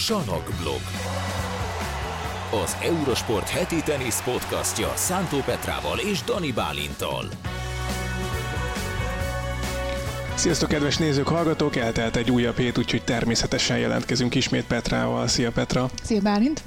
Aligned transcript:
Sanok 0.00 0.50
blog. 0.60 0.80
Az 2.62 2.76
Eurosport 2.82 3.48
heti 3.48 3.82
tenisz 3.84 4.22
podcastja 4.22 4.92
Szántó 4.94 5.38
Petrával 5.38 5.98
és 5.98 6.22
Dani 6.22 6.52
Bálintal. 6.52 7.28
Sziasztok, 10.34 10.68
kedves 10.68 10.96
nézők, 10.96 11.28
hallgatók! 11.28 11.76
Eltelt 11.76 12.16
egy 12.16 12.30
újabb 12.30 12.56
hét, 12.56 12.78
úgyhogy 12.78 13.04
természetesen 13.04 13.78
jelentkezünk 13.78 14.34
ismét 14.34 14.66
Petrával. 14.66 15.26
Szia 15.26 15.50
Petra! 15.50 15.90
Szia 16.02 16.20
Bálint! 16.20 16.62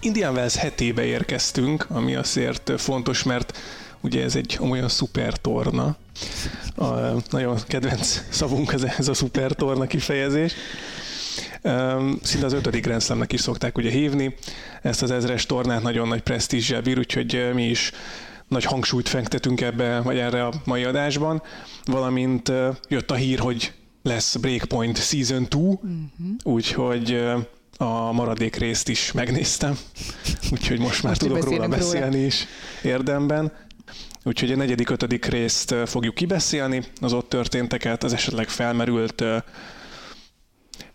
Indian 0.00 0.34
Wells 0.34 0.56
hetébe 0.56 1.04
érkeztünk, 1.04 1.86
ami 1.88 2.14
azért 2.14 2.72
fontos, 2.76 3.22
mert 3.22 3.58
ugye 4.00 4.22
ez 4.22 4.36
egy 4.36 4.58
olyan 4.60 4.88
szuper 4.88 5.36
torna. 5.36 5.96
A 6.76 6.86
nagyon 7.30 7.58
kedvenc 7.66 8.20
szavunk 8.30 8.72
ez, 8.72 8.82
ez 8.82 9.08
a 9.08 9.14
szuper 9.14 9.52
torna 9.52 9.86
kifejezés. 9.86 10.54
Szinte 12.22 12.46
az 12.46 12.52
ötödik 12.52 12.84
Grand 12.84 13.02
Slamnek 13.02 13.32
is 13.32 13.40
szokták 13.40 13.78
ugye 13.78 13.90
hívni. 13.90 14.34
Ezt 14.82 15.02
az 15.02 15.10
ezres 15.10 15.46
tornát 15.46 15.82
nagyon 15.82 16.08
nagy 16.08 16.22
presztízsel 16.22 16.80
bír, 16.80 16.98
úgyhogy 16.98 17.50
mi 17.54 17.68
is 17.68 17.92
nagy 18.48 18.64
hangsúlyt 18.64 19.08
fektetünk 19.08 19.60
ebbe, 19.60 20.00
vagy 20.00 20.18
erre 20.18 20.46
a 20.46 20.52
mai 20.64 20.84
adásban, 20.84 21.42
valamint 21.84 22.52
jött 22.88 23.10
a 23.10 23.14
hír, 23.14 23.38
hogy 23.38 23.72
lesz 24.02 24.36
Breakpoint 24.36 24.98
Season 24.98 25.42
2, 25.42 25.56
uh-huh. 25.56 25.80
Mhm. 26.16 26.30
úgyhogy 26.42 27.22
a 27.76 28.12
maradék 28.12 28.56
részt 28.56 28.88
is 28.88 29.12
megnéztem, 29.12 29.78
úgyhogy 30.52 30.78
most 30.78 31.02
már 31.02 31.16
most 31.18 31.20
tudok 31.20 31.44
róla 31.44 31.68
beszélni 31.68 32.14
róla. 32.14 32.26
is 32.26 32.46
érdemben. 32.82 33.52
Úgyhogy 34.24 34.52
a 34.52 34.56
negyedik, 34.56 34.90
ötödik 34.90 35.24
részt 35.24 35.74
fogjuk 35.84 36.14
kibeszélni, 36.14 36.82
az 37.00 37.12
ott 37.12 37.28
történteket, 37.28 38.04
az 38.04 38.12
esetleg 38.12 38.48
felmerült 38.48 39.24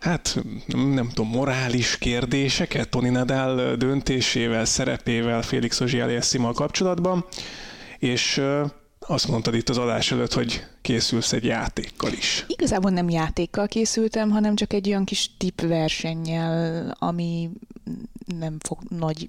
hát 0.02 0.42
nem 0.74 1.08
tudom, 1.08 1.30
morális 1.30 1.98
kérdéseket 1.98 2.88
Toni 2.88 3.08
Nadal 3.08 3.76
döntésével, 3.76 4.64
szerepével 4.64 5.42
Félix 5.42 5.80
Ozsiáliessimmal 5.80 6.52
kapcsolatban, 6.52 7.24
és 7.98 8.42
azt 9.06 9.28
mondtad 9.28 9.54
itt 9.54 9.68
az 9.68 9.78
adás 9.78 10.12
előtt, 10.12 10.32
hogy 10.32 10.64
készülsz 10.82 11.32
egy 11.32 11.44
játékkal 11.44 12.12
is. 12.12 12.44
Igazából 12.48 12.90
nem 12.90 13.08
játékkal 13.08 13.66
készültem, 13.66 14.30
hanem 14.30 14.54
csak 14.54 14.72
egy 14.72 14.88
olyan 14.88 15.04
kis 15.04 15.30
tippversennyel, 15.38 16.94
ami 16.98 17.50
nem 18.38 18.56
fog 18.60 18.78
nagy 18.88 19.28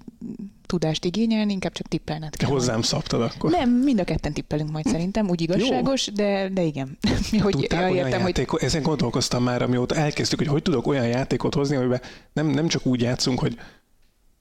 tudást 0.66 1.04
igényelni, 1.04 1.52
inkább 1.52 1.72
csak 1.72 1.88
tippelned 1.88 2.36
kell. 2.36 2.48
Te 2.48 2.54
hozzám 2.54 2.82
szabtad 2.82 3.20
akkor. 3.20 3.50
Nem, 3.50 3.70
mind 3.70 4.00
a 4.00 4.04
ketten 4.04 4.32
tippelünk 4.32 4.70
majd 4.70 4.86
szerintem, 4.86 5.28
úgy 5.28 5.40
igazságos, 5.40 6.06
de, 6.06 6.48
de 6.48 6.62
igen. 6.62 6.98
Mi, 7.32 7.38
hogy 7.38 7.52
Tudták 7.52 7.90
olyan 7.90 8.06
értem, 8.06 8.26
játék, 8.26 8.48
hogy... 8.48 8.62
Ezen 8.62 8.82
gondolkoztam 8.82 9.42
már, 9.42 9.62
amióta 9.62 9.94
elkezdtük, 9.94 10.38
hogy 10.38 10.48
hogy 10.48 10.62
tudok 10.62 10.86
olyan 10.86 11.06
játékot 11.06 11.54
hozni, 11.54 11.76
amiben 11.76 12.00
nem, 12.32 12.46
nem 12.46 12.68
csak 12.68 12.86
úgy 12.86 13.00
játszunk, 13.00 13.38
hogy 13.38 13.58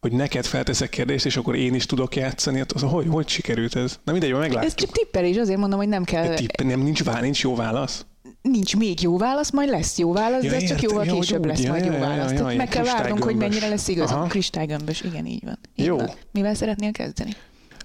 hogy 0.03 0.11
neked 0.11 0.45
felteszek 0.45 0.89
kérdést, 0.89 1.25
és 1.25 1.37
akkor 1.37 1.55
én 1.55 1.73
is 1.73 1.85
tudok 1.85 2.15
játszani. 2.15 2.57
Hát 2.57 2.71
az, 2.71 2.81
hogy, 2.81 3.05
hogy 3.09 3.27
sikerült 3.27 3.75
ez? 3.75 3.99
Na 4.03 4.11
mindegy, 4.11 4.31
meglátjuk. 4.31 4.63
Ez 4.63 4.75
csak 4.75 4.91
tippelés, 4.91 5.37
azért 5.37 5.59
mondom, 5.59 5.79
hogy 5.79 5.87
nem 5.87 6.03
kell... 6.03 6.27
De 6.27 6.33
tipp, 6.33 6.61
nem, 6.63 6.79
nincs, 6.79 7.03
vá, 7.03 7.21
nincs 7.21 7.41
jó 7.41 7.55
válasz? 7.55 8.05
nincs 8.41 8.75
még 8.75 9.01
jó 9.01 9.17
válasz, 9.17 9.51
majd 9.51 9.69
lesz 9.69 9.97
jó 9.97 10.13
válasz, 10.13 10.43
ja, 10.43 10.49
de 10.49 10.55
ez 10.55 10.63
csak 10.63 10.81
jóval 10.81 11.05
ja, 11.05 11.13
később 11.13 11.45
lesz 11.45 11.61
ja, 11.61 11.71
majd 11.71 11.85
jó 11.85 11.91
ja, 11.91 11.99
válasz. 11.99 12.31
Ja, 12.31 12.49
ja, 12.49 12.57
meg 12.57 12.67
kell 12.67 12.83
várnunk, 12.83 13.23
hogy 13.23 13.35
mennyire 13.35 13.67
lesz 13.67 13.87
igaz. 13.87 14.15
Kristálygömbös, 14.27 15.01
igen, 15.01 15.25
így 15.25 15.43
van. 15.43 15.59
Így 15.75 15.85
jó. 15.85 15.97
Van. 15.97 16.11
Mivel 16.31 16.53
szeretnél 16.53 16.91
kezdeni? 16.91 17.31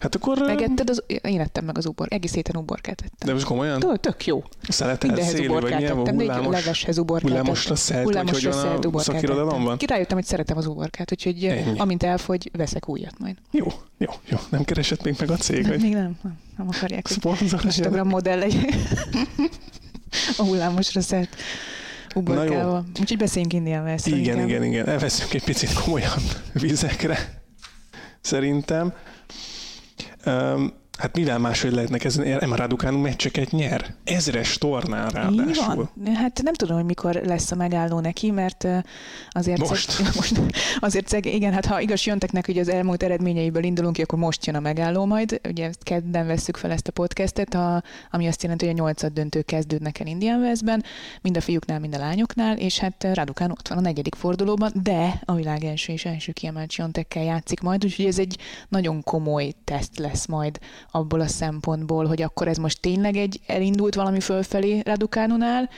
Hát 0.00 0.14
akkor... 0.14 0.38
Megetted 0.38 0.90
az... 0.90 1.02
Én 1.22 1.40
ettem 1.40 1.64
meg 1.64 1.78
az 1.78 1.86
ubor. 1.86 2.06
Egész 2.10 2.34
héten 2.34 2.56
uborkát 2.56 3.00
ettem. 3.00 3.28
De 3.28 3.32
most 3.32 3.44
komolyan? 3.44 3.80
Tök, 3.80 4.00
tök 4.00 4.26
jó. 4.26 4.44
Szélű, 4.68 5.48
vagy 5.48 5.62
milyen 5.62 5.82
ettem, 5.82 6.14
hullámos, 6.14 6.54
leveshez 6.54 6.98
uborkát 6.98 7.30
Hullámosra 7.30 7.74
szelt, 7.74 8.04
hullámosra 8.04 8.52
hogy 8.52 8.82
van 8.82 8.94
a 8.94 8.98
szakirodalom 8.98 9.64
van? 9.64 9.76
Kirájöttem, 9.76 10.16
hogy 10.16 10.26
szeretem 10.26 10.56
az 10.56 10.66
uborkát, 10.66 11.12
úgyhogy 11.12 11.44
Ennyi. 11.44 11.78
amint 11.78 12.02
elfogy, 12.02 12.50
veszek 12.52 12.88
újat 12.88 13.18
majd. 13.18 13.36
Jó, 13.50 13.66
jó, 13.98 14.10
jó. 14.28 14.38
Nem 14.48 14.64
keresett 14.64 15.02
még 15.02 15.16
meg 15.18 15.30
a 15.30 15.36
cég, 15.36 15.66
nem, 15.66 15.80
Még 15.80 15.92
nem, 15.92 16.18
nem, 16.22 16.38
nem 16.56 16.68
akarják, 16.68 17.08
hogy 17.22 17.38
Instagram 17.64 18.08
modell 18.08 18.38
legyen. 18.38 18.64
a 20.36 20.42
hullámosra 20.42 21.00
szelt 21.00 21.28
uborkával. 22.14 22.84
Úgyhogy 23.00 23.18
beszéljünk 23.18 23.52
Indiával. 23.52 23.96
Igen, 24.04 24.18
inkább. 24.18 24.48
igen, 24.48 24.64
igen. 24.64 24.88
Elveszünk 24.88 25.34
egy 25.34 25.44
picit 25.44 25.72
komolyabb 25.72 26.22
vizekre, 26.52 27.42
szerintem. 28.20 28.92
Um, 30.26 30.74
Hát 30.98 31.16
mivel 31.16 31.38
máshogy 31.38 31.72
lehetnek 31.72 32.04
ezen 32.04 32.24
Emma 32.24 32.56
Raducanu 32.56 32.98
meccseket 32.98 33.50
nyer? 33.50 33.94
Ezres 34.04 34.58
tornán 34.58 35.08
ráadásul. 35.08 35.48
Így 35.48 35.56
van. 36.04 36.14
Hát 36.14 36.42
nem 36.42 36.52
tudom, 36.52 36.76
hogy 36.76 36.84
mikor 36.84 37.14
lesz 37.14 37.50
a 37.50 37.54
megálló 37.54 38.00
neki, 38.00 38.30
mert 38.30 38.66
azért... 39.30 39.68
Most. 39.68 39.90
Szeg, 39.90 40.06
most 40.16 40.40
azért 40.80 41.08
szeg, 41.08 41.26
igen, 41.26 41.52
hát 41.52 41.66
ha 41.66 41.80
igaz 41.80 42.04
jöntek 42.04 42.32
neki, 42.32 42.52
hogy 42.52 42.60
az 42.60 42.68
elmúlt 42.68 43.02
eredményeiből 43.02 43.62
indulunk 43.62 43.94
ki, 43.94 44.02
akkor 44.02 44.18
most 44.18 44.46
jön 44.46 44.54
a 44.54 44.60
megálló 44.60 45.04
majd. 45.04 45.40
Ugye 45.48 45.70
kedden 45.80 46.26
vesszük 46.26 46.56
fel 46.56 46.70
ezt 46.70 46.88
a 46.88 46.92
podcastet, 46.92 47.54
a, 47.54 47.82
ami 48.10 48.26
azt 48.26 48.42
jelenti, 48.42 48.66
hogy 48.66 48.74
a 48.74 48.78
nyolcad 48.78 49.12
döntő 49.12 49.42
kezdődnek 49.42 50.00
el 50.00 50.06
Indian 50.06 50.40
Westben, 50.40 50.84
mind 51.22 51.36
a 51.36 51.40
fiúknál, 51.40 51.78
mind 51.78 51.94
a 51.94 51.98
lányoknál, 51.98 52.56
és 52.56 52.78
hát 52.78 53.06
Raducanu 53.14 53.52
ott 53.52 53.68
van 53.68 53.78
a 53.78 53.80
negyedik 53.80 54.14
fordulóban, 54.14 54.72
de 54.82 55.20
a 55.24 55.34
világ 55.34 55.64
első 55.64 55.92
és 55.92 56.04
első 56.04 56.32
kiemelt 56.32 56.70
Siontekkel 56.70 57.22
játszik 57.22 57.60
majd, 57.60 57.84
úgyhogy 57.84 58.06
ez 58.06 58.18
egy 58.18 58.38
nagyon 58.68 59.02
komoly 59.02 59.52
teszt 59.64 59.98
lesz 59.98 60.26
majd 60.26 60.58
abból 60.90 61.20
a 61.20 61.26
szempontból, 61.26 62.06
hogy 62.06 62.22
akkor 62.22 62.48
ez 62.48 62.56
most 62.56 62.80
tényleg 62.80 63.16
egy 63.16 63.40
elindult 63.46 63.94
valami 63.94 64.20
fölfelé 64.20 64.80
Radukánunál, 64.84 65.70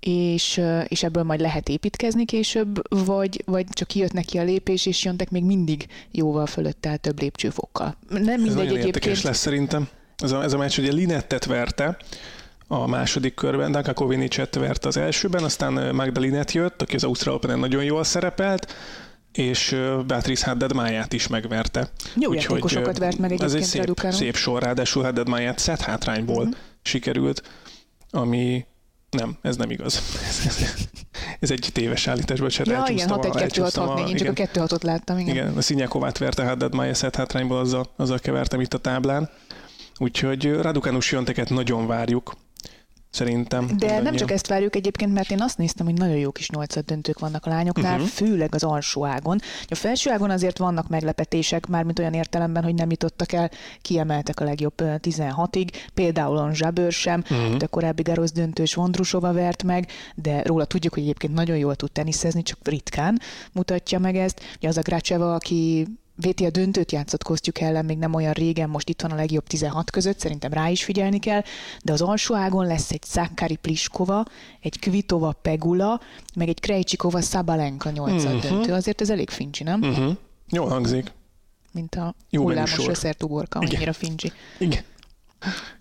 és, 0.00 0.60
és 0.88 1.02
ebből 1.02 1.22
majd 1.22 1.40
lehet 1.40 1.68
építkezni 1.68 2.24
később, 2.24 3.04
vagy, 3.04 3.42
vagy 3.46 3.66
csak 3.70 3.88
kijött 3.88 4.12
neki 4.12 4.38
a 4.38 4.42
lépés, 4.42 4.86
és 4.86 5.04
jöntek 5.04 5.30
még 5.30 5.44
mindig 5.44 5.86
jóval 6.10 6.46
fölötte 6.46 6.96
több 6.96 7.20
lépcsőfokkal. 7.20 7.96
Nem 8.08 8.40
mindegy 8.40 8.66
ez 8.66 8.72
egyébként. 8.72 9.22
lesz 9.22 9.38
szerintem. 9.38 9.88
Ez 10.16 10.32
a, 10.32 10.42
ez 10.42 10.52
a 10.52 10.58
meccs 10.58 10.78
ugye 10.78 10.92
Linettet 10.92 11.44
verte, 11.44 11.96
a 12.66 12.86
második 12.86 13.34
körben, 13.34 13.72
Danka 13.72 13.92
Kovinicet 13.92 14.54
verte 14.54 14.88
az 14.88 14.96
elsőben, 14.96 15.44
aztán 15.44 15.94
Magdalinet 15.94 16.52
jött, 16.52 16.82
aki 16.82 16.94
az 16.94 17.04
Ausztrál 17.04 17.34
Open 17.34 17.58
nagyon 17.58 17.84
jól 17.84 18.04
szerepelt, 18.04 18.74
és 19.32 19.76
Beatrice 20.06 20.46
Haddad 20.46 20.74
máját 20.74 21.12
is 21.12 21.26
megverte. 21.26 21.90
Jó 22.14 22.30
Úgyhogy, 22.30 22.34
játékosokat 22.34 22.98
vert 22.98 23.18
meg 23.18 23.32
egyébként 23.32 23.50
Ez 23.50 23.76
egy 23.76 23.84
szép, 23.84 24.12
szép 24.12 24.36
sor, 24.36 24.62
ráadásul 24.62 25.02
Haddad 25.02 25.28
máját 25.28 25.58
szett 25.58 25.80
hátrányból 25.80 26.42
uh-huh. 26.42 26.56
sikerült, 26.82 27.42
ami 28.10 28.66
nem, 29.10 29.36
ez 29.42 29.56
nem 29.56 29.70
igaz. 29.70 30.02
ez 31.40 31.50
egy 31.50 31.68
téves 31.72 32.06
állítás, 32.06 32.40
bocsánat. 32.40 32.88
Ja, 32.88 32.94
igen, 32.94 33.08
6 33.08 33.24
1 33.24 33.32
2 33.32 33.62
6 33.62 33.74
6 33.74 33.94
4 33.94 34.08
én 34.08 34.16
csak 34.16 34.28
a 34.28 34.32
2 34.32 34.60
6 34.60 34.82
láttam. 34.82 35.18
Igen, 35.18 35.34
igen 35.34 35.56
a 35.56 35.60
Szinyakovát 35.60 36.18
verte 36.18 36.44
Haddad 36.44 36.74
mája 36.74 36.94
szett 36.94 37.16
hátrányból, 37.16 37.58
azzal, 37.58 37.92
azzal 37.96 38.18
kevertem 38.18 38.60
itt 38.60 38.74
a 38.74 38.78
táblán. 38.78 39.30
Úgyhogy 39.98 40.52
Raducanus 40.52 41.12
jönteket 41.12 41.50
nagyon 41.50 41.86
várjuk 41.86 42.32
szerintem. 43.10 43.70
De 43.76 44.00
nem 44.00 44.14
csak 44.14 44.30
ezt 44.30 44.46
várjuk 44.46 44.76
egyébként, 44.76 45.12
mert 45.12 45.30
én 45.30 45.40
azt 45.40 45.58
néztem, 45.58 45.86
hogy 45.86 45.94
nagyon 45.94 46.16
jó 46.16 46.30
kis 46.30 46.48
nyolcad 46.50 46.84
döntők 46.84 47.18
vannak 47.18 47.46
a 47.46 47.48
lányoknál, 47.48 47.94
uh-huh. 47.94 48.08
főleg 48.08 48.54
az 48.54 48.62
alsó 48.62 49.06
ágon. 49.06 49.38
A 49.68 49.74
felső 49.74 50.10
ágon 50.10 50.30
azért 50.30 50.58
vannak 50.58 50.88
meglepetések, 50.88 51.66
mármint 51.66 51.98
olyan 51.98 52.12
értelemben, 52.12 52.62
hogy 52.62 52.74
nem 52.74 52.90
jutottak 52.90 53.32
el, 53.32 53.50
kiemeltek 53.82 54.40
a 54.40 54.44
legjobb 54.44 54.74
16-ig, 54.78 55.68
például 55.94 56.36
a 56.36 56.54
Zsabőr 56.54 56.92
sem, 56.92 57.22
uh-huh. 57.30 57.56
de 57.56 57.66
korábbi 57.66 58.02
Garosz 58.02 58.32
döntős 58.32 58.74
Vondrusova 58.74 59.32
vert 59.32 59.62
meg, 59.62 59.90
de 60.14 60.42
róla 60.42 60.64
tudjuk, 60.64 60.94
hogy 60.94 61.02
egyébként 61.02 61.34
nagyon 61.34 61.56
jól 61.56 61.74
tud 61.74 61.92
teniszezni, 61.92 62.42
csak 62.42 62.58
ritkán 62.62 63.20
mutatja 63.52 63.98
meg 63.98 64.16
ezt. 64.16 64.40
Ugye 64.56 64.68
az 64.68 64.76
a 64.76 64.82
Grácseva, 64.82 65.34
aki 65.34 65.86
VTA 66.20 66.50
döntőt 66.50 66.92
játszott 66.92 67.22
Kosztjuk 67.22 67.60
ellen 67.60 67.84
még 67.84 67.98
nem 67.98 68.14
olyan 68.14 68.32
régen, 68.32 68.68
most 68.68 68.88
itt 68.88 69.02
van 69.02 69.10
a 69.10 69.14
legjobb 69.14 69.46
16 69.46 69.90
között, 69.90 70.18
szerintem 70.18 70.52
rá 70.52 70.68
is 70.68 70.84
figyelni 70.84 71.18
kell, 71.18 71.42
de 71.82 71.92
az 71.92 72.00
alsó 72.00 72.34
ágon 72.34 72.66
lesz 72.66 72.90
egy 72.90 73.02
Szákári 73.02 73.56
Pliskova, 73.56 74.24
egy 74.60 74.78
Kvitova 74.78 75.32
Pegula, 75.42 76.00
meg 76.34 76.48
egy 76.48 76.60
Krejcsikova 76.60 77.20
Szabalenka 77.20 77.90
8 77.90 78.24
uh-huh. 78.24 78.40
döntő, 78.40 78.72
azért 78.72 79.00
ez 79.00 79.10
elég 79.10 79.30
fincsi, 79.30 79.62
nem? 79.62 79.82
Uh-huh. 79.82 80.16
Jól 80.50 80.68
hangzik. 80.68 81.12
Mint 81.72 81.94
a 81.94 82.14
jó 82.30 82.42
hullámos 82.42 82.88
összert 82.88 83.22
uborka, 83.22 83.58
annyira 83.58 83.92
fincsi. 83.92 84.32
Igen. 84.58 84.82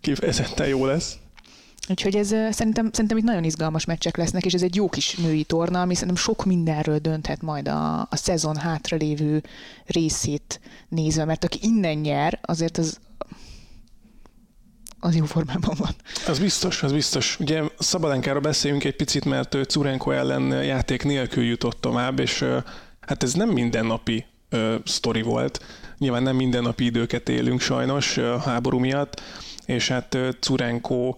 Kifejezetten 0.02 0.68
jó 0.68 0.86
lesz. 0.86 1.18
Úgyhogy 1.90 2.16
ez 2.16 2.28
szerintem, 2.28 2.90
szerintem 2.92 3.18
itt 3.18 3.24
nagyon 3.24 3.44
izgalmas 3.44 3.86
meccsek 3.86 4.18
lesznek, 4.18 4.46
és 4.46 4.54
ez 4.54 4.62
egy 4.62 4.76
jó 4.76 4.90
kis 4.90 5.16
női 5.16 5.44
torna, 5.44 5.82
ami 5.82 5.94
szerintem 5.94 6.24
sok 6.24 6.46
mindenről 6.46 6.98
dönthet 6.98 7.42
majd 7.42 7.68
a, 7.68 8.00
a 8.00 8.16
szezon 8.16 8.56
hátralévő 8.56 9.44
részét 9.86 10.60
nézve, 10.90 11.26
mert 11.26 11.44
aki 11.44 11.60
innen 11.62 11.98
nyer, 11.98 12.40
azért 12.42 12.78
az, 12.78 13.00
az 15.00 15.16
jó 15.16 15.26
formában 15.26 15.76
van. 15.78 15.96
Az 16.28 16.40
biztos, 16.40 16.84
az 16.84 16.92
biztos. 16.92 17.40
Ugye 17.40 17.64
Szabalenkára 17.80 18.40
beszéljünk 18.40 18.84
egy 18.84 18.96
picit, 18.96 19.26
mert 19.26 19.56
ő 19.56 19.64
Curenko 19.64 20.12
ellen 20.12 20.64
játék 20.64 21.04
nélkül 21.04 21.44
jutott 21.44 21.82
tovább, 21.82 22.20
és 22.20 22.46
hát 23.00 23.24
ez 23.24 23.34
nem 23.34 23.50
mindennapi 23.50 24.26
ö, 24.50 24.76
sztori 24.86 25.22
volt. 25.22 25.66
Nyilván 25.98 26.24
nem 26.24 26.36
mindennapi 26.36 26.86
időket 26.86 27.30
élünk 27.30 27.60
sajnos 27.60 28.18
a 28.18 28.40
háború 28.40 28.80
miatt, 28.80 29.22
és 29.66 29.88
hát 29.88 30.18
Curenko 30.40 31.16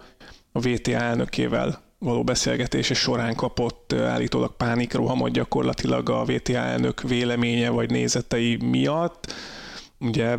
a 0.52 0.60
VTA 0.60 0.92
elnökével 0.92 1.82
való 2.00 2.24
beszélgetése 2.24 2.94
során 2.94 3.36
kapott 3.36 3.94
állítólag 3.94 4.56
pánikrohamot 4.56 5.32
gyakorlatilag 5.32 6.10
a 6.10 6.24
VTA 6.24 6.58
elnök 6.58 7.02
véleménye 7.02 7.70
vagy 7.70 7.90
nézetei 7.90 8.56
miatt. 8.56 9.34
Ugye 10.00 10.38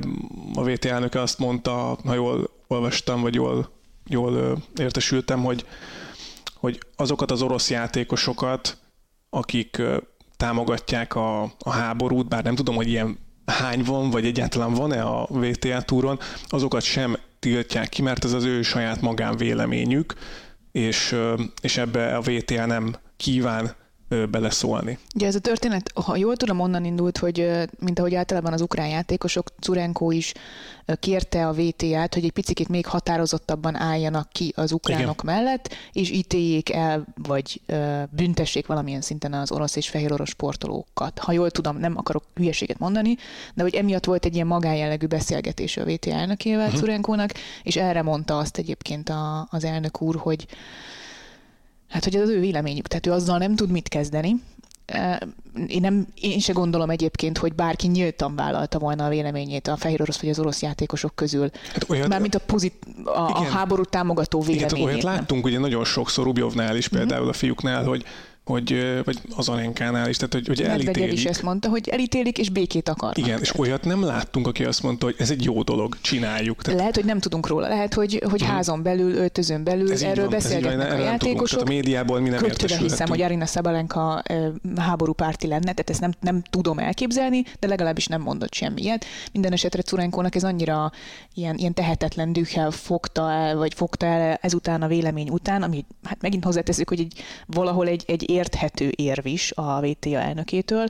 a 0.55 0.63
VTA 0.65 0.89
elnöke 0.89 1.21
azt 1.21 1.39
mondta, 1.39 1.99
ha 2.05 2.15
jól 2.15 2.51
olvastam, 2.67 3.21
vagy 3.21 3.35
jól, 3.35 3.71
jól 4.07 4.63
értesültem, 4.77 5.45
hogy, 5.45 5.65
hogy 6.55 6.79
azokat 6.97 7.31
az 7.31 7.43
orosz 7.43 7.71
játékosokat, 7.71 8.79
akik 9.31 9.83
támogatják 10.37 11.15
a, 11.15 11.43
a 11.43 11.71
háborút, 11.71 12.29
bár 12.29 12.45
nem 12.45 12.55
tudom, 12.55 12.75
hogy 12.75 12.89
ilyen 12.89 13.19
hány 13.47 13.83
van, 13.83 14.11
vagy 14.11 14.27
egyáltalán 14.27 14.75
van-e 14.75 15.03
a 15.03 15.27
VTA 15.31 15.83
túron, 15.83 16.19
azokat 16.49 16.83
sem 16.83 17.17
tiltják 17.41 17.89
ki, 17.89 18.03
mert 18.03 18.25
ez 18.25 18.33
az 18.33 18.45
ő 18.45 18.63
saját 18.63 19.01
magánvéleményük, 19.01 20.15
és, 20.73 21.17
és 21.63 21.77
ebbe 21.77 22.17
a 22.17 22.21
VTA 22.21 22.67
nem 22.67 22.97
kíván 23.17 23.75
beleszólni. 24.31 24.99
Ugye 25.15 25.27
ez 25.27 25.35
a 25.35 25.41
történet, 25.41 25.91
ha 25.95 26.17
jól 26.17 26.37
tudom, 26.37 26.61
onnan 26.61 26.85
indult, 26.85 27.19
hogy 27.19 27.51
mint 27.79 27.99
ahogy 27.99 28.15
általában 28.15 28.53
az 28.53 28.61
ukrán 28.61 28.89
játékosok, 28.89 29.53
Curenko 29.61 30.11
is 30.11 30.33
kérte 31.01 31.47
a 31.47 31.53
VTA-t, 31.53 32.15
hogy 32.15 32.25
egy 32.25 32.33
picit 32.33 32.69
még 32.69 32.87
határozottabban 32.87 33.77
álljanak 33.77 34.29
ki 34.33 34.53
az 34.57 34.73
ukránok 34.73 35.23
Igen. 35.23 35.35
mellett, 35.35 35.75
és 35.93 36.11
ítéljék 36.11 36.73
el, 36.73 37.07
vagy 37.23 37.61
büntessék 38.11 38.67
valamilyen 38.67 39.01
szinten 39.01 39.33
az 39.33 39.53
orosz 39.53 39.77
és 39.77 39.89
fehér 39.89 40.13
orosz 40.13 40.29
sportolókat. 40.29 41.19
Ha 41.19 41.33
jól 41.33 41.51
tudom, 41.51 41.79
nem 41.79 41.97
akarok 41.97 42.25
hülyeséget 42.35 42.79
mondani, 42.79 43.17
de 43.55 43.63
hogy 43.63 43.75
emiatt 43.75 44.05
volt 44.05 44.25
egy 44.25 44.35
ilyen 44.35 44.47
magánjellegű 44.47 45.07
beszélgetés 45.07 45.77
a 45.77 45.85
VTA 45.85 46.11
elnökével, 46.11 46.67
uh-huh. 46.67 46.81
Curenkónak, 46.81 47.31
és 47.63 47.77
erre 47.77 48.03
mondta 48.03 48.39
azt 48.39 48.59
egyébként 48.59 49.09
a, 49.09 49.49
az 49.51 49.65
elnök 49.65 50.03
úr, 50.03 50.17
hogy 50.17 50.47
Hát, 51.91 52.05
hogy 52.05 52.17
ez 52.17 52.23
az 52.23 52.29
ő 52.29 52.41
véleményük, 52.41 52.87
tehát 52.87 53.07
ő 53.07 53.13
azzal 53.13 53.39
nem 53.39 53.57
tud 53.57 53.71
mit 53.71 53.89
kezdeni. 53.89 54.35
Én, 55.67 55.81
nem, 55.81 56.07
én 56.15 56.39
se 56.39 56.53
gondolom 56.53 56.91
egyébként, 56.91 57.39
hogy 57.39 57.55
bárki 57.55 57.87
nyíltan 57.87 58.37
vállalta 58.37 58.79
volna 58.79 59.05
a 59.05 59.09
véleményét 59.09 59.69
a 59.69 59.77
fehér 59.77 60.01
orosz 60.01 60.21
vagy 60.21 60.31
az 60.31 60.39
orosz 60.39 60.63
játékosok 60.63 61.15
közül. 61.15 61.51
Hát 61.73 61.85
olyat, 61.89 62.09
Mármint 62.09 62.35
a, 62.35 62.39
pozit, 62.39 62.75
a, 63.05 63.11
a 63.11 63.43
háborút 63.43 63.89
támogató 63.89 64.41
véleményét. 64.41 64.73
Igen, 64.73 64.85
olyat 64.85 65.03
láttunk 65.03 65.45
ugye 65.45 65.59
nagyon 65.59 65.85
sokszor 65.85 66.25
Rubjovnál 66.25 66.77
is, 66.77 66.89
például 66.89 67.13
uh-huh. 67.21 67.29
a 67.29 67.33
fiúknál, 67.39 67.85
hogy 67.85 68.05
hogy, 68.45 69.01
vagy 69.05 69.19
az 69.37 69.49
Arenkánál 69.49 70.09
is, 70.09 70.17
tehát 70.17 70.33
hogy, 70.33 70.47
hogy 70.47 70.63
elítélik. 70.63 71.13
is 71.13 71.25
ezt 71.25 71.43
mondta, 71.43 71.69
hogy 71.69 71.89
elítélik 71.89 72.39
és 72.39 72.49
békét 72.49 72.89
akarnak. 72.89 73.19
Igen, 73.19 73.41
és 73.41 73.59
olyat 73.59 73.85
nem 73.85 74.05
láttunk, 74.05 74.47
aki 74.47 74.65
azt 74.65 74.83
mondta, 74.83 75.05
hogy 75.05 75.15
ez 75.19 75.31
egy 75.31 75.45
jó 75.45 75.63
dolog, 75.63 75.97
csináljuk. 76.01 76.63
Tehát... 76.63 76.79
Lehet, 76.79 76.95
hogy 76.95 77.05
nem 77.05 77.19
tudunk 77.19 77.47
róla, 77.47 77.69
lehet, 77.69 77.95
hogy, 77.95 78.23
hogy 78.31 78.41
hmm. 78.41 78.51
házon 78.51 78.83
belül, 78.83 79.15
öltözön 79.15 79.65
belül 79.65 79.93
ez 79.93 80.03
erről 80.03 80.25
van, 80.25 80.33
beszélgetnek 80.33 80.87
ez 80.87 80.99
a 80.99 81.03
játékosok. 81.03 81.49
Tudunk, 81.49 81.69
a 81.69 81.73
médiából 81.73 82.21
mi 82.21 82.29
nem 82.29 82.45
hiszem, 82.79 83.09
hogy 83.09 83.23
Arina 83.23 83.47
Szabalenka 83.47 84.23
háborúpárti 84.77 85.47
lenne, 85.47 85.61
tehát 85.61 85.91
ezt 85.91 86.01
nem, 86.01 86.13
nem 86.21 86.43
tudom 86.51 86.79
elképzelni, 86.79 87.45
de 87.59 87.67
legalábbis 87.67 88.07
nem 88.07 88.21
mondott 88.21 88.55
semmiet. 88.55 89.05
Minden 89.33 89.53
esetre 89.53 89.83
Curenkónak 89.83 90.35
ez 90.35 90.45
annyira 90.45 90.93
ilyen, 91.35 91.57
ilyen 91.57 91.75
tehetetlen 91.75 92.33
dühel 92.33 92.71
fogta 92.71 93.31
el, 93.31 93.57
vagy 93.57 93.75
fogta 93.75 94.07
el 94.07 94.39
ezután 94.41 94.83
a 94.83 94.87
vélemény 94.87 95.29
után, 95.29 95.63
ami 95.63 95.85
hát 96.05 96.23
megint 96.23 96.45
hozzáteszük, 96.45 96.89
hogy 96.89 97.01
egy, 97.01 97.23
valahol 97.47 97.87
egy, 97.87 98.05
egy 98.07 98.31
érthető 98.41 98.93
érv 98.97 99.27
is 99.27 99.53
a 99.53 99.81
VTA 99.81 100.19
elnökétől, 100.19 100.87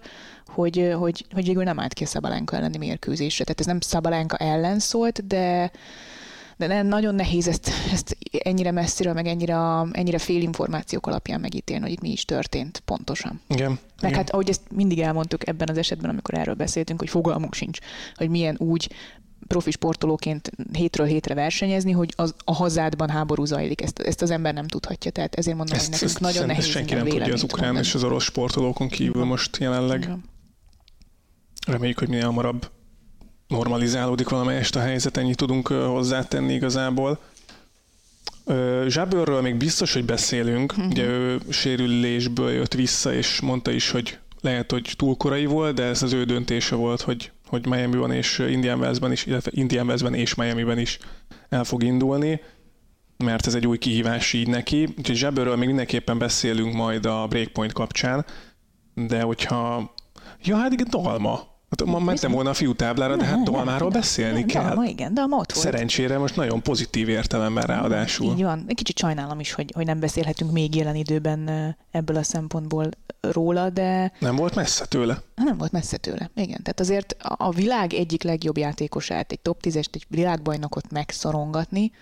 hogy, 0.47 0.95
hogy, 0.99 1.27
hogy 1.33 1.45
végül 1.45 1.63
nem 1.63 1.81
állt 1.81 1.93
ki 1.93 2.05
a 2.05 2.07
Szabalenka 2.07 2.57
elleni 2.57 2.79
mérkőzésre. 2.79 3.45
Tehát 3.45 3.61
ez 3.61 3.67
nem 3.67 3.81
Szabalenka 3.81 4.37
ellen 4.37 4.79
szólt, 4.79 5.27
de, 5.27 5.71
de 6.57 6.83
nagyon 6.83 7.15
nehéz 7.15 7.49
ezt, 7.49 7.71
ezt 7.93 8.17
ennyire 8.45 8.71
messziről, 8.71 9.13
meg 9.13 9.27
ennyire, 9.27 9.57
ennyire 9.93 10.19
fél 10.19 10.43
információk 10.43 11.07
alapján 11.07 11.41
megítélni, 11.41 11.83
hogy 11.83 11.93
itt 11.93 12.01
mi 12.01 12.11
is 12.11 12.25
történt 12.25 12.83
pontosan. 12.85 13.41
Igen. 13.49 13.79
Meg 14.03 14.15
hát 14.15 14.31
ahogy 14.31 14.49
ezt 14.49 14.63
mindig 14.75 15.01
elmondtuk 15.01 15.49
ebben 15.49 15.69
az 15.69 15.79
esetben, 15.79 16.11
amikor 16.11 16.35
erről 16.39 16.55
beszéltünk, 16.55 16.99
hogy 16.99 17.09
fogalmunk 17.09 17.55
sincs, 17.55 17.79
hogy 18.15 18.29
milyen 18.29 18.57
úgy 18.59 18.91
profi 19.47 19.71
sportolóként 19.71 20.51
hétről 20.73 21.07
hétre 21.07 21.35
versenyezni, 21.35 21.93
hogy 21.93 22.13
az, 22.17 22.35
a 22.45 22.55
hazádban 22.55 23.09
háború 23.09 23.45
zajlik. 23.45 23.83
Ezt, 23.83 23.99
ezt 23.99 24.23
az 24.23 24.31
ember 24.31 24.55
nem 24.55 24.67
tudhatja. 24.67 25.11
Tehát 25.11 25.35
ezért 25.35 25.57
mondom, 25.57 25.77
ezt, 25.77 25.85
hogy 25.85 25.93
nekünk 25.93 26.11
ezt 26.11 26.21
nagyon 26.21 26.47
nehéz 26.47 26.65
senki 26.67 26.95
nem 26.95 27.07
tudja 27.07 27.33
az 27.33 27.43
ukrán 27.43 27.65
mondani. 27.65 27.87
és 27.87 27.95
az 27.95 28.05
orosz 28.05 28.25
sportolókon 28.25 28.89
kívül 28.89 29.25
most 29.25 29.57
jelenleg. 29.57 30.03
Igen. 30.03 30.25
Reméljük, 31.67 31.99
hogy 31.99 32.09
minél 32.09 32.27
hamarabb 32.27 32.71
normalizálódik 33.49 34.29
valamelyest 34.29 34.77
a 34.77 34.81
helyzet, 34.81 35.17
ennyit 35.17 35.37
tudunk 35.37 35.69
hozzátenni 35.69 36.53
igazából. 36.53 37.19
Zsábőrről 38.87 39.41
még 39.41 39.57
biztos, 39.57 39.93
hogy 39.93 40.05
beszélünk. 40.05 40.73
Uh-huh. 40.73 40.91
Ugye 40.91 41.05
ő 41.05 41.41
sérülésből 41.49 42.51
jött 42.51 42.75
vissza, 42.75 43.15
és 43.15 43.41
mondta 43.41 43.71
is, 43.71 43.91
hogy 43.91 44.19
lehet, 44.41 44.71
hogy 44.71 44.95
túl 44.97 45.17
korai 45.17 45.47
volt, 45.47 45.75
de 45.75 45.83
ez 45.83 46.03
az 46.03 46.13
ő 46.13 46.25
döntése 46.25 46.75
volt, 46.75 47.01
hogy 47.01 47.33
hogy 47.51 47.67
Miami-ban 47.67 48.13
és 48.13 48.39
Indian 48.39 48.79
Wells-ben 48.79 49.13
is, 49.13 49.27
illetve 49.27 49.51
Indian 49.55 49.87
Wells-ben 49.87 50.15
és 50.15 50.35
Miami-ben 50.35 50.79
is 50.79 50.99
el 51.49 51.65
fog 51.65 51.83
indulni, 51.83 52.41
mert 53.25 53.47
ez 53.47 53.55
egy 53.55 53.67
új 53.67 53.79
kihívás 53.79 54.33
így 54.33 54.49
neki. 54.49 54.83
Úgyhogy 54.99 55.17
Zsebőről 55.17 55.57
még 55.57 55.67
mindenképpen 55.67 56.19
beszélünk 56.19 56.75
majd 56.75 57.07
a 57.07 57.27
Breakpoint 57.27 57.73
kapcsán, 57.73 58.25
de 58.95 59.23
hogyha... 59.23 59.93
Ja, 60.43 60.57
hát 60.57 60.73
igen, 60.73 60.87
Dalma. 60.91 61.50
Hát 61.71 61.85
ma 61.85 61.99
mentem 61.99 62.33
volna 62.33 62.51
a 62.51 62.55
fiútáblára, 62.55 63.17
de 63.17 63.25
hát 63.25 63.43
Dalmáról 63.43 63.91
beszélni 63.91 64.45
kell. 64.45 64.65
Dalma, 64.65 64.85
igen, 64.85 65.15
Dalma 65.15 65.37
ott 65.37 65.53
volt. 65.53 65.67
Szerencsére 65.67 66.19
most 66.19 66.37
nagyon 66.37 66.63
pozitív 66.63 67.09
értelemben 67.09 67.65
ráadásul. 67.65 68.33
Így 68.33 68.43
van. 68.43 68.65
Egy 68.67 68.77
kicsit 68.77 68.99
sajnálom 68.99 69.41
is, 69.41 69.53
hogy, 69.53 69.73
hogy 69.75 69.87
nem 69.87 70.01
beszélhetünk 70.01 70.53
még 70.53 70.75
jelen 70.75 70.95
időben 70.95 71.51
ebből 71.91 72.17
a 72.17 72.23
szempontból 72.23 72.89
róla, 73.21 73.71
de... 73.71 74.13
Nem 74.19 74.37
volt 74.37 74.55
messze 74.55 74.87
tőle? 74.87 75.23
Nem 75.35 75.59
volt 75.59 75.73
messze 75.73 75.97
tőle, 75.97 76.31
igen. 76.35 76.63
Tehát 76.63 76.81
azért 76.81 77.17
a 77.21 77.51
világ 77.51 77.93
egyik 77.93 78.23
legjobb 78.23 78.57
játékosát, 78.59 79.33
egy 79.33 79.41
top 79.41 79.61
10-est, 79.63 79.95
egy 79.95 80.07
világbajnokot 80.09 80.91
megszorongatni, 80.91 81.93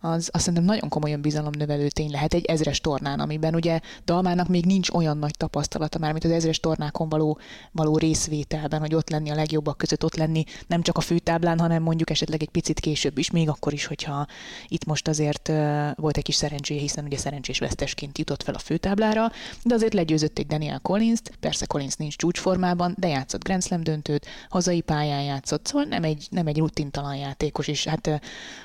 az 0.00 0.28
azt 0.32 0.44
szerintem 0.44 0.64
nagyon 0.64 0.88
komolyan 0.88 1.20
bizalomnövelő 1.20 1.88
tény 1.88 2.10
lehet 2.10 2.34
egy 2.34 2.44
ezres 2.44 2.80
tornán, 2.80 3.20
amiben 3.20 3.54
ugye 3.54 3.80
Dalmának 4.04 4.48
még 4.48 4.64
nincs 4.64 4.90
olyan 4.90 5.18
nagy 5.18 5.36
tapasztalata 5.36 5.98
már, 5.98 6.12
mint 6.12 6.24
az 6.24 6.30
ezres 6.30 6.60
tornákon 6.60 7.08
való, 7.08 7.38
való 7.72 7.96
részvételben, 7.96 8.80
hogy 8.80 8.94
ott 8.94 9.10
lenni 9.10 9.30
a 9.30 9.34
legjobbak 9.34 9.76
között, 9.76 10.04
ott 10.04 10.16
lenni 10.16 10.44
nem 10.66 10.82
csak 10.82 10.96
a 10.96 11.00
főtáblán, 11.00 11.58
hanem 11.58 11.82
mondjuk 11.82 12.10
esetleg 12.10 12.42
egy 12.42 12.48
picit 12.48 12.80
később 12.80 13.18
is, 13.18 13.30
még 13.30 13.48
akkor 13.48 13.72
is, 13.72 13.86
hogyha 13.86 14.26
itt 14.68 14.84
most 14.84 15.08
azért 15.08 15.48
uh, 15.48 15.90
volt 15.94 16.16
egy 16.16 16.22
kis 16.22 16.34
szerencséje, 16.34 16.80
hiszen 16.80 17.04
ugye 17.04 17.16
szerencsés 17.16 17.58
vesztesként 17.58 18.18
jutott 18.18 18.42
fel 18.42 18.54
a 18.54 18.58
főtáblára, 18.58 19.30
de 19.64 19.74
azért 19.74 19.94
legyőzött 19.94 20.38
egy 20.38 20.46
Daniel 20.46 20.78
Collins-t, 20.78 21.36
persze 21.40 21.66
Collins 21.66 21.94
nincs 21.94 22.16
csúcsformában, 22.16 22.94
de 22.98 23.08
játszott 23.08 23.44
Grand 23.44 23.62
Slam 23.62 23.82
döntőt, 23.82 24.26
hazai 24.48 24.80
pályán 24.80 25.22
játszott, 25.22 25.66
szóval 25.66 25.84
nem 25.84 26.04
egy, 26.04 26.26
nem 26.30 26.46
egy 26.46 26.58
rutintalan 26.58 27.16
játékos, 27.16 27.68
és 27.68 27.84
hát, 27.84 28.06
uh, 28.06 28.14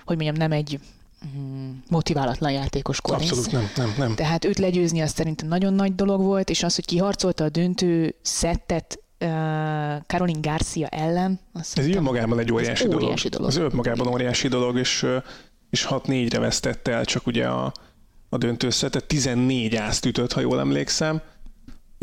hogy 0.06 0.16
mondjam, 0.16 0.36
nem 0.36 0.52
egy 0.52 0.80
motiválatlan 1.90 2.52
játékos 2.52 3.02
Collins. 3.02 3.32
Abszolút 3.32 3.52
nem, 3.52 3.72
nem, 3.76 3.94
nem. 3.98 4.16
Tehát 4.16 4.46
őt 4.46 4.58
legyőzni 4.58 5.02
az 5.02 5.12
szerintem 5.12 5.48
nagyon 5.48 5.74
nagy 5.74 5.96
dolog 5.96 6.22
volt, 6.22 6.50
és 6.50 6.64
az, 6.64 6.76
hogy 6.76 6.86
kiharcolta 6.86 7.44
a 7.44 7.50
döntő 7.50 8.16
szettet 8.22 9.00
uh, 9.20 9.28
Caroline 10.08 10.40
Garcia 10.42 10.88
ellen. 10.88 11.40
Ez 11.76 11.88
önmagában 11.88 12.40
egy 12.40 12.52
óriási, 12.52 12.88
óriási 12.88 13.30
dolog. 13.30 13.52
dolog. 13.52 13.68
Ez 13.68 13.72
önmagában 13.72 14.08
óriási 14.08 14.48
dolog, 14.48 14.78
és, 14.78 15.06
és 15.70 15.88
6-4-re 15.90 16.40
vesztette 16.40 16.92
el 16.92 17.06
csak 17.06 17.28
ugye 17.28 17.48
a, 17.48 17.72
a 18.30 18.38
döntőszetet, 18.38 19.06
14 19.06 19.76
ázt 19.76 20.06
ütött, 20.06 20.32
ha 20.32 20.40
jól 20.40 20.60
emlékszem, 20.60 21.22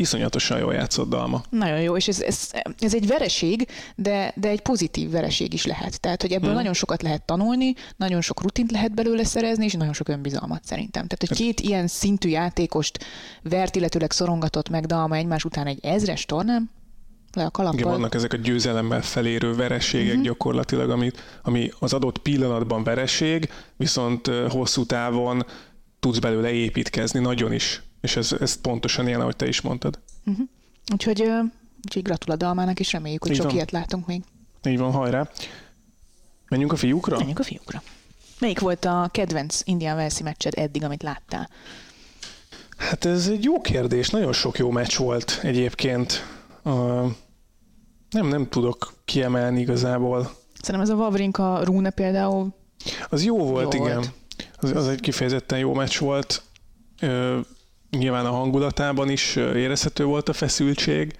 iszonyatosan 0.01 0.59
jól 0.59 0.73
játszott 0.73 1.09
Dalma. 1.09 1.43
Nagyon 1.49 1.81
jó, 1.81 1.97
és 1.97 2.07
ez, 2.07 2.21
ez, 2.21 2.51
ez 2.79 2.93
egy 2.93 3.07
vereség, 3.07 3.67
de, 3.95 4.33
de 4.35 4.49
egy 4.49 4.61
pozitív 4.61 5.09
vereség 5.09 5.53
is 5.53 5.65
lehet. 5.65 5.99
Tehát, 5.99 6.21
hogy 6.21 6.31
ebből 6.31 6.47
hmm. 6.47 6.57
nagyon 6.57 6.73
sokat 6.73 7.01
lehet 7.01 7.25
tanulni, 7.25 7.73
nagyon 7.95 8.21
sok 8.21 8.41
rutint 8.41 8.71
lehet 8.71 8.93
belőle 8.93 9.23
szerezni, 9.23 9.65
és 9.65 9.73
nagyon 9.73 9.93
sok 9.93 10.09
önbizalmat 10.09 10.65
szerintem. 10.65 11.07
Tehát, 11.07 11.19
hogy 11.19 11.29
hát- 11.29 11.37
két 11.37 11.59
ilyen 11.59 11.87
szintű 11.87 12.29
játékost 12.29 13.05
vert, 13.41 13.75
illetőleg 13.75 14.11
szorongatott 14.11 14.69
meg 14.69 14.85
Dalma 14.85 15.15
egymás 15.15 15.45
után 15.45 15.67
egy 15.67 15.79
ezres 15.81 16.25
tornán, 16.25 16.69
le 17.33 17.45
a 17.45 17.51
kalappal. 17.51 17.79
Igen, 17.79 17.91
vannak 17.91 18.15
ezek 18.15 18.33
a 18.33 18.37
győzelemmel 18.37 19.01
felérő 19.01 19.55
vereségek 19.55 20.09
uh-huh. 20.09 20.23
gyakorlatilag, 20.23 20.89
ami, 20.89 21.11
ami 21.41 21.71
az 21.79 21.93
adott 21.93 22.17
pillanatban 22.17 22.83
vereség, 22.83 23.49
viszont 23.77 24.27
hosszú 24.27 24.85
távon 24.85 25.45
tudsz 25.99 26.19
belőle 26.19 26.51
építkezni 26.51 27.19
nagyon 27.19 27.53
is. 27.53 27.81
És 28.01 28.15
ez, 28.15 28.31
ez 28.39 28.61
pontosan 28.61 29.07
ilyen, 29.07 29.21
ahogy 29.21 29.35
te 29.35 29.47
is 29.47 29.61
mondtad. 29.61 29.99
Uh-huh. 30.25 30.45
Úgyhogy, 30.93 31.21
úgyhogy 31.85 32.03
gratulál 32.03 32.37
Dalmának, 32.37 32.79
és 32.79 32.91
reméljük, 32.91 33.21
hogy 33.21 33.31
Így 33.31 33.37
sok 33.37 33.45
van. 33.45 33.55
ilyet 33.55 33.71
látunk 33.71 34.05
még. 34.07 34.21
Így 34.65 34.77
van, 34.77 34.91
hajrá. 34.91 35.29
Menjünk 36.47 36.71
a 36.71 36.75
fiúkra? 36.75 37.17
Menjünk 37.17 37.39
a 37.39 37.43
fiúkra. 37.43 37.81
Melyik 38.39 38.59
volt 38.59 38.85
a 38.85 39.09
kedvenc 39.11 39.61
Indian 39.63 39.95
Velszi 39.95 40.23
meccsed 40.23 40.53
eddig, 40.57 40.83
amit 40.83 41.03
láttál? 41.03 41.49
Hát 42.77 43.05
ez 43.05 43.27
egy 43.27 43.43
jó 43.43 43.61
kérdés. 43.61 44.09
Nagyon 44.09 44.33
sok 44.33 44.57
jó 44.57 44.71
meccs 44.71 44.97
volt 44.97 45.39
egyébként. 45.43 46.25
Uh, 46.63 47.11
nem, 48.09 48.27
nem 48.27 48.49
tudok 48.49 48.93
kiemelni 49.05 49.59
igazából. 49.59 50.31
Szerintem 50.61 50.81
ez 50.81 50.89
a 50.89 50.95
Vavrinka 50.95 51.63
Rune 51.63 51.89
például 51.89 52.53
az 53.09 53.23
jó 53.23 53.37
volt, 53.37 53.73
jó 53.73 53.85
igen. 53.85 53.95
Volt. 53.95 54.11
Az, 54.55 54.71
az 54.71 54.87
egy 54.87 54.99
kifejezetten 54.99 55.59
jó 55.59 55.73
meccs 55.73 55.97
volt. 55.97 56.43
Ö, 56.99 57.39
nyilván 57.97 58.25
a 58.25 58.31
hangulatában 58.31 59.09
is 59.09 59.35
érezhető 59.35 60.03
volt 60.05 60.29
a 60.29 60.33
feszültség. 60.33 61.13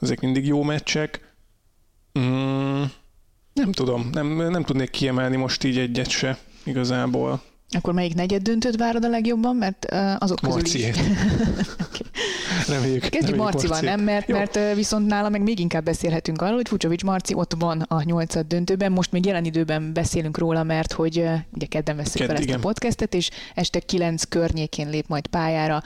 Ezek 0.00 0.20
mindig 0.20 0.46
jó 0.46 0.62
meccsek. 0.62 1.34
Mm, 2.18 2.82
nem 3.52 3.72
tudom, 3.72 4.08
nem, 4.12 4.26
nem 4.26 4.62
tudnék 4.62 4.90
kiemelni 4.90 5.36
most 5.36 5.64
így 5.64 5.78
egyet 5.78 6.08
se 6.08 6.38
igazából. 6.64 7.42
Akkor 7.70 7.92
melyik 7.94 8.14
negyed 8.14 8.42
döntőt 8.42 8.76
várod 8.76 9.04
a 9.04 9.08
legjobban? 9.08 9.56
Mert 9.56 9.84
azok 10.18 10.38
közül 10.38 10.54
Marciét. 10.54 10.96
is... 10.96 11.02
Reméljük, 12.68 13.00
Kezdjük 13.00 13.22
reméljük 13.22 13.52
Marcival, 13.52 13.80
Marciét. 13.80 13.96
nem? 13.96 14.04
Mert, 14.04 14.28
Jó. 14.28 14.36
mert 14.36 14.74
viszont 14.74 15.06
nála 15.06 15.28
meg 15.28 15.42
még 15.42 15.58
inkább 15.58 15.84
beszélhetünk 15.84 16.42
arról, 16.42 16.54
hogy 16.54 16.68
Fucsovics 16.68 17.04
Marci 17.04 17.34
ott 17.34 17.54
van 17.58 17.80
a 17.80 18.02
nyolcad 18.02 18.46
döntőben. 18.46 18.92
Most 18.92 19.12
még 19.12 19.24
jelen 19.26 19.44
időben 19.44 19.92
beszélünk 19.92 20.38
róla, 20.38 20.62
mert 20.62 20.92
hogy 20.92 21.24
ugye 21.52 21.66
kedden 21.66 21.96
veszük 21.96 22.16
Kedd, 22.16 22.26
fel 22.26 22.36
ezt 22.36 22.44
igen. 22.44 22.58
a 22.58 22.60
podcastet, 22.60 23.14
és 23.14 23.30
este 23.54 23.78
kilenc 23.80 24.24
környékén 24.24 24.88
lép 24.88 25.08
majd 25.08 25.26
pályára 25.26 25.82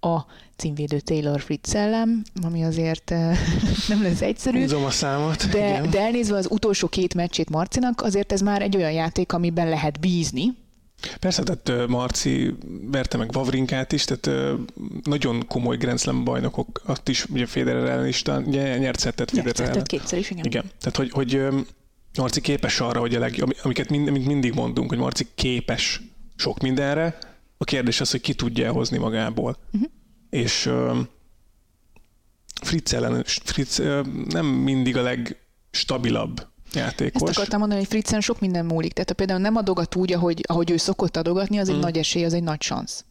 a 0.00 0.26
címvédő 0.56 1.00
Taylor 1.00 1.40
Fritz 1.40 1.74
ellen, 1.74 2.22
ami 2.42 2.64
azért 2.64 3.10
nem 3.88 4.02
lesz 4.02 4.20
egyszerű. 4.20 4.60
Húzom 4.60 4.84
a 4.84 4.90
számot. 4.90 5.48
De, 5.50 5.58
igen. 5.58 5.90
de 5.90 6.00
elnézve 6.00 6.36
az 6.36 6.46
utolsó 6.50 6.88
két 6.88 7.14
meccsét 7.14 7.50
Marcinak, 7.50 8.02
azért 8.02 8.32
ez 8.32 8.40
már 8.40 8.62
egy 8.62 8.76
olyan 8.76 8.92
játék, 8.92 9.32
amiben 9.32 9.68
lehet 9.68 10.00
bízni. 10.00 10.60
Persze, 11.20 11.42
tehát 11.42 11.88
Marci 11.88 12.54
verte 12.90 13.16
meg 13.16 13.32
Vavrinkát 13.32 13.92
is, 13.92 14.04
tehát 14.04 14.48
nagyon 15.02 15.46
komoly 15.46 15.76
Grand 15.76 15.98
Slam 15.98 16.24
bajnokok, 16.24 16.80
azt 16.84 17.08
is, 17.08 17.24
ugye 17.24 17.46
Federer 17.46 17.88
ellen 17.88 18.06
is, 18.06 18.22
nyert 18.22 18.98
szettet 18.98 19.30
Federer 19.30 19.44
Nyert 19.44 19.60
ellen. 19.60 19.72
tehát 19.72 19.86
kétszer 19.86 20.18
is, 20.18 20.30
igen. 20.30 20.44
Igen, 20.44 20.64
tehát 20.80 20.96
hogy, 20.96 21.10
hogy 21.10 21.42
Marci 22.18 22.40
képes 22.40 22.80
arra, 22.80 23.00
hogy 23.00 23.14
a 23.14 23.18
leg, 23.18 23.36
ami- 23.40 23.56
amiket 23.62 23.88
mind, 23.88 24.08
amit 24.08 24.26
mindig 24.26 24.54
mondunk, 24.54 24.88
hogy 24.88 24.98
Marci 24.98 25.26
képes 25.34 26.00
sok 26.36 26.60
mindenre, 26.60 27.18
a 27.58 27.64
kérdés 27.64 28.00
az, 28.00 28.10
hogy 28.10 28.20
ki 28.20 28.34
tudja 28.34 28.66
elhozni 28.66 28.98
magából. 28.98 29.56
Mhm. 29.70 29.84
És 30.30 30.70
Fritz 32.62 32.92
ellen, 32.92 33.24
Fritz 33.26 33.82
nem 34.28 34.46
mindig 34.46 34.96
a 34.96 35.02
legstabilabb 35.02 36.46
játékos. 36.74 37.28
Ezt 37.28 37.36
akartam 37.38 37.58
mondani, 37.58 37.80
hogy 37.80 37.88
Fritzen 37.88 38.20
sok 38.20 38.40
minden 38.40 38.64
múlik. 38.66 38.92
Tehát 38.92 39.08
ha 39.08 39.14
például 39.14 39.40
nem 39.40 39.56
adogat 39.56 39.94
úgy, 39.94 40.12
ahogy, 40.12 40.40
ahogy 40.48 40.70
ő 40.70 40.76
szokott 40.76 41.16
adogatni, 41.16 41.58
az 41.58 41.68
egy 41.68 41.76
Mm. 41.76 41.80
nagy 41.80 41.98
esély, 41.98 42.24
az 42.24 42.32
egy 42.34 42.42
nagy 42.42 42.60
szansz. 42.62 43.04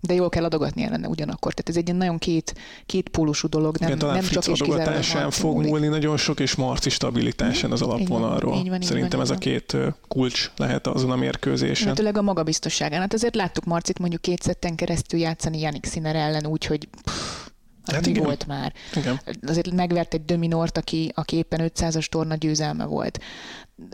De 0.00 0.14
jól 0.14 0.28
kell 0.28 0.44
adogatni 0.44 0.82
ellene 0.82 1.08
ugyanakkor. 1.08 1.52
Tehát 1.54 1.68
ez 1.68 1.76
egy 1.76 1.84
ilyen 1.86 1.96
nagyon 1.96 2.18
két, 2.18 2.54
két 2.86 3.08
pólusú 3.08 3.48
dolog, 3.48 3.76
nem, 3.76 3.88
Igen, 3.88 3.98
talán 4.00 4.14
nem 4.14 4.24
Fritz 4.24 4.44
csak 4.44 4.54
adogatásán 4.54 5.30
fog 5.30 5.54
múlik. 5.54 5.70
múlni 5.70 5.86
nagyon 5.86 6.16
sok, 6.16 6.40
és 6.40 6.54
Marci 6.54 6.90
stabilitásán 6.90 7.72
az 7.72 7.82
alapvonalról. 7.82 8.56
így 8.56 8.68
van, 8.68 8.80
így 8.80 8.86
Szerintem 8.86 9.10
van, 9.18 9.20
ez 9.20 9.30
a 9.30 9.34
így 9.34 9.38
két 9.40 9.76
kulcs 10.08 10.50
lehet 10.56 10.86
azon 10.86 11.10
a 11.10 11.16
mérkőzésen. 11.16 11.86
Illetőleg 11.86 12.16
a 12.16 12.22
magabiztosságán. 12.22 13.00
Hát 13.00 13.12
azért 13.12 13.34
láttuk 13.34 13.64
Marcit 13.64 13.98
mondjuk 13.98 14.22
két 14.22 14.42
szetten 14.42 14.74
keresztül 14.74 15.20
játszani 15.20 15.60
Janik 15.60 15.86
Sinner 15.86 16.16
ellen 16.16 16.46
úgy, 16.46 16.64
hogy 16.66 16.88
pff, 17.04 17.43
hát, 17.84 17.94
Hát 17.94 18.04
mi 18.04 18.10
igen. 18.10 18.22
volt 18.22 18.46
már. 18.46 18.72
Igen. 18.94 19.20
Azért 19.46 19.70
megvert 19.70 20.14
egy 20.14 20.24
Dominort, 20.24 20.78
aki, 20.78 21.12
aki 21.14 21.36
éppen 21.36 21.70
500-as 21.74 22.06
torna 22.06 22.34
győzelme 22.34 22.84
volt. 22.84 23.20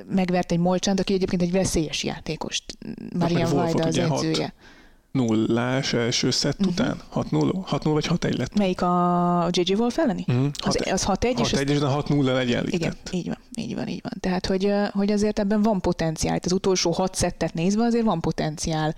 Megvert 0.07 0.53
egy 0.53 0.59
Molcsánt, 0.59 1.01
aki 1.01 1.13
egyébként 1.13 1.43
egy 1.43 1.53
veszélyes 1.53 2.05
játékos. 2.05 2.63
Marian 3.19 3.51
Vajda 3.51 3.85
az 3.85 3.95
ugye 3.95 4.07
hat. 4.07 4.53
Edzője. 5.13 5.37
Nullás 5.37 5.93
első 5.93 6.31
szett 6.31 6.59
Mhm. 6.59 6.69
után? 6.69 7.01
6-0? 7.09 7.65
6-0 7.67 7.93
vagy 7.93 8.07
6-1 8.07 8.37
lett? 8.39 8.59
Melyik 8.59 8.83
a 8.83 9.49
JJ 9.51 9.75
Wolf 9.75 9.99
elleni? 9.99 10.25
Mhm. 10.27 10.47
Az, 10.65 10.79
az 10.93 11.05
6-1, 11.05 11.39
és 11.41 11.51
6-1, 11.51 11.69
és 11.71 11.79
de 11.79 11.87
6-0 11.87 12.39
egyenlített. 12.39 12.73
igen, 12.81 12.95
így 13.13 13.27
van, 13.27 13.39
így 13.55 13.75
van, 13.75 13.89
így 13.89 14.01
van. 14.03 14.13
Tehát, 14.21 14.47
hogy, 14.47 14.73
hogy 14.93 15.11
azért 15.13 15.39
ebben 15.39 15.63
van 15.63 15.81
potenciál. 15.81 16.37
Itt 16.37 16.45
az 16.45 16.53
utolsó 16.53 16.91
hat 16.91 17.15
szettet 17.15 17.55
nézve 17.55 17.83
azért 17.85 18.05
van 18.05 18.21
potenciál 18.21 18.95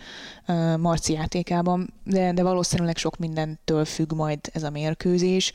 uh, 0.48 0.76
Marci 0.76 1.12
játékában, 1.12 1.92
de, 2.04 2.32
de 2.32 2.42
valószínűleg 2.42 2.96
sok 2.96 3.16
mindentől 3.16 3.84
függ 3.84 4.12
majd 4.12 4.38
ez 4.52 4.62
a 4.62 4.70
mérkőzés. 4.70 5.52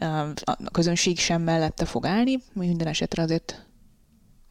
Uh, 0.00 0.28
a 0.44 0.56
közönség 0.72 1.18
sem 1.18 1.42
mellette 1.42 1.84
fog 1.84 2.06
állni, 2.06 2.38
minden 2.52 2.86
esetre 2.86 3.22
azért 3.22 3.66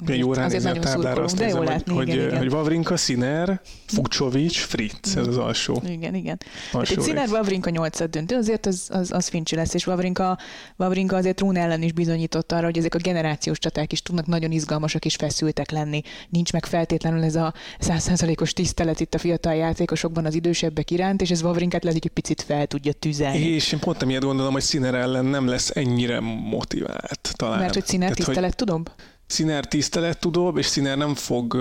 Ránézni 0.03 0.57
a 0.57 0.73
nagyon 0.73 0.81
táblára, 0.83 1.23
azt 1.23 1.37
de 1.37 1.43
nézem, 1.43 1.57
hogy, 1.57 1.67
látni, 1.67 1.93
hogy, 1.93 2.07
igen, 2.07 2.25
igen. 2.25 2.37
hogy 2.37 2.49
Vavrinka, 2.49 2.97
Sziner, 2.97 3.61
Fukcsovics, 3.85 4.59
Fritz, 4.59 5.15
ez 5.15 5.27
az 5.27 5.37
alsó. 5.37 5.81
Igen, 5.85 6.15
igen. 6.15 6.37
Hát 6.71 6.73
alsó 6.73 6.93
egy 6.93 7.01
Sziner. 7.01 7.29
Vavrinka 7.29 7.69
8 7.69 8.09
döntő, 8.09 8.35
azért 8.35 8.65
az, 8.65 8.89
az, 8.91 9.11
az 9.11 9.27
fincsi 9.27 9.55
lesz, 9.55 9.73
és 9.73 9.85
Vavrinka, 9.85 10.37
Vavrinka 10.75 11.15
azért 11.15 11.39
Rún 11.39 11.57
ellen 11.57 11.81
is 11.81 11.91
bizonyította 11.91 12.55
arra, 12.55 12.65
hogy 12.65 12.77
ezek 12.77 12.95
a 12.95 12.97
generációs 12.97 13.57
csaták 13.57 13.91
is 13.91 14.01
tudnak 14.01 14.25
nagyon 14.25 14.51
izgalmasak 14.51 15.05
és 15.05 15.15
feszültek 15.15 15.71
lenni. 15.71 16.01
Nincs 16.29 16.53
meg 16.53 16.65
feltétlenül 16.65 17.23
ez 17.23 17.35
a 17.35 17.53
százszázalékos 17.79 18.53
tisztelet 18.53 18.99
itt 18.99 19.13
a 19.13 19.17
fiatal 19.17 19.53
játékosokban 19.53 20.25
az 20.25 20.33
idősebbek 20.33 20.91
iránt, 20.91 21.21
és 21.21 21.31
ez 21.31 21.41
Vavrinkát 21.41 21.83
lehet, 21.83 21.97
hogy 21.97 22.11
egy 22.11 22.21
picit 22.23 22.41
fel 22.41 22.67
tudja 22.67 22.91
tüzelni. 22.93 23.39
És 23.39 23.71
én 23.71 23.79
pont 23.79 24.01
emiatt 24.01 24.23
gondolom, 24.23 24.53
hogy 24.53 24.61
Sziner 24.61 24.95
ellen 24.95 25.25
nem 25.25 25.47
lesz 25.47 25.71
ennyire 25.75 26.19
motivált 26.19 27.33
talán. 27.35 27.59
Mert 27.59 27.73
hogy 27.73 27.85
Sziner 27.85 28.09
Tehát, 28.09 28.17
hogy 28.17 28.25
tisztelet 28.25 28.55
tudom? 28.55 28.83
Sziner 29.27 29.65
tisztelettudóbb, 29.67 30.57
és 30.57 30.65
Sziner 30.65 30.97
nem 30.97 31.15
fog 31.15 31.53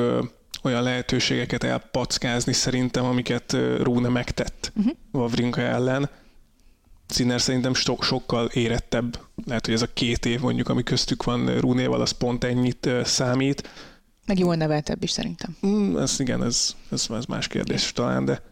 olyan 0.63 0.83
lehetőségeket 0.83 1.65
elpackázni 1.65 2.53
szerintem, 2.53 3.05
amiket 3.05 3.53
Rune 3.81 4.09
megtett 4.09 4.73
Mhm. 4.75 4.89
Vavrinka 5.11 5.61
ellen. 5.61 6.11
Sziner 7.07 7.41
szerintem 7.41 7.75
so- 7.75 8.03
sokkal 8.03 8.47
érettebb. 8.47 9.19
Lehet, 9.47 9.65
hogy 9.65 9.75
ez 9.75 9.83
a 9.83 9.93
két 9.93 10.27
év 10.27 10.41
mondjuk, 10.41 10.69
ami 10.69 10.83
köztük 10.83 11.23
van 11.25 11.59
Rúnéval, 11.61 12.01
az 12.01 12.11
pont 12.11 12.45
ennyit 12.45 12.89
számít. 13.05 13.69
Meg 14.27 14.39
jól 14.39 14.55
neveltebb 14.55 15.03
is 15.03 15.11
szerintem. 15.11 15.57
Mm, 15.67 15.97
ez 15.97 16.21
igen, 16.21 16.45
ez, 16.45 16.75
ez, 16.91 17.07
ez 17.11 17.25
más 17.25 17.49
kérdés 17.49 17.93
talán, 17.93 18.25
de, 18.25 18.43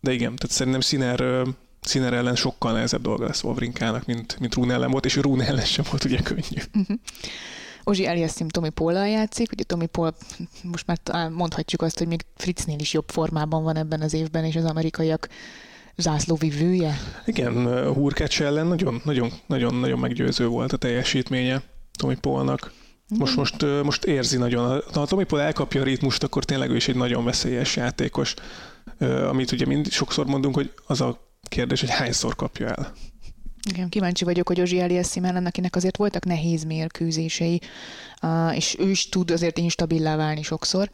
de 0.00 0.12
igen, 0.12 0.36
tehát 0.36 0.54
szerintem 0.56 0.80
Sziner, 0.80 1.46
Sziner 1.80 2.12
ellen 2.12 2.36
sokkal 2.36 2.72
nehezebb 2.72 3.02
dolga 3.02 3.26
lesz 3.26 3.40
Vavrinkának, 3.40 4.06
mint, 4.06 4.36
mint 4.40 4.54
Rune 4.54 4.74
ellen 4.74 4.90
volt, 4.90 5.04
és 5.04 5.16
Rune 5.16 5.46
ellen 5.46 5.64
sem 5.64 5.84
volt 5.90 6.04
ugye 6.04 6.20
könnyű. 6.20 6.62
Ozsi 7.84 8.06
Eliassim 8.06 8.48
Tomi 8.48 8.68
Pollal 8.68 9.08
játszik, 9.08 9.52
ugye 9.52 9.64
Tomi 9.64 9.86
Paul 9.86 10.14
most 10.62 10.86
már 10.86 10.98
talán 11.02 11.32
mondhatjuk 11.32 11.82
azt, 11.82 11.98
hogy 11.98 12.06
még 12.06 12.24
Fritznél 12.36 12.78
is 12.78 12.92
jobb 12.92 13.08
formában 13.10 13.62
van 13.62 13.76
ebben 13.76 14.00
az 14.00 14.12
évben, 14.12 14.44
és 14.44 14.56
az 14.56 14.64
amerikaiak 14.64 15.28
zászlóvivője. 15.96 16.96
Igen, 17.24 17.84
Hurkács 17.92 18.42
ellen 18.42 18.66
nagyon, 18.66 19.00
nagyon, 19.04 19.32
nagyon, 19.46 19.74
nagyon 19.74 19.98
meggyőző 19.98 20.46
volt 20.46 20.72
a 20.72 20.76
teljesítménye 20.76 21.62
Tomi 21.96 22.16
Polnak. 22.16 22.72
Most, 23.18 23.36
most, 23.36 23.66
most 23.82 24.04
érzi 24.04 24.36
nagyon. 24.36 24.82
Ha 24.92 25.06
Tomi 25.06 25.24
Paul 25.24 25.42
elkapja 25.42 25.80
a 25.80 25.84
ritmust, 25.84 26.22
akkor 26.22 26.44
tényleg 26.44 26.70
ő 26.70 26.76
is 26.76 26.88
egy 26.88 26.96
nagyon 26.96 27.24
veszélyes 27.24 27.76
játékos. 27.76 28.34
Amit 29.28 29.52
ugye 29.52 29.66
mind 29.66 29.90
sokszor 29.90 30.26
mondunk, 30.26 30.54
hogy 30.54 30.72
az 30.86 31.00
a 31.00 31.30
kérdés, 31.48 31.80
hogy 31.80 31.90
hányszor 31.90 32.36
kapja 32.36 32.68
el. 32.68 32.92
Igen, 33.70 33.88
kíváncsi 33.88 34.24
vagyok, 34.24 34.48
hogy 34.48 34.60
Ozsi 34.60 34.80
Eliassim 34.80 35.24
ellen, 35.24 35.46
akinek 35.46 35.76
azért 35.76 35.96
voltak 35.96 36.24
nehéz 36.24 36.64
mérkőzései, 36.64 37.60
és 38.54 38.76
ő 38.78 38.90
is 38.90 39.08
tud 39.08 39.30
azért 39.30 39.58
instabilá 39.58 40.16
válni 40.16 40.42
sokszor, 40.42 40.90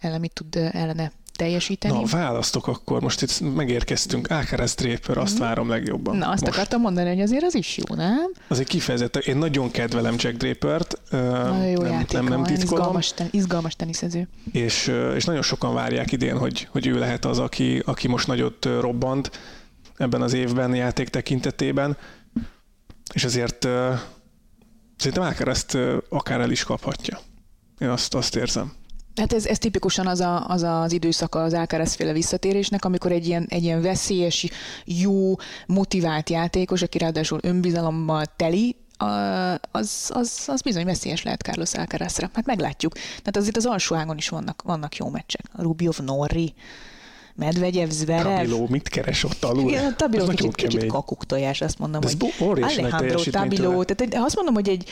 ellen 0.00 0.20
mit 0.20 0.32
tud 0.32 0.56
eh, 0.56 0.74
ellene 0.74 1.12
teljesíteni. 1.36 1.94
Na, 1.94 2.04
választok 2.04 2.66
akkor. 2.66 3.00
Most 3.00 3.22
itt 3.22 3.54
megérkeztünk. 3.54 4.30
Alcaraz 4.30 4.74
Draper, 4.74 5.18
azt 5.18 5.38
várom 5.38 5.68
legjobban. 5.68 6.16
Na, 6.16 6.28
azt 6.28 6.40
most. 6.40 6.52
akartam 6.52 6.80
mondani, 6.80 7.08
hogy 7.08 7.20
azért 7.20 7.42
az 7.42 7.54
is 7.54 7.76
jó, 7.76 7.94
nem? 7.94 8.32
Az 8.48 8.58
egy 8.58 8.66
kifejezetten, 8.66 9.22
én 9.26 9.36
nagyon 9.36 9.70
kedvelem 9.70 10.14
Jack 10.18 10.36
Drapert, 10.36 11.00
Nagyon 11.10 11.66
jó 11.66 11.82
nem, 11.82 11.92
játék, 11.92 12.12
nem, 12.12 12.24
nem 12.24 12.42
titkolom, 12.42 12.62
izgalmas, 12.62 13.12
ten, 13.12 13.28
izgalmas 13.30 13.76
teniszező. 13.76 14.28
és, 14.52 14.92
és 15.14 15.24
nagyon 15.24 15.42
sokan 15.42 15.74
várják 15.74 16.12
idén, 16.12 16.38
hogy, 16.38 16.68
hogy 16.70 16.86
ő 16.86 16.98
lehet 16.98 17.24
az, 17.24 17.38
aki, 17.38 17.82
aki 17.84 18.08
most 18.08 18.26
nagyot 18.26 18.64
robbant 18.64 19.30
ebben 19.98 20.22
az 20.22 20.32
évben 20.32 20.74
játék 20.74 21.08
tekintetében, 21.08 21.96
és 23.14 23.24
ezért 23.24 23.62
szerintem 24.96 25.22
Alcarazt 25.22 25.74
ö, 25.74 25.96
akár 26.08 26.40
el 26.40 26.50
is 26.50 26.64
kaphatja. 26.64 27.18
Én 27.78 27.88
azt, 27.88 28.14
azt 28.14 28.36
érzem. 28.36 28.72
Hát 29.16 29.32
ez, 29.32 29.46
ez 29.46 29.58
tipikusan 29.58 30.06
az, 30.06 30.20
a, 30.20 30.46
az 30.48 30.62
az 30.62 30.92
időszaka 30.92 31.42
az 31.42 31.52
Alcaraz 31.52 31.94
féle 31.94 32.12
visszatérésnek, 32.12 32.84
amikor 32.84 33.12
egy 33.12 33.26
ilyen, 33.26 33.46
egy 33.48 33.62
ilyen 33.62 33.82
veszélyes, 33.82 34.46
jó, 34.84 35.34
motivált 35.66 36.30
játékos, 36.30 36.82
aki 36.82 36.98
ráadásul 36.98 37.38
önbizalommal 37.42 38.24
teli, 38.36 38.76
az, 39.70 40.10
az, 40.14 40.44
az 40.46 40.60
bizony 40.60 40.84
veszélyes 40.84 41.22
lehet 41.22 41.40
Carlos 41.40 41.74
Alcarazra. 41.74 42.30
Hát 42.32 42.46
meglátjuk. 42.46 42.92
Tehát 42.92 43.36
azért 43.36 43.56
az 43.56 43.66
alsó 43.66 43.94
ágon 43.94 44.16
is 44.16 44.28
vannak, 44.28 44.62
vannak 44.62 44.96
jó 44.96 45.08
meccsek. 45.08 45.44
Rubjov, 45.52 45.98
Norri, 45.98 46.54
Medvegyev, 47.38 47.88
Zverev. 47.88 48.36
Tabiló 48.36 48.66
mit 48.70 48.88
keres 48.88 49.24
ott 49.24 49.44
alul? 49.44 49.68
Igen, 49.68 49.84
a 49.84 49.94
Tabiló 49.96 50.22
Az 50.22 50.28
kicsit, 50.28 50.54
kicsit 50.54 50.86
kakuktojás, 50.86 51.60
azt 51.60 51.78
mondom, 51.78 52.02
ez 52.02 52.14
hogy 52.38 52.62
Alejandro 52.62 53.22
tőle. 53.22 53.84
tehát 53.84 54.14
ha 54.14 54.24
azt 54.24 54.36
mondom, 54.36 54.54
hogy 54.54 54.68
egy, 54.68 54.88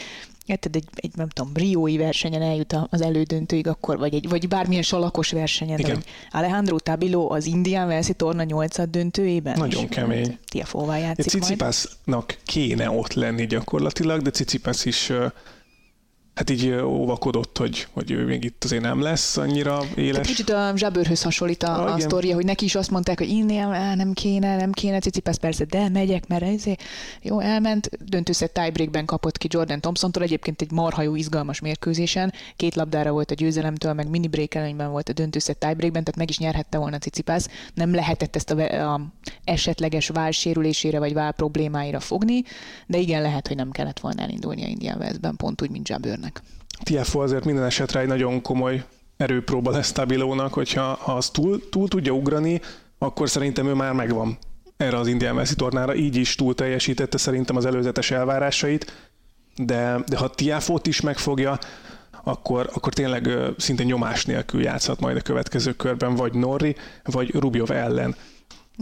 érted, 0.47 0.77
egy, 0.77 0.85
egy 0.95 1.11
nem 1.15 1.29
tudom, 1.29 1.53
briói 1.53 1.97
versenyen 1.97 2.43
eljut 2.43 2.77
az 2.91 3.01
elődöntőig, 3.01 3.67
akkor, 3.67 3.99
vagy, 3.99 4.15
egy, 4.15 4.29
vagy 4.29 4.49
bármilyen 4.49 4.83
salakos 4.83 5.31
versenyen, 5.31 5.79
Igen. 5.79 6.03
Alejandro 6.31 6.79
Tabiló 6.79 7.31
az 7.31 7.47
Indian 7.47 7.87
Velszi 7.87 8.13
torna 8.13 8.43
8 8.43 8.89
döntőjében. 8.89 9.59
Nagyon 9.59 9.83
és, 9.83 9.89
kemény. 9.91 10.29
hát, 10.29 10.39
Tiafóval 10.49 10.99
játszik. 10.99 11.29
Cicipásznak 11.29 12.39
kéne 12.45 12.91
ott 12.91 13.13
lenni 13.13 13.47
gyakorlatilag, 13.47 14.23
de 14.23 14.31
Cicipász 14.31 14.85
is 14.85 15.13
hát 16.37 16.51
így 16.51 16.71
óvakodott, 16.71 17.59
hogy, 17.59 17.87
hogy 17.93 18.11
ő 18.11 18.25
még 18.25 18.45
itt 18.45 18.65
azért 18.65 18.83
nem 18.83 19.01
lesz 19.01 19.37
annyira 19.37 19.83
éles. 19.95 20.11
Tehát 20.11 20.27
kicsit 20.27 20.51
a 20.51 20.73
zsábőrhöz 20.77 21.23
hasonlít 21.23 21.63
a, 21.63 21.85
ah, 21.85 21.95
a 21.95 22.01
sztoria, 22.01 22.35
hogy 22.35 22.45
neki 22.45 22.65
is 22.65 22.75
azt 22.75 22.91
mondták, 22.91 23.19
hogy 23.19 23.29
innél 23.29 23.95
nem 23.95 24.13
kéne, 24.13 24.57
nem 24.57 24.73
kéne, 24.73 24.99
Cicipász 24.99 25.37
persze, 25.37 25.65
de 25.65 25.89
megyek, 25.89 26.29
mert 26.29 26.43
ez 26.43 26.65
jó, 27.23 27.41
elment, 27.41 27.91
döntőszett 28.05 28.53
tiebreakben 28.53 29.05
kapott 29.05 29.39
ki 29.39 29.47
Jordan 29.51 29.81
Thompson-tól, 29.81 30.23
egyébként 30.23 30.63
egy 30.63 30.71
marha 30.71 31.03
jó, 31.03 31.15
izgalmas 31.15 31.61
mérkőzésen, 31.61 32.33
két 32.57 32.75
labdára 32.75 33.11
volt 33.11 33.31
a 33.31 33.35
győzelemtől, 33.35 33.93
meg 33.93 34.09
mini 34.09 34.29
break 34.29 34.55
előnyben 34.55 34.91
volt 34.91 35.09
a 35.09 35.13
döntőszett 35.13 35.59
tiebreakben, 35.59 36.05
tehát 36.05 36.19
meg 36.19 36.31
is 36.31 36.39
nyerhette 36.39 36.79
volna 36.79 36.99
Cicipász, 36.99 37.49
nem 37.75 37.95
lehetett 37.95 38.37
ezt 38.37 38.51
a, 38.51 38.93
a 38.93 39.01
esetleges 39.45 40.09
válsérülésére 40.09 40.99
vagy 40.99 41.13
vál 41.13 41.33
problémáira 41.33 42.01
fogni, 42.01 42.43
de 42.87 42.99
igen, 42.99 43.23
lehet, 43.23 43.47
hogy 43.47 43.57
nem 43.57 43.71
kellett 43.71 44.01
volna 44.01 44.23
elindulni 44.23 44.65
a 44.65 44.67
Indian 44.67 44.99
Westben, 44.99 45.37
pont 45.37 45.63
úgy, 45.63 45.71
mint 45.71 45.85
Jabőrnek. 46.27 46.43
TFO 46.83 47.21
azért 47.21 47.45
minden 47.45 47.65
esetre 47.65 48.01
egy 48.01 48.07
nagyon 48.07 48.43
komoly 48.43 48.85
erőpróba 49.17 49.71
lesz 49.71 49.93
Tabilónak, 49.93 50.53
hogyha 50.53 50.83
ha 50.83 51.13
az 51.13 51.31
túl, 51.31 51.69
túl 51.69 51.89
tudja 51.89 52.13
ugrani, 52.13 52.61
akkor 52.99 53.29
szerintem 53.29 53.67
ő 53.67 53.75
már 53.75 53.93
megvan 53.93 54.39
erre 54.77 54.99
az 54.99 55.07
Indian 55.07 55.35
Wells 55.35 55.55
tornára, 55.55 55.95
így 55.95 56.17
is 56.17 56.35
túl 56.35 56.55
teljesítette 56.55 57.19
szerintem 57.19 57.57
az 57.57 57.67
előzetes 57.67 58.11
elvárásait, 58.11 59.11
de, 59.57 59.99
de 60.07 60.17
ha 60.17 60.31
Tiafót 60.31 60.87
is 60.87 61.01
megfogja, 61.01 61.59
akkor, 62.25 62.71
akkor 62.73 62.93
tényleg 62.93 63.29
szinte 63.57 63.83
nyomás 63.83 64.25
nélkül 64.25 64.63
játszhat 64.63 65.01
majd 65.01 65.17
a 65.17 65.21
következő 65.21 65.73
körben, 65.73 66.15
vagy 66.15 66.35
Norri, 66.35 66.77
vagy 67.05 67.31
Rubjov 67.35 67.71
ellen. 67.71 68.15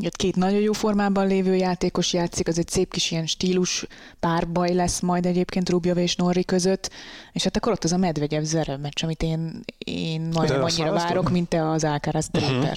Itt 0.01 0.17
két 0.17 0.37
nagyon 0.37 0.61
jó 0.61 0.73
formában 0.73 1.27
lévő 1.27 1.55
játékos 1.55 2.13
játszik, 2.13 2.49
az 2.49 2.59
egy 2.59 2.69
szép 2.69 2.93
kis 2.93 3.11
ilyen 3.11 3.27
stílus 3.27 3.87
párbaj 4.21 4.75
lesz 4.75 5.01
majd 5.01 5.27
egyébként 5.27 5.71
Rubjov 5.71 5.99
és 5.99 6.17
Norri 6.17 6.45
között, 6.45 6.91
és 7.33 7.45
hát 7.45 7.57
akkor 7.57 7.73
ott 7.73 7.85
az 7.85 7.93
a 7.93 7.97
Medvegyev 7.97 8.43
Zverev 8.43 8.81
meccs, 8.81 9.05
amit 9.05 9.23
én, 9.23 9.61
én 9.79 10.21
nagyon 10.21 10.61
annyira 10.61 10.93
várok, 10.93 11.31
mint 11.31 11.49
te 11.49 11.71
az 11.71 11.85
Alcaraz 11.85 12.29
uh-huh. 12.33 12.73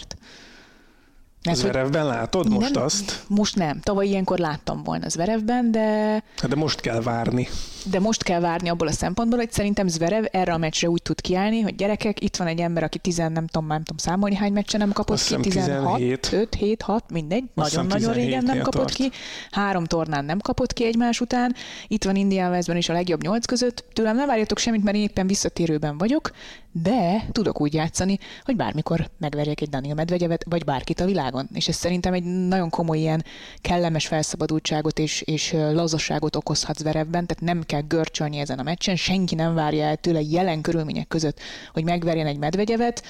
Mert, 1.46 1.58
Zverevben 1.58 2.06
látod 2.06 2.50
most 2.50 2.74
nem, 2.74 2.84
azt? 2.84 3.24
Most 3.27 3.56
nem. 3.56 3.79
Tavaly 3.79 4.08
ilyenkor 4.08 4.38
láttam 4.38 4.84
volna 4.84 5.10
Zverevben, 5.10 5.72
de... 5.72 6.12
Hát 6.38 6.48
de 6.50 6.56
most 6.56 6.79
kell 6.79 7.01
várni. 7.01 7.48
De 7.89 8.00
most 8.00 8.24
kell 8.24 8.39
várni 8.39 8.70
abból 8.70 8.88
a 8.88 8.91
szempontból, 8.91 9.39
hogy 9.39 9.51
szerintem 9.51 9.88
Zverev 9.88 10.25
erre 10.32 10.53
a 10.53 10.58
meccsre 10.58 10.89
úgy 10.89 11.01
tud 11.01 11.22
kiállni, 11.22 11.62
hogy 11.62 11.75
gyerekek, 11.75 12.24
itt 12.24 12.36
van 12.36 12.48
egy 12.48 12.60
ember, 12.60 12.84
aki 12.84 12.98
10, 12.98 13.17
nem 13.17 13.34
tudom, 13.34 13.67
nem 13.67 13.84
tudom 13.84 13.98
számolni, 13.98 14.36
hány 14.36 14.53
meccse 14.53 14.77
nem 14.77 14.91
kapott 14.91 15.15
azt 15.15 15.36
ki, 15.36 15.41
16, 15.41 16.34
5, 16.34 16.56
7, 16.56 16.82
6, 16.82 17.03
mindegy, 17.12 17.44
nagyon-nagyon 17.53 18.13
régen 18.13 18.44
nem 18.44 18.58
kapott 18.58 18.82
tart. 18.82 18.94
ki, 18.94 19.12
három 19.51 19.86
tornán 19.86 20.25
nem 20.25 20.39
kapott 20.39 20.74
ki 20.74 20.86
egymás 20.86 21.22
után, 21.22 21.56
itt 21.88 22.03
van 22.03 22.15
Indian 22.15 22.51
Westben 22.51 22.77
is 22.77 22.89
a 22.89 22.94
legjobb 22.94 23.22
nyolc 23.22 23.46
között, 23.46 23.86
tőlem 23.94 24.15
nem 24.15 24.27
várjatok 24.27 24.58
semmit, 24.58 24.84
mert 24.84 24.96
én 24.96 25.03
éppen 25.03 25.27
visszatérőben 25.27 25.98
vagyok, 25.98 26.32
de 26.81 27.27
tudok 27.31 27.62
úgy 27.62 27.74
játszani, 27.74 28.19
hogy 28.43 28.55
bármikor 28.55 29.10
megverjek 29.17 29.62
egy 29.62 29.69
Daniel 29.69 29.96
Medvegyevet, 29.96 30.46
vagy 30.50 30.63
bárkit 30.63 31.00
a 31.00 31.05
világon. 31.05 31.50
És 31.53 31.67
ez 31.67 31.75
szerintem 31.75 32.13
egy 32.13 32.24
nagyon 32.24 32.69
komoly 32.69 32.98
ilyen 32.98 33.25
kellemes 33.62 34.07
felszabadultságot 34.07 35.00
és, 35.00 35.22
és 35.22 35.51
lazaságot 35.51 36.36
okozhat 36.36 36.77
Zverevben, 36.77 37.25
tehát 37.25 37.43
nem 37.43 37.63
kell 37.63 37.81
görcsölni 37.88 38.38
ezen 38.38 38.60
a 38.60 38.63
meccsen, 38.63 38.96
senki 38.96 39.36
nem 39.36 39.53
várja 39.53 39.86
el 39.86 39.96
tőle 39.96 40.22
jelen 40.22 40.62
körülmények 40.62 41.07
között, 41.07 41.39
hogy 41.74 41.84
megverjen 41.84 42.27
egy 42.27 42.38
Medvegyevet, 42.38 43.03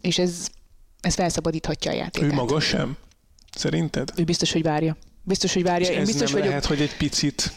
és 0.00 0.18
ez, 0.18 0.48
ez 1.00 1.14
felszabadíthatja 1.14 1.90
a 1.90 1.94
játékot. 1.94 2.30
Ő 2.30 2.34
maga 2.34 2.60
sem? 2.60 2.96
Szerinted? 3.54 4.12
Ő 4.16 4.24
biztos, 4.24 4.52
hogy 4.52 4.62
várja. 4.62 4.96
Biztos, 5.22 5.52
hogy 5.52 5.62
várja. 5.62 5.88
És 5.88 5.94
Én 5.94 6.00
ez 6.00 6.06
biztos 6.06 6.24
nem 6.24 6.32
vagyok... 6.32 6.48
lehet, 6.48 6.66
hogy 6.66 6.80
egy 6.80 6.96
picit 6.96 7.52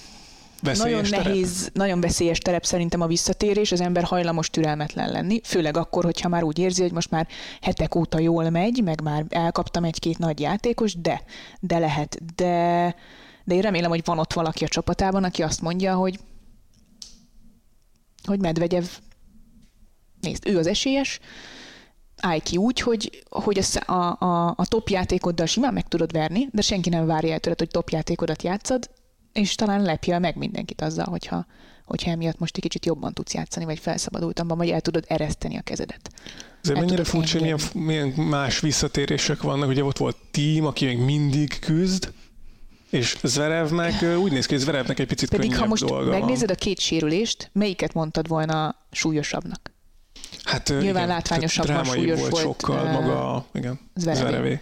Veszélyes 0.62 1.10
nagyon 1.10 1.10
terep. 1.10 1.26
nehéz, 1.26 1.70
nagyon 1.74 2.02
veszélyes 2.02 2.38
terep 2.38 2.66
szerintem 2.66 3.02
a 3.02 3.08
visszatérés, 3.08 3.72
az 3.72 3.82
ember 3.82 4.04
hajlamos 4.04 4.50
türelmetlen 4.50 5.12
lenni, 5.12 5.42
főleg 5.44 5.78
akkor, 5.78 6.04
hogyha 6.04 6.30
már 6.30 6.44
úgy 6.44 6.60
érzi, 6.60 6.82
hogy 6.82 6.92
most 6.92 7.12
már 7.12 7.28
hetek 7.62 7.96
óta 7.96 8.20
jól 8.20 8.50
megy, 8.50 8.82
meg 8.84 9.02
már 9.02 9.26
elkaptam 9.30 9.84
egy-két 9.84 10.18
nagy 10.18 10.40
játékos, 10.40 10.96
de, 10.96 11.22
de 11.60 11.80
lehet, 11.80 12.36
de, 12.36 12.96
de 13.44 13.56
én 13.56 13.62
remélem, 13.62 13.90
hogy 13.90 14.02
van 14.06 14.20
ott 14.20 14.34
valaki 14.34 14.64
a 14.64 14.68
csapatában, 14.68 15.24
aki 15.24 15.44
azt 15.44 15.62
mondja, 15.62 15.96
hogy 15.96 16.20
hogy 18.26 18.40
Medvegyev, 18.40 18.84
nézd, 20.22 20.48
ő 20.48 20.58
az 20.58 20.68
esélyes, 20.68 21.20
állj 22.22 22.40
ki 22.40 22.58
úgy, 22.58 22.80
hogy, 22.80 23.24
hogy 23.30 23.62
a, 23.86 23.92
a, 23.94 24.54
a 24.58 24.66
top 24.68 24.90
játékoddal 24.90 25.46
simán 25.46 25.74
meg 25.74 25.88
tudod 25.88 26.12
verni, 26.12 26.48
de 26.52 26.62
senki 26.62 26.90
nem 26.90 27.06
várja 27.06 27.34
el 27.34 27.40
tőled, 27.40 27.60
hogy 27.60 27.70
top 27.70 27.90
játékodat 27.90 28.44
játszad, 28.44 28.90
és 29.36 29.56
talán 29.56 29.82
lepje 29.82 30.20
meg 30.20 30.36
mindenkit 30.36 30.82
azzal, 30.82 31.06
hogyha, 31.06 31.46
hogyha 31.86 32.12
emiatt 32.12 32.40
most 32.40 32.56
egy 32.56 32.62
kicsit 32.62 32.86
jobban 32.86 33.14
tudsz 33.14 33.34
játszani, 33.34 33.66
vagy 33.66 33.80
felszabadultabban, 33.80 34.58
vagy 34.58 34.70
el 34.70 34.82
tudod 34.82 35.06
ereszteni 35.08 35.58
a 35.58 35.62
kezedet. 35.62 36.10
Ez 36.64 36.70
mennyire 36.70 37.04
furcsa, 37.04 37.40
milyen, 37.40 37.60
milyen 37.74 38.08
más 38.08 38.60
visszatérések 38.60 39.42
vannak. 39.42 39.70
Ugye 39.70 39.84
ott 39.84 39.98
volt 39.98 40.18
Team, 40.32 40.66
aki 40.66 40.86
még 40.86 40.98
mindig 40.98 41.60
küzd, 41.60 42.14
és 42.90 43.18
Zverevnek 43.24 44.18
úgy 44.18 44.32
néz 44.32 44.46
ki, 44.46 44.54
hogy 44.54 44.64
Zverevnek 44.64 45.00
egy 45.00 45.08
picit 45.08 45.30
Pedig 45.30 45.58
ha 45.58 45.66
most 45.66 45.86
dolga 45.86 46.10
megnézed 46.10 46.48
van. 46.48 46.56
a 46.56 46.60
két 46.60 46.80
sérülést, 46.80 47.50
melyiket 47.54 47.94
mondtad 47.94 48.28
volna 48.28 48.76
súlyosabbnak? 48.92 49.74
Hát 50.44 50.68
Nyilván 50.68 51.04
igen, 51.04 51.08
látványosabban 51.08 51.84
súlyos 51.84 52.20
volt, 52.20 52.32
volt 52.32 52.44
sokkal 52.44 52.92
maga, 52.92 53.46
igen, 53.54 53.80
Zverevé. 53.96 54.20
Zverevé 54.20 54.62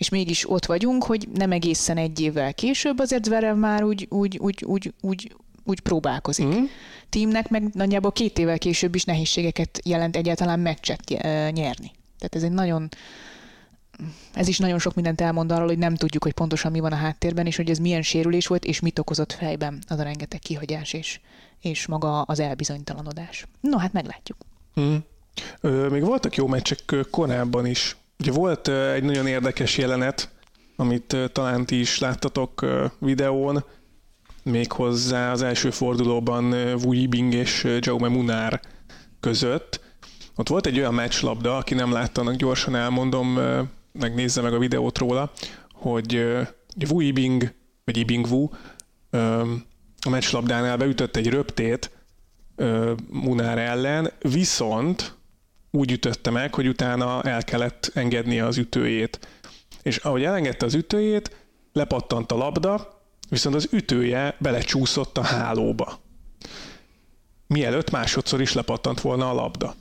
és 0.00 0.08
mégis 0.08 0.50
ott 0.50 0.66
vagyunk, 0.66 1.04
hogy 1.04 1.28
nem 1.34 1.52
egészen 1.52 1.96
egy 1.96 2.20
évvel 2.20 2.54
később 2.54 2.98
azért 2.98 3.24
Zverev 3.24 3.56
már 3.56 3.82
úgy, 3.82 4.06
úgy, 4.10 4.38
úgy, 4.38 4.64
úgy, 4.66 4.92
úgy, 5.00 5.36
úgy 5.64 5.80
próbálkozik. 5.80 6.46
Mm. 6.46 6.64
Teamnek 7.08 7.48
meg 7.48 7.62
nagyjából 7.72 8.12
két 8.12 8.38
évvel 8.38 8.58
később 8.58 8.94
is 8.94 9.04
nehézségeket 9.04 9.80
jelent 9.84 10.16
egyáltalán 10.16 10.60
meccset 10.60 11.02
nyerni. 11.52 11.90
Tehát 12.18 12.34
ez 12.34 12.42
egy 12.42 12.52
nagyon, 12.52 12.88
ez 14.34 14.48
is 14.48 14.58
nagyon 14.58 14.78
sok 14.78 14.94
mindent 14.94 15.20
elmond 15.20 15.52
arról, 15.52 15.66
hogy 15.66 15.78
nem 15.78 15.94
tudjuk, 15.94 16.22
hogy 16.22 16.32
pontosan 16.32 16.70
mi 16.70 16.80
van 16.80 16.92
a 16.92 16.96
háttérben, 16.96 17.46
és 17.46 17.56
hogy 17.56 17.70
ez 17.70 17.78
milyen 17.78 18.02
sérülés 18.02 18.46
volt, 18.46 18.64
és 18.64 18.80
mit 18.80 18.98
okozott 18.98 19.32
fejben 19.32 19.78
az 19.88 19.98
a 19.98 20.02
rengeteg 20.02 20.40
kihagyás, 20.40 20.92
és, 20.92 21.20
és 21.60 21.86
maga 21.86 22.22
az 22.22 22.40
elbizonytalanodás. 22.40 23.46
No, 23.60 23.78
hát 23.78 23.92
meglátjuk. 23.92 24.38
Mm. 24.80 24.96
Ö, 25.60 25.88
még 25.88 26.04
voltak 26.04 26.34
jó 26.34 26.46
meccsek 26.46 26.94
korábban 27.10 27.66
is. 27.66 27.96
Ugye 28.20 28.32
volt 28.32 28.68
egy 28.68 29.02
nagyon 29.02 29.26
érdekes 29.26 29.78
jelenet, 29.78 30.30
amit 30.76 31.16
talán 31.32 31.66
ti 31.66 31.80
is 31.80 31.98
láttatok 31.98 32.66
videón, 32.98 33.64
méghozzá 34.42 35.32
az 35.32 35.42
első 35.42 35.70
fordulóban 35.70 36.52
Wu 36.84 36.92
Yibing 36.92 37.34
és 37.34 37.76
Jaume 37.78 38.08
Munar 38.08 38.60
között. 39.20 39.80
Ott 40.36 40.48
volt 40.48 40.66
egy 40.66 40.78
olyan 40.78 40.94
meccslabda, 40.94 41.56
aki 41.56 41.74
nem 41.74 41.92
látta, 41.92 42.20
annak 42.20 42.34
gyorsan 42.34 42.74
elmondom, 42.74 43.38
megnézze 43.92 44.40
meg 44.40 44.54
a 44.54 44.58
videót 44.58 44.98
róla, 44.98 45.32
hogy 45.72 46.24
Wu 46.90 47.00
Yibing, 47.00 47.52
vagy 47.84 47.96
Yibing 47.96 48.26
Wu 48.26 48.48
a 50.00 50.08
meccslabdánál 50.08 50.76
beütött 50.76 51.16
egy 51.16 51.28
röptét 51.28 51.90
Munár 53.10 53.58
ellen, 53.58 54.12
viszont 54.18 55.18
úgy 55.70 55.92
ütötte 55.92 56.30
meg, 56.30 56.54
hogy 56.54 56.68
utána 56.68 57.22
el 57.22 57.44
kellett 57.44 57.90
engednie 57.94 58.46
az 58.46 58.56
ütőjét. 58.56 59.28
És 59.82 59.96
ahogy 59.96 60.24
elengedte 60.24 60.64
az 60.66 60.74
ütőjét, 60.74 61.36
lepattant 61.72 62.32
a 62.32 62.36
labda, 62.36 63.02
viszont 63.28 63.54
az 63.54 63.68
ütője 63.72 64.36
belecsúszott 64.38 65.18
a 65.18 65.22
hálóba. 65.22 66.00
Mielőtt 67.46 67.90
másodszor 67.90 68.40
is 68.40 68.52
lepattant 68.52 69.00
volna 69.00 69.30
a 69.30 69.34
labda. 69.34 69.74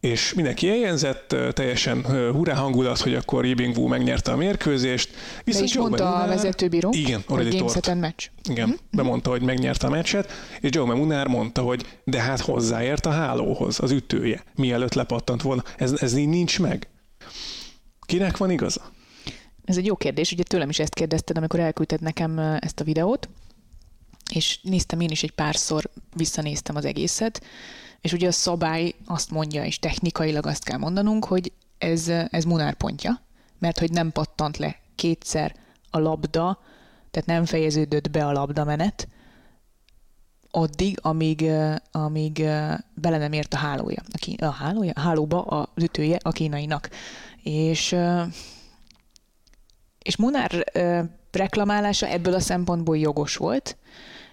És 0.00 0.34
mindenki 0.34 0.68
eljenzett, 0.68 1.36
teljesen 1.52 2.04
hurrá 2.32 2.54
hangulat, 2.54 2.98
hogy 2.98 3.14
akkor 3.14 3.46
Yibing 3.46 3.76
Wu 3.76 3.86
megnyerte 3.86 4.32
a 4.32 4.36
mérkőzést. 4.36 5.10
Viszont 5.44 5.64
De 5.64 5.70
is 5.70 5.78
mondta 5.78 6.04
Munár, 6.04 6.24
a 6.24 6.28
vezetőbíró, 6.28 6.90
igen, 6.92 7.22
hogy 7.26 7.58
game 7.80 7.94
meccs. 7.94 8.26
Igen, 8.48 8.68
mm-hmm. 8.68 8.76
bemondta, 8.90 9.30
hogy 9.30 9.42
megnyerte 9.42 9.86
a 9.86 9.90
meccset, 9.90 10.32
és 10.60 10.68
Joe 10.72 10.94
Munár 10.94 11.26
mondta, 11.26 11.62
hogy 11.62 11.86
de 12.04 12.20
hát 12.20 12.40
hozzáért 12.40 13.06
a 13.06 13.10
hálóhoz, 13.10 13.80
az 13.80 13.90
ütője, 13.90 14.42
mielőtt 14.54 14.94
lepattant 14.94 15.42
volna. 15.42 15.64
Ez, 15.76 15.92
ez 16.00 16.16
így 16.16 16.28
nincs 16.28 16.60
meg. 16.60 16.88
Kinek 18.00 18.36
van 18.36 18.50
igaza? 18.50 18.92
Ez 19.64 19.76
egy 19.76 19.86
jó 19.86 19.96
kérdés, 19.96 20.32
ugye 20.32 20.42
tőlem 20.42 20.68
is 20.68 20.78
ezt 20.78 20.94
kérdezted, 20.94 21.36
amikor 21.36 21.60
elküldted 21.60 22.00
nekem 22.00 22.38
ezt 22.38 22.80
a 22.80 22.84
videót, 22.84 23.28
és 24.34 24.58
néztem 24.62 25.00
én 25.00 25.10
is 25.10 25.22
egy 25.22 25.32
párszor, 25.32 25.90
visszanéztem 26.14 26.76
az 26.76 26.84
egészet, 26.84 27.42
és 28.00 28.12
ugye 28.12 28.26
a 28.26 28.32
szabály 28.32 28.94
azt 29.06 29.30
mondja, 29.30 29.64
és 29.64 29.78
technikailag 29.78 30.46
azt 30.46 30.64
kell 30.64 30.78
mondanunk, 30.78 31.24
hogy 31.24 31.52
ez, 31.78 32.08
ez 32.08 32.44
Munár 32.44 32.74
pontja, 32.74 33.20
mert 33.58 33.78
hogy 33.78 33.90
nem 33.90 34.12
pattant 34.12 34.56
le 34.56 34.76
kétszer 34.94 35.54
a 35.90 35.98
labda, 35.98 36.58
tehát 37.10 37.28
nem 37.28 37.44
fejeződött 37.44 38.10
be 38.10 38.26
a 38.26 38.32
labda 38.32 38.64
menet, 38.64 39.08
addig, 40.50 40.98
amíg, 41.02 41.50
amíg 41.90 42.34
bele 42.94 43.18
nem 43.18 43.32
ért 43.32 43.54
a 43.54 43.56
hálója, 43.56 44.02
a, 44.10 44.44
a 44.44 44.50
hálója, 44.50 44.92
a 44.94 45.00
hálóba 45.00 45.42
az 45.42 45.82
ütője 45.82 46.18
a 46.22 46.30
kínainak. 46.30 46.90
És, 47.42 47.96
és 50.02 50.16
Munár 50.16 50.64
reklamálása 51.30 52.06
ebből 52.06 52.34
a 52.34 52.40
szempontból 52.40 52.98
jogos 52.98 53.36
volt, 53.36 53.76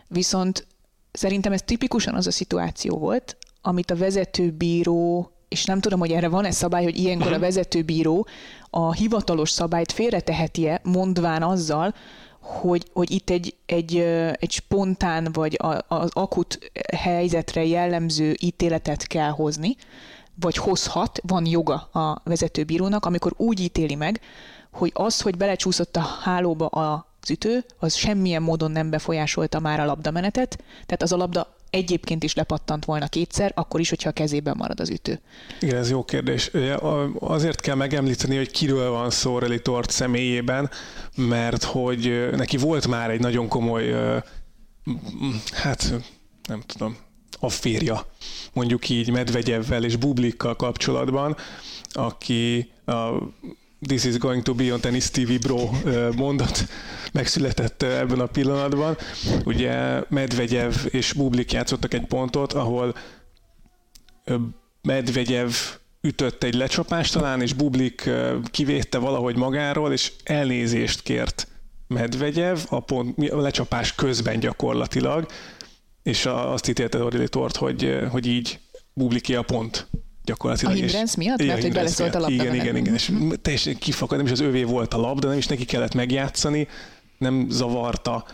viszont 0.08 0.68
szerintem 1.12 1.54
ez 1.54 1.62
tipikusan 1.62 2.16
az 2.16 2.28
a 2.28 2.32
szituáció 2.32 2.98
volt, 2.98 3.38
amit 3.66 3.92
a 3.92 3.96
vezetőbíró, 3.96 5.30
és 5.48 5.66
nem 5.66 5.80
tudom, 5.80 6.00
hogy 6.00 6.12
erre 6.12 6.28
van-e 6.28 6.52
szabály, 6.52 6.84
hogy 6.84 6.98
ilyenkor 6.98 7.28
a 7.28 7.32
Mhm. 7.32 7.40
vezetőbíró 7.42 8.28
a 8.70 8.94
hivatalos 8.94 9.50
szabályt 9.50 9.92
félreteheti-e, 9.92 10.80
mondván 10.84 11.44
azzal, 11.44 11.94
hogy, 12.40 12.86
hogy 12.94 13.12
itt 13.12 13.30
egy, 13.30 13.56
egy, 13.66 13.98
egy 14.40 14.52
spontán 14.52 15.30
vagy 15.34 15.58
a- 15.64 15.96
az 15.96 16.10
akut 16.14 16.72
helyzetre 16.98 17.66
jellemző 17.66 18.36
ítéletet 18.40 19.08
kell 19.08 19.30
hozni, 19.30 19.76
vagy 20.40 20.56
hozhat, 20.58 21.20
van 21.28 21.46
joga 21.46 21.74
a 21.76 22.22
vezetőbírónak, 22.24 23.06
amikor 23.06 23.34
úgy 23.38 23.60
ítéli 23.60 23.96
meg, 23.96 24.20
hogy 24.72 24.92
az, 24.94 25.22
hogy 25.22 25.38
belecsúszott 25.38 25.96
a 25.96 26.00
hálóba 26.24 26.66
az 26.68 27.30
ütő, 27.30 27.66
az 27.80 27.94
semmilyen 27.96 28.42
módon 28.42 28.72
nem 28.72 28.90
befolyásolta 28.90 29.60
már 29.60 29.80
a 29.80 29.86
labdamenetet, 29.86 30.58
tehát 30.86 31.02
az 31.02 31.12
a 31.12 31.18
labda 31.18 31.55
egyébként 31.76 32.24
is 32.24 32.34
lepattant 32.34 32.86
volna 32.86 33.08
kétszer, 33.08 33.52
akkor 33.56 33.80
is, 33.80 33.90
hogyha 33.90 34.10
a 34.10 34.14
kezében 34.14 34.56
marad 34.58 34.80
az 34.80 34.90
ütő. 34.90 35.20
Igen, 35.60 35.76
ez 35.78 35.90
jó 35.90 36.04
kérdés. 36.04 36.50
Ugye, 36.54 36.74
a- 36.74 37.12
Azért 37.20 37.62
kell 37.62 37.76
megemlíteni, 37.76 38.36
hogy 38.36 38.52
kiről 38.52 38.90
van 38.90 39.10
szó 39.10 39.38
Reli 39.40 39.62
Tort 39.62 39.90
személyében, 39.90 40.70
mert 41.16 41.64
hogy 41.64 42.30
neki 42.36 42.58
volt 42.58 42.88
már 42.88 43.10
egy 43.10 43.20
nagyon 43.20 43.48
komoly, 43.48 43.94
hát 45.54 45.94
nem 46.48 46.62
tudom, 46.66 46.98
afférja, 47.40 48.06
mondjuk 48.54 48.90
így 48.90 49.12
Medvegyevvel 49.12 49.84
és 49.84 49.96
Bublikkal 49.96 50.56
kapcsolatban, 50.56 51.36
aki 51.92 52.72
a 52.86 53.10
This 53.88 54.04
is 54.04 54.18
going 54.18 54.44
to 54.44 54.54
be 54.54 54.74
on 54.74 54.80
tennis 54.80 55.10
TV 55.10 55.32
bro 55.40 55.70
mondat 56.16 56.66
megszületett 57.16 57.84
ebben 57.84 58.20
a 58.20 58.26
pillanatban. 58.26 58.98
Ugye 59.46 60.04
Medvegyev 60.10 60.74
és 60.90 61.14
Bublik 61.14 61.52
játszottak 61.52 61.94
egy 61.94 62.06
pontot, 62.06 62.54
ahol 62.54 62.96
Medvegyev 64.82 65.50
ütött 66.02 66.44
egy 66.44 66.54
lecsapást 66.54 67.14
talán, 67.14 67.42
és 67.42 67.54
Bublik 67.54 68.10
kivédte 68.52 68.98
valahogy 68.98 69.36
magáról, 69.36 69.92
és 69.92 70.12
elnézést 70.24 71.02
kért 71.02 71.48
Medvegyev 71.88 72.58
a, 72.70 72.80
pont, 72.80 73.30
a 73.30 73.42
lecsapás 73.42 73.96
közben 73.96 74.40
gyakorlatilag, 74.40 75.26
és 76.04 76.26
azt 76.26 76.68
ítélte 76.68 77.04
Orili 77.04 77.30
Tort, 77.30 77.56
hogy, 77.56 78.00
hogy 78.10 78.26
így 78.26 78.60
Bubliké 78.94 79.36
a 79.36 79.42
pont 79.42 79.88
gyakorlatilag. 80.24 80.74
A 80.74 80.78
hindrance 80.78 81.14
miatt? 81.18 81.46
Mert 81.46 81.62
hogy 81.62 81.74
beleszólt 81.74 82.16
a 82.16 82.20
labda 82.20 82.44
Igen, 82.44 82.56
igen, 82.56 82.76
igen, 82.76 82.94
és 82.94 83.12
teljesen 83.42 83.78
kifakad, 83.78 84.18
nem 84.18 84.26
is 84.26 84.32
az 84.32 84.40
övé 84.40 84.64
volt 84.64 84.94
a 84.94 84.98
labda, 84.98 85.28
nem 85.28 85.38
is 85.38 85.48
neki 85.48 85.66
kellett 85.66 85.94
megjátszani, 85.94 86.68
nem 87.18 87.46
zavarta 87.50 88.26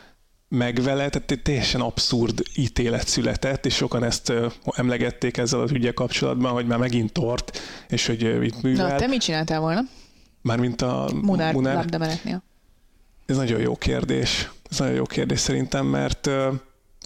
meg 0.48 0.82
vele, 0.82 1.10
tehát 1.10 1.32
egy 1.32 1.42
teljesen 1.42 1.82
abszurd 1.82 2.42
ítélet 2.56 3.08
született, 3.08 3.66
és 3.66 3.76
sokan 3.76 4.04
ezt 4.04 4.34
emlegették 4.76 5.38
ezzel 5.38 5.60
az 5.60 5.72
ügyel 5.72 5.94
kapcsolatban, 5.94 6.52
hogy 6.52 6.66
már 6.66 6.80
megint 6.80 7.12
tort, 7.12 7.60
és 7.90 8.06
hogy 8.06 8.22
itt 8.44 8.62
művel. 8.62 8.88
Na, 8.88 8.96
te 8.96 9.08
mit 9.08 9.22
csináltál 9.22 9.60
volna? 9.60 9.82
Mármint 10.42 10.82
a 10.82 11.10
Munár, 11.22 11.54
Munár. 11.54 11.76
labdamenetnél. 11.76 12.44
Ez 13.26 13.36
nagyon 13.36 13.60
jó 13.60 13.76
kérdés. 13.76 14.52
Ez 14.70 14.80
nagyon 14.80 14.96
jó 14.96 15.04
kérdés 15.04 15.40
szerintem, 15.40 15.86
mert 15.86 16.28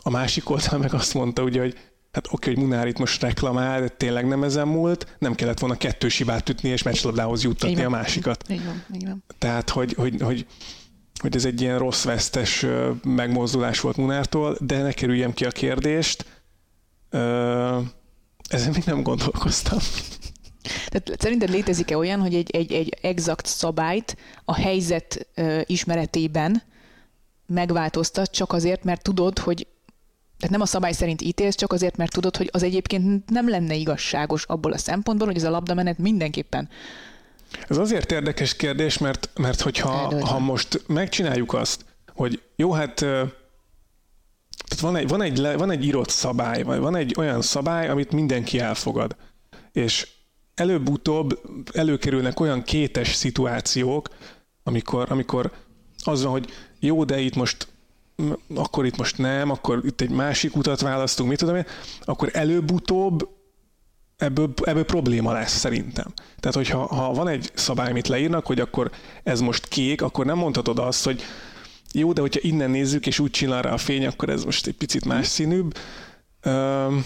a 0.04 0.10
másik 0.10 0.50
oldal 0.50 0.80
meg 0.80 0.94
azt 0.94 1.14
mondta, 1.14 1.44
ugye, 1.44 1.60
hogy 1.60 1.78
hát 2.12 2.28
oké, 2.32 2.54
hogy 2.54 2.64
Munár 2.64 2.88
itt 2.88 2.98
most 2.98 3.22
reklamál, 3.22 3.80
de 3.80 3.88
tényleg 3.88 4.28
nem 4.28 4.44
ezen 4.44 4.68
múlt, 4.68 5.16
nem 5.20 5.36
kellett 5.36 5.60
volna 5.60 5.76
kettős 5.78 6.18
hibát 6.18 6.50
ütni 6.50 6.70
és 6.70 6.84
meccslabdához 6.84 7.44
juttatni 7.44 7.84
a 7.84 7.90
másikat. 7.90 8.44
Így 8.50 8.66
van, 8.66 8.84
így 8.94 9.06
van. 9.06 9.24
Tehát, 9.38 9.70
hogy, 9.70 9.94
hogy, 9.94 10.22
hogy, 10.22 10.46
hogy 11.26 11.36
ez 11.36 11.46
egy 11.46 11.62
ilyen 11.62 11.78
rossz 11.78 12.04
vesztes 12.04 12.66
megmozdulás 13.04 13.80
volt 13.80 13.98
Munártól, 13.98 14.58
de 14.60 14.82
ne 14.82 14.92
kerüljem 14.92 15.34
ki 15.34 15.46
a 15.46 15.50
kérdést. 15.50 16.26
Ezen 18.50 18.72
még 18.74 18.84
nem 18.86 19.04
gondolkoztam. 19.04 19.78
Tehát 20.88 21.22
szerinted 21.22 21.50
létezik-e 21.50 21.98
olyan, 21.98 22.20
hogy 22.20 22.36
egy, 22.36 22.56
egy, 22.56 22.74
egy 22.74 22.98
exakt 23.02 23.46
szabályt 23.46 24.18
a 24.46 24.54
helyzet 24.54 25.28
ismeretében 25.66 26.62
megváltoztat 27.46 28.32
csak 28.32 28.54
azért, 28.54 28.84
mert 28.84 29.04
tudod, 29.04 29.40
hogy 29.40 29.68
tehát 30.38 30.56
nem 30.56 30.62
a 30.62 30.66
szabály 30.66 30.92
szerint 30.92 31.22
ítélsz, 31.22 31.56
csak 31.56 31.74
azért, 31.74 31.98
mert 31.98 32.12
tudod, 32.12 32.38
hogy 32.38 32.50
az 32.52 32.64
egyébként 32.64 33.30
nem 33.30 33.50
lenne 33.50 33.76
igazságos 33.76 34.44
abból 34.44 34.72
a 34.72 34.78
szempontból, 34.78 35.28
hogy 35.28 35.38
ez 35.38 35.44
a 35.44 35.50
labdamenet 35.50 35.98
mindenképpen 35.98 36.70
Ez 37.68 37.78
azért 37.78 38.12
érdekes 38.12 38.56
kérdés, 38.56 38.98
mert, 38.98 39.30
mert 39.36 39.62
hogyha 39.62 40.02
Eldőlve. 40.02 40.26
ha 40.26 40.40
most 40.40 40.82
megcsináljuk 40.88 41.54
azt, 41.54 41.86
hogy 42.14 42.42
jó, 42.56 42.72
hát 42.72 42.94
tehát 44.68 44.80
van 44.82 44.96
egy, 44.96 45.08
van, 45.08 45.22
egy, 45.22 45.42
van 45.58 45.72
egy 45.72 45.86
írott 45.86 46.10
szabály, 46.10 46.64
vagy 46.64 46.80
van 46.80 46.96
egy 46.96 47.16
olyan 47.18 47.42
szabály, 47.42 47.90
amit 47.90 48.12
mindenki 48.12 48.60
elfogad. 48.60 49.16
És 49.72 50.08
előbb-utóbb 50.56 51.40
előkerülnek 51.74 52.40
olyan 52.40 52.64
kétes 52.64 53.14
szituációk, 53.14 54.10
amikor, 54.64 55.12
amikor 55.12 55.52
az 56.04 56.24
van, 56.24 56.32
hogy 56.32 56.50
jó, 56.80 57.04
de 57.04 57.20
itt 57.20 57.36
most 57.36 57.68
akkor 58.56 58.86
itt 58.86 58.98
most 58.98 59.18
nem, 59.18 59.50
akkor 59.50 59.82
itt 59.86 60.02
egy 60.02 60.10
másik 60.10 60.56
utat 60.56 60.82
választunk, 60.82 61.30
mit 61.30 61.40
tudom 61.40 61.56
én, 61.56 61.66
akkor 62.02 62.30
előbb-utóbb 62.34 63.30
ebből, 64.18 64.54
ebből 64.64 64.86
probléma 64.86 65.34
lesz 65.34 65.58
szerintem. 65.58 66.14
Tehát, 66.40 66.56
hogyha 66.56 66.96
ha 66.96 67.14
van 67.14 67.28
egy 67.28 67.52
szabály, 67.54 67.90
amit 67.90 68.08
leírnak, 68.08 68.46
hogy 68.46 68.60
akkor 68.60 68.92
ez 69.24 69.40
most 69.40 69.68
kék, 69.68 70.02
akkor 70.02 70.26
nem 70.26 70.38
mondhatod 70.38 70.80
azt, 70.80 71.04
hogy 71.04 71.22
jó, 71.94 72.14
de 72.14 72.22
hogyha 72.22 72.40
innen 72.44 72.70
nézzük, 72.70 73.08
és 73.08 73.20
úgy 73.20 73.32
csinál 73.32 73.62
rá 73.62 73.72
a 73.72 73.78
fény, 73.78 74.06
akkor 74.06 74.30
ez 74.30 74.44
most 74.44 74.68
egy 74.68 74.76
picit 74.76 75.06
más 75.06 75.28
színűbb. 75.28 75.78
Öm, 76.42 77.06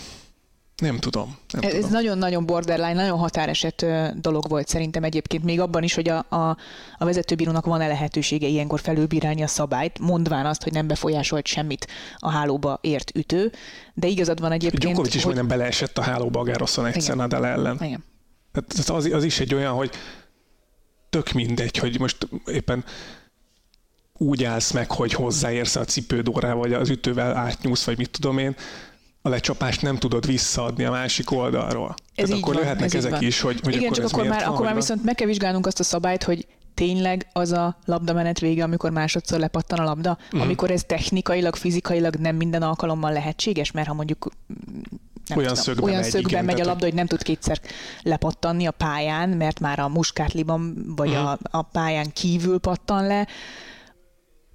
nem 0.79 0.99
tudom. 0.99 1.37
Nem 1.51 1.63
Ez 1.63 1.73
tudom. 1.73 1.91
nagyon-nagyon 1.91 2.45
borderline, 2.45 2.93
nagyon 2.93 3.17
határeset 3.17 3.85
dolog 4.21 4.49
volt 4.49 4.67
szerintem 4.67 5.03
egyébként, 5.03 5.43
még 5.43 5.59
abban 5.59 5.83
is, 5.83 5.93
hogy 5.93 6.09
a, 6.09 6.25
a, 6.29 6.57
a 6.97 7.05
vezetőbírónak 7.05 7.65
van-e 7.65 7.87
lehetősége 7.87 8.47
ilyenkor 8.47 8.79
felülbírálni 8.79 9.41
a 9.41 9.47
szabályt, 9.47 9.99
mondván 9.99 10.45
azt, 10.45 10.63
hogy 10.63 10.73
nem 10.73 10.87
befolyásolt 10.87 11.45
semmit 11.45 11.87
a 12.17 12.29
hálóba 12.29 12.79
ért 12.81 13.11
ütő, 13.15 13.51
de 13.93 14.07
igazad 14.07 14.39
van 14.39 14.51
egyébként, 14.51 14.83
Djokovic 14.83 15.15
is 15.15 15.23
hogy... 15.23 15.33
majdnem 15.33 15.57
beleesett 15.57 15.97
a 15.97 16.01
hálóba 16.01 16.39
a 16.39 16.43
Gároszon 16.43 16.85
egyszer. 16.85 17.15
Nadal 17.15 17.45
ellen. 17.45 17.75
Igen. 17.81 18.03
Tehát 18.51 18.89
az, 18.89 19.13
az 19.13 19.23
is 19.23 19.39
egy 19.39 19.53
olyan, 19.53 19.73
hogy 19.73 19.91
tök 21.09 21.31
mindegy, 21.31 21.77
hogy 21.77 21.99
most 21.99 22.27
éppen 22.45 22.83
úgy 24.17 24.43
állsz 24.43 24.71
meg, 24.71 24.91
hogy 24.91 25.13
hozzáérsz 25.13 25.75
a 25.75 25.85
cipődórával, 25.85 26.59
vagy 26.59 26.73
az 26.73 26.89
ütővel 26.89 27.35
átnyúlsz, 27.35 27.83
vagy 27.83 27.97
mit 27.97 28.09
tudom 28.09 28.37
én, 28.37 28.55
a 29.21 29.29
lecsapást 29.29 29.81
nem 29.81 29.97
tudod 29.97 30.25
visszaadni 30.25 30.83
a 30.83 30.91
másik 30.91 31.31
oldalról. 31.31 31.95
Ez 32.15 32.25
Tehát 32.25 32.41
akkor 32.41 32.53
van, 32.53 32.63
jöhetnek 32.63 32.85
ez 32.87 32.95
ezek 32.95 33.11
van. 33.11 33.21
is, 33.23 33.41
hogy, 33.41 33.59
hogy 33.63 33.73
Igen, 33.73 33.83
akkor 33.85 33.95
csak 33.95 34.05
ez 34.05 34.11
akkor 34.11 34.27
már, 34.27 34.43
van, 34.43 34.53
akkor 34.53 34.65
már 34.65 34.75
viszont 34.75 35.03
meg 35.03 35.15
kell 35.15 35.27
vizsgálnunk 35.27 35.65
azt 35.67 35.79
a 35.79 35.83
szabályt, 35.83 36.23
hogy 36.23 36.47
tényleg 36.73 37.27
az 37.33 37.51
a 37.51 37.77
labdamenet 37.85 38.39
vége, 38.39 38.63
amikor 38.63 38.91
másodszor 38.91 39.39
lepattan 39.39 39.79
a 39.79 39.83
labda, 39.83 40.09
Mhm. 40.11 40.25
uh-huh. 40.25 40.41
amikor 40.41 40.71
ez 40.71 40.83
technikailag, 40.83 41.55
fizikailag 41.55 42.15
nem 42.15 42.35
minden 42.35 42.61
alkalommal 42.61 43.11
lehetséges, 43.11 43.71
mert 43.71 43.87
ha 43.87 43.93
mondjuk 43.93 44.29
mm, 44.53 44.79
nem 45.27 45.37
Olyan 45.37 45.49
tudom, 45.49 45.63
szögben 45.63 45.83
olyan 45.83 45.99
megy, 45.99 46.09
szögben 46.09 46.29
igen, 46.31 46.45
megy 46.45 46.61
a 46.61 46.65
labda, 46.65 46.85
hogy 46.85 46.93
nem 46.93 47.05
tud 47.07 47.21
kétszer 47.23 47.59
lepattanni 48.01 48.65
a 48.65 48.71
pályán, 48.71 49.29
mert 49.29 49.59
már 49.59 49.79
a 49.79 49.87
muskátliban 49.87 50.93
vagy 50.95 51.09
Mhm. 51.09 51.17
uh-huh. 51.17 51.37
a, 51.51 51.57
a 51.57 51.61
pályán 51.61 52.11
kívül 52.13 52.59
pattan 52.59 53.01
le. 53.07 53.27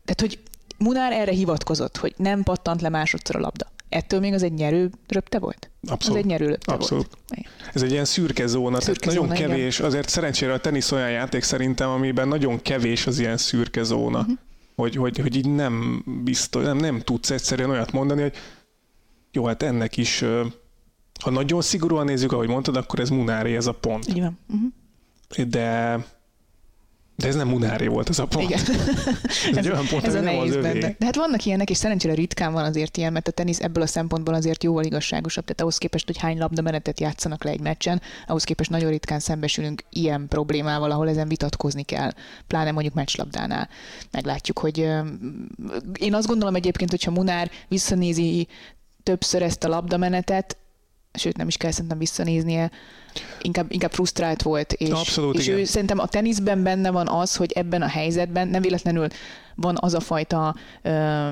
Tehát, 0.05 0.21
hogy 0.21 0.39
Munár 0.79 1.13
erre 1.13 1.33
hivatkozott, 1.33 1.97
hogy 1.97 2.15
nem 2.17 2.43
pattant 2.43 2.81
le 2.81 2.89
másodszor 2.89 3.37
a 3.37 3.41
labda. 3.41 3.73
Ettől 3.95 4.21
még 4.21 4.33
az 4.33 4.43
egy 4.43 4.53
nyerő 4.53 4.91
röpte 5.09 5.39
volt? 5.39 5.71
Abszolút. 5.87 6.17
Az 6.19 6.25
egy 6.25 6.31
nyerő 6.31 6.47
röpte 6.47 6.73
Abszolút. 6.73 7.07
volt. 7.07 7.41
Igen. 7.41 7.51
Ez 7.75 7.83
egy 7.83 7.91
ilyen 7.91 8.05
szürke 8.05 8.47
zóna, 8.47 8.81
Szürke 8.81 9.01
tehát 9.01 9.15
nagyon 9.15 9.29
zóna, 9.29 9.39
igen. 9.39 9.57
kevés, 9.57 9.81
azért 9.81 10.09
szerencsére 10.09 10.53
a 10.53 10.59
tenisz 10.59 10.93
olyan 10.93 11.11
játék 11.11 11.43
szerintem, 11.43 11.91
amiben 11.91 12.29
nagyon 12.29 12.63
kevés 12.63 13.07
az 13.07 13.19
ilyen 13.19 13.37
szürke 13.37 13.83
zóna, 13.83 14.19
Mhm. 14.21 14.31
uh-huh. 14.31 14.39
hogy, 14.77 14.97
hogy, 14.97 15.19
hogy 15.19 15.37
így 15.37 15.49
nem 15.51 16.05
biztos, 16.25 16.65
nem, 16.65 16.77
nem 16.77 17.01
tudsz 17.01 17.31
egyszerűen 17.31 17.71
olyat 17.71 17.93
mondani, 17.93 18.23
hogy 18.23 18.33
jó, 19.33 19.45
hát 19.45 19.63
ennek 19.63 19.97
is, 19.97 20.25
ha 21.23 21.31
nagyon 21.31 21.61
szigorúan 21.63 22.05
nézzük, 22.05 22.33
ahogy 22.33 22.49
mondtad, 22.49 22.77
akkor 22.77 23.01
ez 23.01 23.09
Munári 23.09 23.57
ez 23.57 23.67
a 23.67 23.73
pont. 23.73 24.09
Így 24.09 24.21
van. 24.21 24.39
Uh-huh. 24.49 25.47
De, 25.49 25.97
de 27.17 27.27
ez 27.27 27.35
nem 27.35 27.49
Munári 27.49 27.87
volt 27.87 28.09
ez 28.09 28.19
a 28.19 28.27
pont. 28.27 28.51
Igen. 28.51 28.61
Ez 29.51 29.57
egy 29.57 29.71
olyan 29.71 29.87
pont, 29.87 30.05
ez 30.05 30.15
a 30.15 30.21
nem 30.21 30.39
az 30.39 30.49
nehéz 30.49 30.55
övé. 30.55 30.63
benne. 30.63 30.95
De 30.99 31.05
hát 31.05 31.17
vannak 31.17 31.45
ilyenek, 31.45 31.71
és 31.71 31.77
szerencsére 31.77 32.15
ritkán 32.15 32.53
van 32.53 32.65
azért 32.65 32.97
ilyen, 32.97 33.13
mert 33.13 33.29
a 33.29 33.31
tenisz 33.31 33.61
ebből 33.61 33.83
a 33.83 33.87
szempontból 33.87 34.35
azért 34.35 34.63
jóval 34.63 34.85
igazságosabb. 34.85 35.45
Tehát 35.45 35.61
ahhoz 35.61 35.79
képest, 35.79 36.07
hogy 36.07 36.19
hány 36.19 36.39
labdamenetet 36.39 37.01
játszanak 37.01 37.45
le 37.45 37.51
egy 37.51 37.61
meccsen, 37.61 38.03
ahhoz 38.27 38.45
képest 38.45 38.71
nagyon 38.71 38.91
ritkán 38.91 39.19
szembesülünk 39.19 39.85
ilyen 39.91 40.29
problémával, 40.29 40.91
ahol 40.91 41.09
ezen 41.09 41.29
vitatkozni 41.29 41.83
kell. 41.83 42.13
Pláne 42.47 42.71
mondjuk 42.71 42.95
meccslabdánál. 42.95 43.69
Meglátjuk, 44.11 44.59
hogy 44.59 44.79
én 45.99 46.15
azt 46.15 46.27
gondolom 46.27 46.55
egyébként, 46.55 46.91
hogyha 46.91 47.11
Munár 47.11 47.51
visszanézi 47.69 48.49
többször 49.03 49.43
ezt 49.43 49.65
a 49.65 49.69
labdamenetet, 49.69 50.57
sőt 51.13 51.37
nem 51.37 51.49
is 51.49 51.57
kell 51.57 51.71
szerintem 51.71 51.99
visszanéznie, 51.99 52.71
inkább, 53.43 53.73
inkább 53.73 53.93
frusztrált 53.93 54.43
volt, 54.43 54.73
és, 54.73 54.91
Abszolút, 54.91 55.39
és 55.39 55.47
igen. 55.47 55.59
ő 55.59 55.65
szerintem 55.65 55.99
a 55.99 56.07
teniszben 56.07 56.63
benne 56.63 56.91
van 56.91 57.09
az, 57.09 57.37
hogy 57.37 57.53
ebben 57.53 57.83
a 57.83 57.89
helyzetben 57.89 58.49
nem 58.49 58.63
véletlenül 58.63 59.07
van 59.55 59.77
az 59.81 59.95
a 59.95 60.01
fajta 60.01 60.55
ö, 60.83 61.29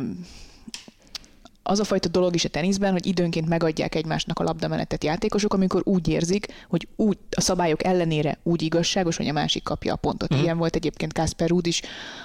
az 1.62 1.80
a 1.80 1.84
fajta 1.84 2.08
dolog 2.08 2.34
is 2.34 2.44
a 2.44 2.48
teniszben, 2.48 2.92
hogy 2.92 3.06
időnként 3.06 3.48
megadják 3.48 3.94
egymásnak 3.94 4.38
a 4.38 4.42
labdamenetet 4.42 5.04
játékosok, 5.04 5.54
amikor 5.54 5.82
úgy 5.84 6.08
érzik, 6.08 6.46
hogy 6.68 6.88
úgy 6.96 7.18
a 7.36 7.40
szabályok 7.40 7.84
ellenére 7.84 8.38
úgy 8.42 8.62
igazságos, 8.62 9.16
hogy 9.16 9.28
a 9.28 9.32
másik 9.32 9.62
kapja 9.62 9.92
a 9.92 9.96
pontot. 9.96 10.34
Mm. 10.34 10.38
Ilyen 10.38 10.58
volt 10.58 10.76
egyébként 10.76 11.12
Kasper 11.12 11.48
Ruud 11.48 11.66
is 11.66 11.82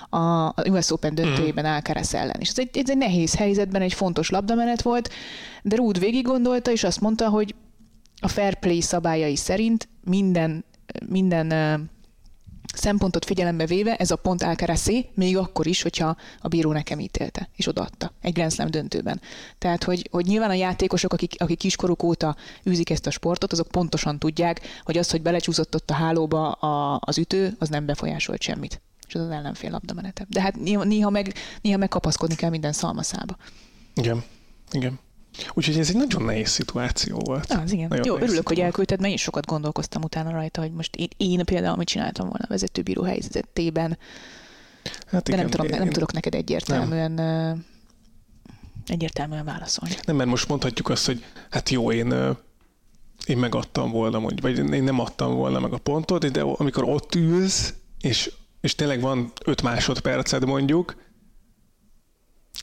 a, 0.10 0.18
a 0.46 0.56
US 0.70 0.92
Open 0.92 1.16
döntőjében 1.16 1.66
mm. 1.66 1.74
Alcaraz 1.74 2.14
ellen. 2.14 2.40
És 2.40 2.50
ez 2.50 2.60
egy, 2.60 2.78
ez 2.78 2.90
egy 2.90 2.98
nehéz 2.98 3.36
helyzetben 3.36 3.82
egy 3.82 3.94
fontos 3.94 4.30
labdamenet 4.30 4.82
volt, 4.82 5.10
de 5.64 5.76
Ruud 5.76 6.00
végig 6.00 6.26
gondolta, 6.26 6.72
és 6.72 6.84
azt 6.84 7.02
mondta, 7.02 7.30
hogy 7.30 7.56
a 8.20 8.28
fair 8.28 8.56
play 8.56 8.82
szabályai 8.82 9.36
szerint 9.36 9.88
minden, 10.04 10.66
minden 11.06 11.52
szempontot 12.74 13.26
figyelembe 13.26 13.66
véve 13.66 13.96
ez 13.96 14.12
a 14.12 14.16
pont 14.16 14.44
Alcarazé, 14.44 15.10
még 15.14 15.38
akkor 15.38 15.68
is, 15.68 15.82
hogyha 15.82 16.16
a 16.40 16.48
bíró 16.48 16.72
nekem 16.72 17.00
ítélte, 17.00 17.50
és 17.56 17.68
odaadta 17.68 18.12
egy 18.22 18.34
Grand 18.34 18.52
Slam 18.52 18.70
döntőben. 18.70 19.22
Tehát, 19.58 19.84
hogy, 19.84 20.08
hogy 20.12 20.26
nyilván 20.26 20.50
a 20.50 20.54
játékosok, 20.54 21.14
akik, 21.14 21.36
akik 21.38 21.58
kiskoruk 21.58 22.04
óta 22.04 22.36
űzik 22.70 22.90
ezt 22.90 23.08
a 23.08 23.12
sportot, 23.12 23.52
azok 23.52 23.68
pontosan 23.68 24.20
tudják, 24.20 24.62
hogy 24.84 24.98
az, 24.98 25.12
hogy 25.12 25.22
belecsúszott 25.22 25.76
ott 25.76 25.90
a 25.90 25.94
hálóba 25.94 26.52
a, 26.52 27.00
az 27.02 27.18
ütő, 27.18 27.56
az 27.60 27.70
nem 27.70 27.86
befolyásolt 27.86 28.42
semmit. 28.42 28.82
És 29.08 29.16
az 29.16 29.22
az 29.22 29.30
ellenfél 29.30 29.72
labdamenete. 29.72 30.26
De 30.30 30.42
hát 30.42 30.56
néha, 30.56 30.84
néha, 30.84 31.10
meg, 31.10 31.34
néha 31.62 31.78
meg 31.78 31.90
kapaszkodni 31.90 32.36
kell 32.36 32.50
minden 32.50 32.74
szalmaszába. 32.74 33.38
Igen, 33.96 34.24
igen. 34.72 35.00
Úgyhogy 35.54 35.80
ez 35.80 35.90
egy 35.90 35.96
nagyon 35.96 36.24
nehéz 36.24 36.50
szituáció 36.50 37.20
volt. 37.20 37.52
Az 37.52 37.72
igen. 37.72 37.88
Nagyon 37.88 38.06
Jó, 38.06 38.14
örülök, 38.14 38.30
szituáció. 38.30 38.56
hogy 38.56 38.60
elküldted, 38.60 39.00
mert 39.00 39.12
én 39.12 39.18
sokat 39.18 39.46
gondolkoztam 39.46 40.04
utána 40.04 40.32
rajta, 40.32 40.62
hogy 40.62 40.72
most 40.72 40.96
én, 40.96 41.08
én 41.18 41.46
például 41.46 41.76
mit 41.76 41.88
csináltam 41.88 42.28
volna 42.28 42.44
a 42.44 42.50
vezetőbíró 42.50 43.04
helyzetében. 43.04 43.98
Hát 45.08 45.24
de 45.24 45.34
igen, 45.34 45.40
nem, 45.40 45.50
tudom, 45.50 45.66
én, 45.68 45.78
nem 45.80 45.90
tudok 45.90 46.14
neked 46.14 46.36
egyértelműen 46.36 47.12
nem. 47.12 47.66
egyértelműen 48.88 49.46
válaszolni. 49.46 49.96
Nem, 50.06 50.16
mert 50.16 50.30
most 50.30 50.48
mondhatjuk 50.48 50.90
azt, 50.90 51.06
hogy 51.06 51.24
hát 51.50 51.70
jó, 51.70 51.92
én 51.92 52.36
én 53.26 53.38
megadtam 53.38 53.92
volna, 53.92 54.20
vagy 54.42 54.74
én 54.74 54.84
nem 54.84 55.00
adtam 55.00 55.36
volna 55.36 55.60
meg 55.60 55.74
a 55.74 55.78
pontot, 55.78 56.32
de 56.32 56.42
amikor 56.42 56.84
ott 56.84 57.16
ülsz, 57.16 57.74
és, 58.02 58.32
és 58.62 58.76
tényleg 58.76 59.02
van 59.02 59.32
öt 59.46 59.62
másodperced 59.62 60.46
mondjuk, 60.46 60.96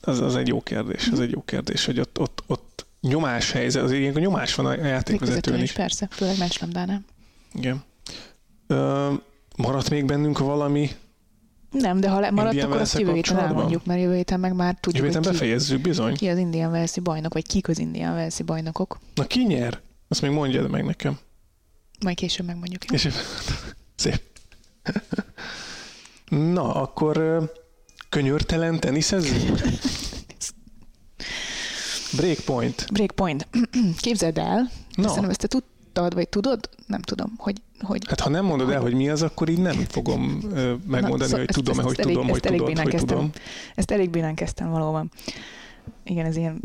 az, 0.03 0.21
az 0.21 0.37
egy 0.37 0.49
jó 0.49 0.63
kérdés, 0.63 1.09
az 1.09 1.21
egy 1.21 1.31
jó 1.31 1.43
kérdés, 1.43 1.85
hogy 1.85 2.01
ott, 2.01 2.19
ott, 2.19 2.43
ott 2.47 2.87
nyomás 3.01 3.51
helyzet, 3.51 3.83
az 3.83 3.93
ilyen 3.93 4.13
nyomás 4.13 4.55
van 4.55 4.67
a 4.67 4.87
játékvezetőn 4.87 5.63
is. 5.63 5.73
Persze, 5.73 6.09
főleg 6.11 6.39
meccslabdánál. 6.39 7.03
Igen. 7.53 7.83
Ö, 8.67 9.13
maradt 9.57 9.91
még 9.91 10.05
bennünk 10.05 10.39
valami 10.39 10.91
nem, 11.81 12.01
de 12.01 12.09
ha 12.09 12.21
le, 12.21 12.31
maradt, 12.31 12.53
Indian 12.53 12.71
akkor 12.71 12.83
azt 12.83 12.99
jövő 12.99 13.13
héten 13.13 13.39
elmondjuk, 13.39 13.85
mert 13.85 14.01
jövő 14.01 14.15
héten 14.15 14.41
meg 14.41 14.55
már 14.55 14.75
tudjuk, 14.81 15.05
Jövő 15.05 15.17
héten 15.17 15.33
befejezzük, 15.33 15.81
bizony. 15.81 16.15
Ki 16.15 16.29
az 16.29 16.39
Indian 16.39 16.71
Velszi 16.71 17.01
bajnok, 17.01 17.33
vagy 17.33 17.47
kik 17.47 17.69
az 17.69 17.79
Indian 17.79 18.15
Velszi 18.15 18.43
bajnokok. 18.43 18.99
Na 19.15 19.27
ki 19.27 19.45
nyer? 19.45 19.81
Azt 20.09 20.23
még 20.23 20.31
mondjad 20.31 20.71
meg 20.71 20.85
nekem. 20.85 21.19
Majd 22.05 22.17
később 22.17 22.47
megmondjuk. 22.47 22.81
Később. 22.83 23.13
Szép. 23.97 24.23
Na, 26.55 26.75
akkor 26.75 27.17
könyörtelen 28.15 28.81
teniszezni? 28.81 29.51
Breakpoint. 32.17 32.87
Breakpoint. 32.93 33.49
Képzeld 34.07 34.39
el, 34.39 34.71
no. 34.95 35.07
szerintem 35.07 35.31
ezt 35.31 35.41
te 35.41 35.47
tudtad, 35.47 36.15
vagy 36.15 36.29
tudod? 36.29 36.69
Nem 36.87 37.01
tudom, 37.01 37.33
hogy, 37.37 37.63
hogy... 37.81 38.03
Hát 38.09 38.21
ha 38.21 38.29
nem 38.29 38.45
mondod 38.45 38.67
hogy... 38.67 38.75
el, 38.75 38.81
hogy 38.81 38.95
mi 38.95 39.09
az, 39.09 39.23
akkor 39.23 39.49
így 39.49 39.59
nem 39.59 39.77
fogom 39.77 40.23
megmondani, 40.87 41.31
Na, 41.31 41.37
hogy 41.37 41.47
tudom-e, 41.47 41.83
hogy 41.83 42.01
elég, 42.01 42.15
tudom, 42.15 42.29
hogy 42.29 42.41
tudom, 42.41 42.65
hogy 42.65 42.89
kezdtem, 42.89 43.17
tudom. 43.17 43.31
Ezt 43.75 43.91
elég 43.91 44.11
bénán 44.11 44.35
kezdtem 44.35 44.71
valóban. 44.71 45.11
Igen, 46.05 46.27
ez 46.27 46.37
ilyen 46.37 46.61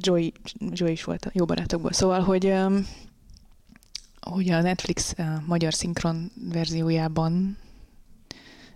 Joy, 0.00 0.32
Joy 0.72 0.90
is 0.90 1.04
volt 1.04 1.24
a 1.24 1.30
jó 1.32 1.44
barátokból. 1.44 1.92
Szóval, 1.92 2.20
hogy 2.20 2.44
um, 2.46 2.86
hogy 4.20 4.50
a 4.50 4.60
Netflix 4.60 5.14
magyar 5.46 5.74
szinkron 5.74 6.30
verziójában 6.52 7.56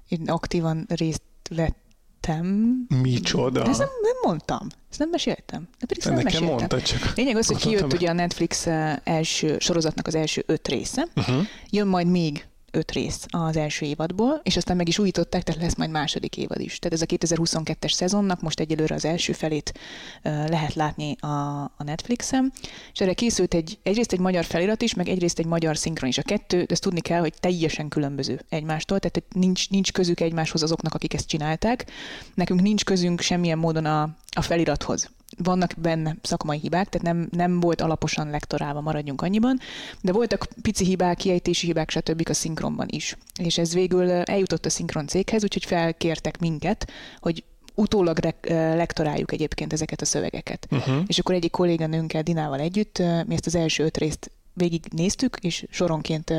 én 0.08 0.22
aktívan 0.26 0.84
részt 0.88 1.22
vettem. 1.48 2.76
Micsoda? 3.02 3.62
De 3.62 3.70
ezt 3.70 3.78
nem, 3.78 3.88
nem 4.02 4.16
mondtam. 4.22 4.66
Ezt 4.90 4.98
nem 4.98 5.08
meséltem. 5.08 5.68
De 5.78 5.86
pedig 5.86 6.04
nem 6.04 6.14
nekem 6.14 6.44
mondtad 6.44 6.82
csak. 6.82 7.12
Lényeg 7.14 7.36
az, 7.36 7.46
hogy 7.46 7.56
kijött 7.56 7.92
ugye 7.92 8.08
a 8.08 8.12
Netflix 8.12 8.66
eh, 8.66 8.96
első 9.04 9.56
sorozatnak 9.58 10.06
az 10.06 10.14
első 10.14 10.42
öt 10.46 10.68
része. 10.68 11.06
Uh-huh. 11.16 11.46
Jön 11.70 11.86
majd 11.86 12.06
még 12.06 12.46
öt 12.74 12.92
rész 12.92 13.26
az 13.28 13.56
első 13.56 13.86
évadból, 13.86 14.40
és 14.42 14.56
aztán 14.56 14.76
meg 14.76 14.88
is 14.88 14.98
újították, 14.98 15.42
tehát 15.42 15.62
lesz 15.62 15.76
majd 15.76 15.90
második 15.90 16.36
évad 16.36 16.60
is. 16.60 16.78
Tehát 16.78 16.92
ez 16.92 17.02
a 17.02 17.34
2022-es 17.34 17.92
szezonnak 17.92 18.40
most 18.40 18.60
egyelőre 18.60 18.94
az 18.94 19.04
első 19.04 19.32
felét 19.32 19.72
lehet 20.22 20.74
látni 20.74 21.16
a, 21.20 21.62
a 21.62 21.82
Netflixen, 21.84 22.52
és 22.92 23.00
erre 23.00 23.12
készült 23.12 23.54
egy, 23.54 23.78
egyrészt 23.82 24.12
egy 24.12 24.18
magyar 24.18 24.44
felirat 24.44 24.82
is, 24.82 24.94
meg 24.94 25.08
egyrészt 25.08 25.38
egy 25.38 25.46
magyar 25.46 25.76
szinkron 25.76 26.08
is. 26.08 26.18
A 26.18 26.22
kettő, 26.22 26.58
de 26.58 26.66
ezt 26.68 26.82
tudni 26.82 27.00
kell, 27.00 27.20
hogy 27.20 27.34
teljesen 27.40 27.88
különböző 27.88 28.40
egymástól, 28.48 28.98
tehát 28.98 29.22
nincs, 29.34 29.70
nincs 29.70 29.92
közük 29.92 30.20
egymáshoz 30.20 30.62
azoknak, 30.62 30.94
akik 30.94 31.14
ezt 31.14 31.28
csinálták. 31.28 31.86
Nekünk 32.34 32.60
nincs 32.60 32.84
közünk 32.84 33.20
semmilyen 33.20 33.58
módon 33.58 33.84
a, 33.84 34.02
a 34.34 34.42
felirathoz 34.42 35.10
vannak 35.42 35.74
benne 35.78 36.16
szakmai 36.22 36.58
hibák, 36.58 36.88
tehát 36.88 37.06
nem, 37.06 37.28
nem 37.30 37.60
volt 37.60 37.80
alaposan 37.80 38.30
lektorálva, 38.30 38.80
maradjunk 38.80 39.22
annyiban, 39.22 39.58
de 40.00 40.12
voltak 40.12 40.46
pici 40.62 40.84
hibák, 40.84 41.16
kiejtési 41.16 41.66
hibák, 41.66 41.90
stb. 41.90 42.28
a 42.28 42.34
szinkronban 42.34 42.86
is. 42.90 43.16
És 43.38 43.58
ez 43.58 43.74
végül 43.74 44.10
eljutott 44.10 44.66
a 44.66 44.70
szinkron 44.70 45.06
céghez, 45.06 45.42
úgyhogy 45.42 45.64
felkértek 45.64 46.38
minket, 46.38 46.90
hogy 47.20 47.44
utólag 47.74 48.18
lektoráljuk 48.50 49.32
egyébként 49.32 49.72
ezeket 49.72 50.00
a 50.00 50.04
szövegeket. 50.04 50.66
Uh-huh. 50.70 51.02
És 51.06 51.18
akkor 51.18 51.34
egyik 51.34 51.50
kolléganőnkkel, 51.50 52.22
Dinával 52.22 52.60
együtt 52.60 52.98
mi 53.26 53.34
ezt 53.34 53.46
az 53.46 53.54
első 53.54 53.84
öt 53.84 53.96
részt 53.96 54.30
végig 54.56 54.82
néztük, 54.90 55.36
és 55.40 55.66
soronként 55.70 56.32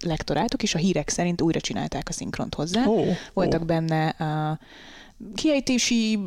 lektoráltuk, 0.00 0.62
és 0.62 0.74
a 0.74 0.78
hírek 0.78 1.08
szerint 1.08 1.40
újra 1.40 1.60
csinálták 1.60 2.08
a 2.08 2.12
szinkront 2.12 2.54
hozzá. 2.54 2.84
Oh, 2.86 3.16
Voltak 3.32 3.60
oh. 3.60 3.66
benne 3.66 4.08
a 4.08 4.58
kiejtési 5.34 6.18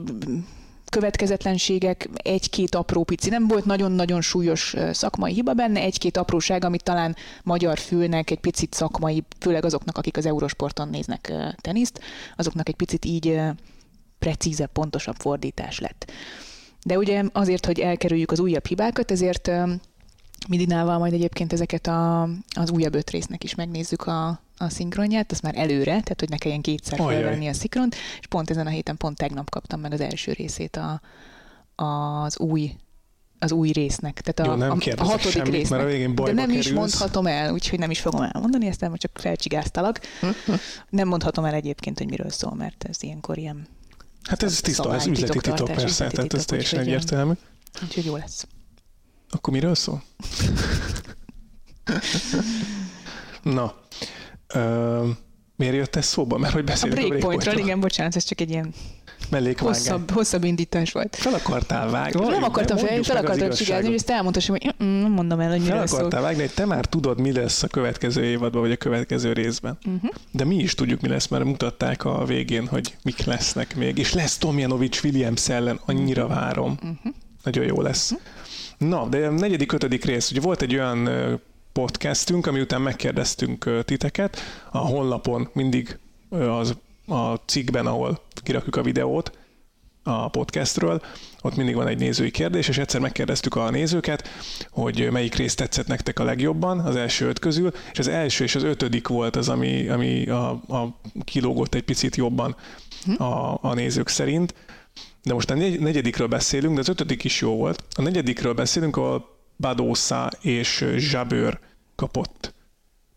következetlenségek, 0.96 2.10
egy-két 2.14 2.76
apró 2.76 3.04
pici, 3.04 3.30
nem 3.30 3.48
volt 3.48 3.66
nagyon-nagyon 3.66 4.22
súlyos 4.22 4.76
szakmai 4.92 5.34
hiba 5.34 5.54
benne, 5.54 5.80
egy-két 5.80 6.18
apróság, 6.18 6.64
amit 6.64 6.84
talán 6.84 7.16
magyar 7.44 7.78
fülnek 7.78 8.30
egy 8.30 8.40
picit 8.40 8.74
szakmai, 8.74 9.24
főleg 9.40 9.66
azoknak, 9.66 9.98
akik 9.98 10.18
az 10.18 10.26
Eurosporton 10.26 10.90
néznek 10.90 11.34
teniszt, 11.62 12.00
azoknak 12.36 12.70
egy 12.70 12.76
picit 12.76 13.06
így 13.06 13.40
precízebb, 14.20 14.72
pontosabb 14.72 15.16
fordítás 15.18 15.80
lett. 15.80 16.12
De 16.86 16.98
ugye 16.98 17.24
azért, 17.32 17.66
hogy 17.66 17.80
elkerüljük 17.80 18.32
az 18.32 18.40
újabb 18.40 18.66
hibákat, 18.66 19.12
ezért 19.12 19.52
Midinával 20.48 20.98
majd 20.98 21.14
egyébként 21.14 21.54
ezeket 21.54 21.88
a, 21.88 22.22
az 22.56 22.72
újabb 22.72 22.96
öt 22.96 23.10
résznek 23.10 23.44
is 23.44 23.56
megnézzük 23.56 24.08
a, 24.08 24.40
a 24.58 24.70
szinkronját, 24.70 25.32
azt 25.32 25.42
már 25.42 25.58
előre, 25.58 25.84
tehát 25.84 26.20
hogy 26.20 26.30
ne 26.30 26.38
kelljen 26.38 26.62
kétszer 26.62 26.98
felvenni 26.98 27.48
a 27.48 27.54
szinkront, 27.54 27.96
és 28.20 28.28
pont 28.28 28.50
ezen 28.50 28.68
a 28.68 28.70
héten, 28.70 28.98
pont 28.98 29.18
tegnap 29.18 29.50
kaptam 29.50 29.80
meg 29.80 29.94
az 29.94 30.02
első 30.02 30.32
részét 30.32 30.76
a, 30.76 31.02
az 31.84 32.40
új 32.40 32.76
az 33.40 33.52
új 33.52 33.72
résznek, 33.72 34.22
tehát 34.22 34.40
a, 34.40 34.54
Jó, 34.54 34.60
nem 34.68 34.72
a, 34.72 35.02
a 35.02 35.04
hatodik 35.04 35.32
semmit, 35.32 35.52
résznek. 35.52 35.80
Mert 35.80 35.92
a 35.92 35.94
végén 35.94 36.16
De 36.16 36.24
nem 36.24 36.36
kerülsz. 36.36 36.66
is 36.66 36.72
mondhatom 36.72 37.28
el, 37.28 37.54
úgyhogy 37.54 37.80
nem 37.80 37.92
is 37.92 38.00
fogom 38.00 38.22
elmondani, 38.22 38.68
ezt 38.68 38.90
most 38.90 39.02
csak 39.02 39.12
felcsigáztalak. 39.14 40.00
nem 40.90 41.08
mondhatom 41.08 41.46
el 41.46 41.54
egyébként, 41.54 41.98
hogy 41.98 42.10
miről 42.10 42.30
szól, 42.30 42.56
mert 42.56 42.86
ez 42.90 43.04
ilyenkor 43.04 43.38
ilyen 43.38 43.68
Hát 44.24 44.44
ez 44.44 44.60
tiszta, 44.60 44.96
ez 44.96 45.06
üzleti 45.06 45.40
titok 45.40 45.72
persze, 45.72 46.08
tehát 46.08 46.34
ez 46.34 46.46
teljesen 46.46 46.80
egyértelmű. 46.80 47.34
Úgyhogy 47.84 48.06
jó 48.06 48.16
lesz. 48.16 48.48
Akkor 49.30 49.54
miről 49.54 49.76
szól? 49.76 50.04
Na, 53.44 53.76
ö, 54.56 55.08
miért 55.56 55.76
jött 55.76 55.96
ez 55.96 56.06
szóba? 56.06 56.38
Mert 56.38 56.54
hogy 56.54 56.64
beszélünk 56.64 57.00
a 57.00 57.08
breakpointról. 57.08 57.58
igen, 57.58 57.80
bocsánat, 57.80 58.16
ez 58.16 58.24
csak 58.24 58.42
egy 58.42 58.50
ilyen 58.50 58.74
Hosszabb, 59.58 60.12
hosszabb 60.12 60.44
indítás 60.44 60.92
volt. 60.92 61.16
Fel 61.16 61.34
akartál 61.34 61.90
vágni. 61.90 62.28
Nem 62.28 62.44
akartam 62.44 62.78
fel, 62.78 63.04
fel 63.04 63.18
akartam 63.18 63.50
csigázni, 63.50 63.86
hogy 63.86 63.96
ezt 63.96 64.10
elmondhassam, 64.10 64.56
hogy 64.60 64.74
mm, 64.84 65.02
nem 65.02 65.12
mondom 65.12 65.40
el, 65.40 65.50
hogy 65.50 65.60
miről 65.60 65.88
Fel 65.88 65.98
akartál 65.98 66.22
vágni, 66.22 66.42
hogy 66.42 66.54
te 66.54 66.66
már 66.66 66.86
tudod, 66.86 67.20
mi 67.20 67.32
lesz 67.32 67.64
a 67.64 67.68
következő 67.68 68.24
évadban, 68.24 68.62
vagy 68.62 68.72
a 68.72 68.76
következő 68.76 69.34
részben. 69.34 69.78
Uh-huh. 69.86 70.12
De 70.32 70.46
mi 70.46 70.56
is 70.56 70.74
tudjuk, 70.74 71.02
mi 71.02 71.08
lesz, 71.08 71.28
mert 71.28 71.44
mutatták 71.44 72.06
a 72.06 72.26
végén, 72.26 72.68
hogy 72.68 72.96
mik 73.04 73.24
lesznek 73.24 73.76
még. 73.76 73.98
És 73.98 74.14
lesz 74.14 74.38
Tomjanovics 74.38 75.04
Williams 75.04 75.50
ellen, 75.50 75.80
annyira 75.86 76.24
uh-huh. 76.24 76.40
várom. 76.40 76.72
Uh-huh. 76.72 77.14
Nagyon 77.44 77.66
jó 77.66 77.82
lesz. 77.82 78.12
Uh-huh. 78.12 78.90
Na, 78.90 79.08
de 79.08 79.28
a 79.28 79.32
negyedik, 79.32 79.72
ötödik 79.72 80.06
rész, 80.06 80.32
ugye 80.32 80.40
volt 80.40 80.62
egy 80.62 80.76
olyan 80.76 81.10
podcastünk, 81.80 82.48
ami 82.48 82.62
után 82.62 82.82
megkérdeztünk 82.82 83.84
titeket, 83.86 84.38
a 84.72 84.78
honlapon 84.78 85.50
mindig 85.54 85.98
az 86.30 86.76
a 87.08 87.34
cikkben, 87.36 87.86
ahol 87.86 88.20
kirakjuk 88.44 88.76
a 88.76 88.82
videót 88.82 89.38
a 90.04 90.30
podcastről, 90.30 91.02
ott 91.42 91.56
mindig 91.56 91.76
van 91.76 91.88
egy 91.88 91.98
nézői 91.98 92.32
kérdés, 92.32 92.68
és 92.68 92.78
egyszer 92.78 93.02
megkérdeztük 93.02 93.56
a 93.56 93.70
nézőket, 93.70 94.28
hogy 94.70 95.12
melyik 95.12 95.36
rész 95.36 95.56
tetszett 95.56 95.88
nektek 95.88 96.20
a 96.20 96.24
legjobban, 96.24 96.80
az 96.80 96.96
első 96.96 97.28
öt 97.28 97.40
közül, 97.40 97.72
és 97.92 98.00
az 98.00 98.08
első 98.08 98.44
és 98.44 98.56
az 98.56 98.64
ötödik 98.64 99.08
volt 99.08 99.36
az, 99.36 99.50
ami, 99.50 99.88
ami 99.88 100.30
a, 100.30 100.50
a 100.50 101.00
kilógott 101.24 101.76
egy 101.76 101.84
picit 101.84 102.16
jobban 102.16 102.56
hm. 103.06 103.24
a, 103.24 103.58
a 103.62 103.74
nézők 103.74 104.08
szerint. 104.08 104.54
De 105.24 105.34
most 105.34 105.50
a 105.50 105.56
negyedikről 105.56 106.28
beszélünk, 106.28 106.74
de 106.74 106.80
az 106.80 106.90
ötödik 106.90 107.24
is 107.24 107.42
jó 107.42 107.56
volt. 107.56 107.84
A 107.96 108.02
negyedikről 108.02 108.54
beszélünk, 108.54 108.98
ahol 108.98 109.35
Badosa 109.58 110.32
és 110.42 110.86
Zsabőr 110.96 111.60
kapott 111.96 112.54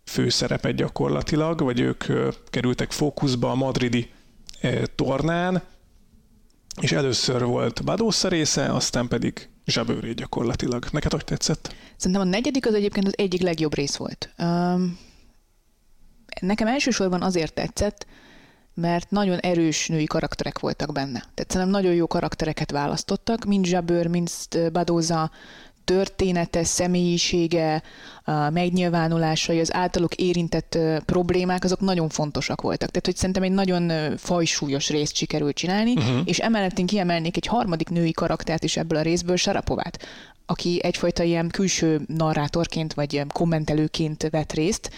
főszerepet 0.04 0.74
gyakorlatilag, 0.74 1.60
vagy 1.60 1.80
ők 1.80 2.04
kerültek 2.50 2.90
fókuszba 2.90 3.50
a 3.50 3.54
madridi 3.54 4.10
tornán, 4.94 5.62
és 6.80 6.92
először 6.92 7.44
volt 7.44 7.84
Badosa 7.84 8.28
része, 8.28 8.72
aztán 8.74 9.08
pedig 9.08 9.48
Zsabőré 9.66 10.12
gyakorlatilag. 10.12 10.86
Neked 10.92 11.12
hogy 11.12 11.24
tetszett? 11.24 11.74
Szerintem 11.96 12.26
a 12.26 12.30
negyedik 12.30 12.66
az 12.66 12.74
egyébként 12.74 13.06
az 13.06 13.14
egyik 13.16 13.40
legjobb 13.40 13.74
rész 13.74 13.96
volt. 13.96 14.34
Um, 14.38 14.98
nekem 16.40 16.66
elsősorban 16.66 17.22
azért 17.22 17.54
tetszett, 17.54 18.06
mert 18.74 19.10
nagyon 19.10 19.38
erős 19.38 19.88
női 19.88 20.04
karakterek 20.04 20.58
voltak 20.58 20.92
benne. 20.92 21.18
Tehát 21.18 21.50
szerintem 21.50 21.68
nagyon 21.68 21.94
jó 21.94 22.06
karaktereket 22.06 22.70
választottak, 22.70 23.44
mind 23.44 23.64
Zsabőr, 23.64 24.06
mind 24.06 24.30
Badóza 24.72 25.30
története, 25.88 26.64
személyisége, 26.64 27.82
megnyilvánulásai, 28.50 29.60
az 29.60 29.74
általuk 29.74 30.14
érintett 30.14 30.78
problémák, 31.04 31.64
azok 31.64 31.80
nagyon 31.80 32.08
fontosak 32.08 32.60
voltak. 32.60 32.88
Tehát, 32.88 33.06
hogy 33.06 33.16
szerintem 33.16 33.42
egy 33.42 33.52
nagyon 33.52 34.16
fajsúlyos 34.16 34.88
részt 34.88 35.14
sikerült 35.14 35.56
csinálni, 35.56 35.92
uh-huh. 35.92 36.20
és 36.24 36.38
emellett 36.38 36.78
én 36.78 36.86
kiemelnék 36.86 37.36
egy 37.36 37.46
harmadik 37.46 37.88
női 37.88 38.12
karaktert 38.12 38.64
is 38.64 38.76
ebből 38.76 38.98
a 38.98 39.02
részből, 39.02 39.36
Sarapovát, 39.36 40.06
aki 40.46 40.78
egyfajta 40.82 41.22
ilyen 41.22 41.48
külső 41.48 42.00
narrátorként 42.06 42.94
vagy 42.94 43.22
kommentelőként 43.32 44.28
vett 44.30 44.52
részt 44.52 44.90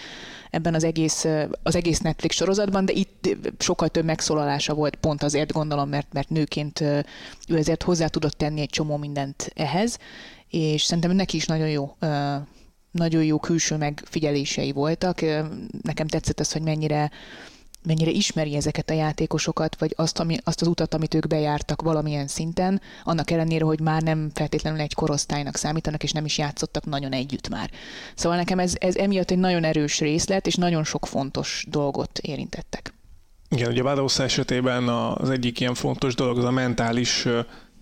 ebben 0.51 0.75
az 0.75 0.85
egész, 0.85 1.27
az 1.63 1.77
egész 1.77 1.99
Netflix 1.99 2.37
sorozatban, 2.37 2.85
de 2.85 2.93
itt 2.93 3.37
sokkal 3.59 3.89
több 3.89 4.05
megszólalása 4.05 4.75
volt, 4.75 4.97
pont 4.97 5.23
azért 5.23 5.53
gondolom, 5.53 5.89
mert, 5.89 6.13
mert 6.13 6.29
nőként 6.29 6.81
ő 7.49 7.57
ezért 7.57 7.83
hozzá 7.83 8.07
tudott 8.07 8.39
tenni 8.39 8.61
egy 8.61 8.69
csomó 8.69 8.97
mindent 8.97 9.53
ehhez, 9.55 9.99
és 10.51 10.83
szerintem 10.83 11.13
neki 11.13 11.37
is 11.37 11.47
nagyon 11.47 11.69
jó 11.69 11.97
nagyon 12.91 13.25
jó 13.25 13.39
külső 13.39 13.77
megfigyelései 13.77 14.73
voltak. 14.73 15.21
Nekem 15.83 16.07
tetszett 16.07 16.41
az, 16.41 16.53
hogy 16.53 16.63
mennyire 16.63 17.11
mennyire 17.83 18.11
ismeri 18.11 18.57
ezeket 18.57 18.91
a 18.91 18.95
játékosokat, 18.95 19.79
vagy 19.79 19.93
azt, 19.97 20.19
ami, 20.19 20.37
azt 20.45 20.61
az 20.61 20.67
utat, 20.67 20.95
amit 20.95 21.15
ők 21.15 21.27
bejártak 21.27 21.83
valamilyen 21.83 22.27
szinten, 22.27 22.81
annak 23.05 23.31
ellenére, 23.31 23.65
hogy 23.65 23.81
már 23.81 24.03
nem 24.03 24.31
feltétlenül 24.35 24.81
egy 24.81 24.95
korosztálynak 24.95 25.57
számítanak, 25.57 26.03
és 26.03 26.13
nem 26.13 26.25
is 26.25 26.39
játszottak 26.39 26.85
nagyon 26.85 27.13
együtt 27.13 27.49
már. 27.49 27.71
Szóval 28.15 28.39
nekem 28.39 28.59
ez, 28.59 28.75
ez 28.79 28.97
emiatt 28.97 29.31
egy 29.31 29.39
nagyon 29.39 29.65
erős 29.65 29.99
részlet, 29.99 30.47
és 30.47 30.55
nagyon 30.55 30.85
sok 30.85 31.07
fontos 31.07 31.65
dolgot 31.69 32.19
érintettek. 32.19 32.95
Igen, 33.49 33.71
ugye 33.71 33.83
Badaus 33.83 34.19
esetében 34.19 34.89
az 34.89 35.31
egyik 35.31 35.61
ilyen 35.61 35.75
fontos 35.75 36.15
dolog 36.15 36.39
az 36.39 36.45
a 36.45 36.51
mentális 36.51 37.27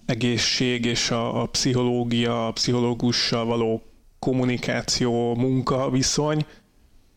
egészség 0.08 0.84
és 0.84 1.10
a, 1.10 1.42
a 1.42 1.46
pszichológia, 1.46 2.46
a 2.46 2.52
pszichológussal 2.52 3.44
való 3.44 3.82
kommunikáció, 4.18 5.34
munka, 5.34 5.90
viszony, 5.90 6.46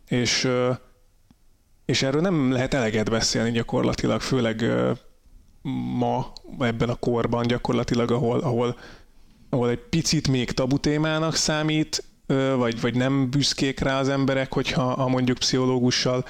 és, 0.08 0.47
és 1.86 2.01
erről 2.01 2.21
nem 2.21 2.51
lehet 2.51 2.73
eleget 2.73 3.10
beszélni 3.10 3.51
gyakorlatilag, 3.51 4.21
főleg 4.21 4.65
ma, 5.97 6.32
ebben 6.60 6.89
a 6.89 6.95
korban 6.95 7.47
gyakorlatilag, 7.47 8.12
ahol, 8.12 8.39
ahol, 8.39 8.77
ahol 9.49 9.69
egy 9.69 9.84
picit 9.89 10.27
még 10.27 10.51
tabu 10.51 10.77
témának 10.77 11.36
számít, 11.36 12.04
vagy, 12.56 12.82
vagy 12.82 12.95
nem 12.95 13.30
büszkék 13.30 13.80
rá 13.80 13.99
az 13.99 14.10
emberek, 14.10 14.54
hogyha 14.54 14.84
ha 14.84 15.08
mondjuk 15.08 15.38
pszichológussal 15.38 16.25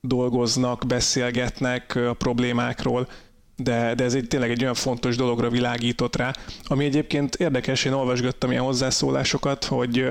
dolgoznak, 0.00 0.86
beszélgetnek 0.86 1.94
a 1.94 2.14
problémákról, 2.14 3.08
de, 3.56 3.94
de 3.94 4.04
ez 4.04 4.14
egy, 4.14 4.28
tényleg 4.28 4.50
egy 4.50 4.62
olyan 4.62 4.74
fontos 4.74 5.16
dologra 5.16 5.50
világított 5.50 6.16
rá, 6.16 6.34
ami 6.64 6.84
egyébként 6.84 7.34
érdekes, 7.34 7.84
én 7.84 7.92
olvasgattam 7.92 8.50
ilyen 8.50 8.62
hozzászólásokat, 8.62 9.64
hogy, 9.64 10.08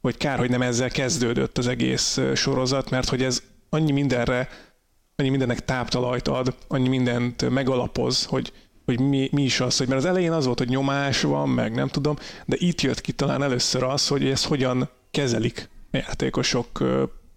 hogy 0.00 0.16
kár, 0.16 0.38
hogy 0.38 0.50
nem 0.50 0.62
ezzel 0.62 0.90
kezdődött 0.90 1.58
az 1.58 1.66
egész 1.66 2.20
sorozat, 2.34 2.90
mert 2.90 3.08
hogy 3.08 3.22
ez 3.22 3.42
annyi 3.68 3.92
mindenre, 3.92 4.48
annyi 5.16 5.28
mindennek 5.28 5.64
táptalajt 5.64 6.28
ad, 6.28 6.54
annyi 6.68 6.88
mindent 6.88 7.50
megalapoz, 7.50 8.24
hogy, 8.24 8.52
hogy 8.84 9.00
mi, 9.00 9.28
mi 9.32 9.42
is 9.42 9.60
az, 9.60 9.76
hogy 9.76 9.88
mert 9.88 10.00
az 10.00 10.06
elején 10.06 10.32
az 10.32 10.44
volt, 10.44 10.58
hogy 10.58 10.68
nyomás 10.68 11.22
van, 11.22 11.48
meg 11.48 11.74
nem 11.74 11.88
tudom, 11.88 12.16
de 12.46 12.56
itt 12.58 12.80
jött 12.80 13.00
ki 13.00 13.12
talán 13.12 13.42
először 13.42 13.82
az, 13.82 14.08
hogy 14.08 14.26
ezt 14.26 14.46
hogyan 14.46 14.88
kezelik 15.10 15.68
a 15.92 15.96
játékosok 15.96 16.82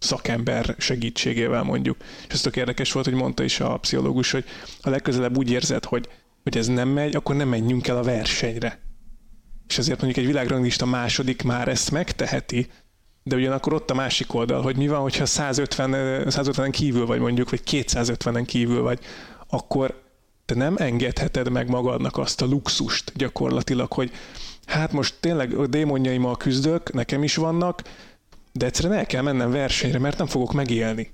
szakember 0.03 0.75
segítségével 0.77 1.63
mondjuk. 1.63 1.97
És 2.27 2.33
ez 2.33 2.41
tök 2.41 2.55
érdekes 2.55 2.91
volt, 2.91 3.05
hogy 3.05 3.13
mondta 3.13 3.43
is 3.43 3.59
a 3.59 3.77
pszichológus, 3.77 4.31
hogy 4.31 4.45
ha 4.81 4.89
legközelebb 4.89 5.37
úgy 5.37 5.51
érzed, 5.51 5.85
hogy, 5.85 6.09
hogy 6.43 6.57
ez 6.57 6.67
nem 6.67 6.89
megy, 6.89 7.15
akkor 7.15 7.35
nem 7.35 7.47
menjünk 7.47 7.87
el 7.87 7.97
a 7.97 8.03
versenyre. 8.03 8.79
És 9.67 9.77
ezért 9.77 10.01
mondjuk 10.01 10.25
egy 10.25 10.31
világranglista 10.31 10.85
második 10.85 11.43
már 11.43 11.67
ezt 11.67 11.91
megteheti, 11.91 12.67
de 13.23 13.35
ugyanakkor 13.35 13.73
ott 13.73 13.89
a 13.89 13.93
másik 13.93 14.33
oldal, 14.33 14.61
hogy 14.61 14.77
mi 14.77 14.87
van, 14.87 15.01
hogyha 15.01 15.25
150, 15.25 15.91
150-en 16.29 16.69
kívül 16.71 17.05
vagy 17.05 17.19
mondjuk, 17.19 17.49
vagy 17.49 17.61
250-en 17.65 18.43
kívül 18.45 18.81
vagy, 18.81 18.99
akkor 19.47 20.01
te 20.45 20.55
nem 20.55 20.75
engedheted 20.77 21.51
meg 21.51 21.69
magadnak 21.69 22.17
azt 22.17 22.41
a 22.41 22.45
luxust 22.45 23.11
gyakorlatilag, 23.15 23.93
hogy 23.93 24.11
hát 24.65 24.91
most 24.91 25.15
tényleg 25.19 25.53
a 25.53 25.67
démonjaimmal 25.67 26.37
küzdök, 26.37 26.93
nekem 26.93 27.23
is 27.23 27.35
vannak, 27.35 27.81
de 28.53 28.65
egyszerűen 28.65 28.97
el 28.97 29.05
kell 29.05 29.21
mennem 29.21 29.51
versenyre, 29.51 29.99
mert 29.99 30.17
nem 30.17 30.27
fogok 30.27 30.53
megélni. 30.53 31.11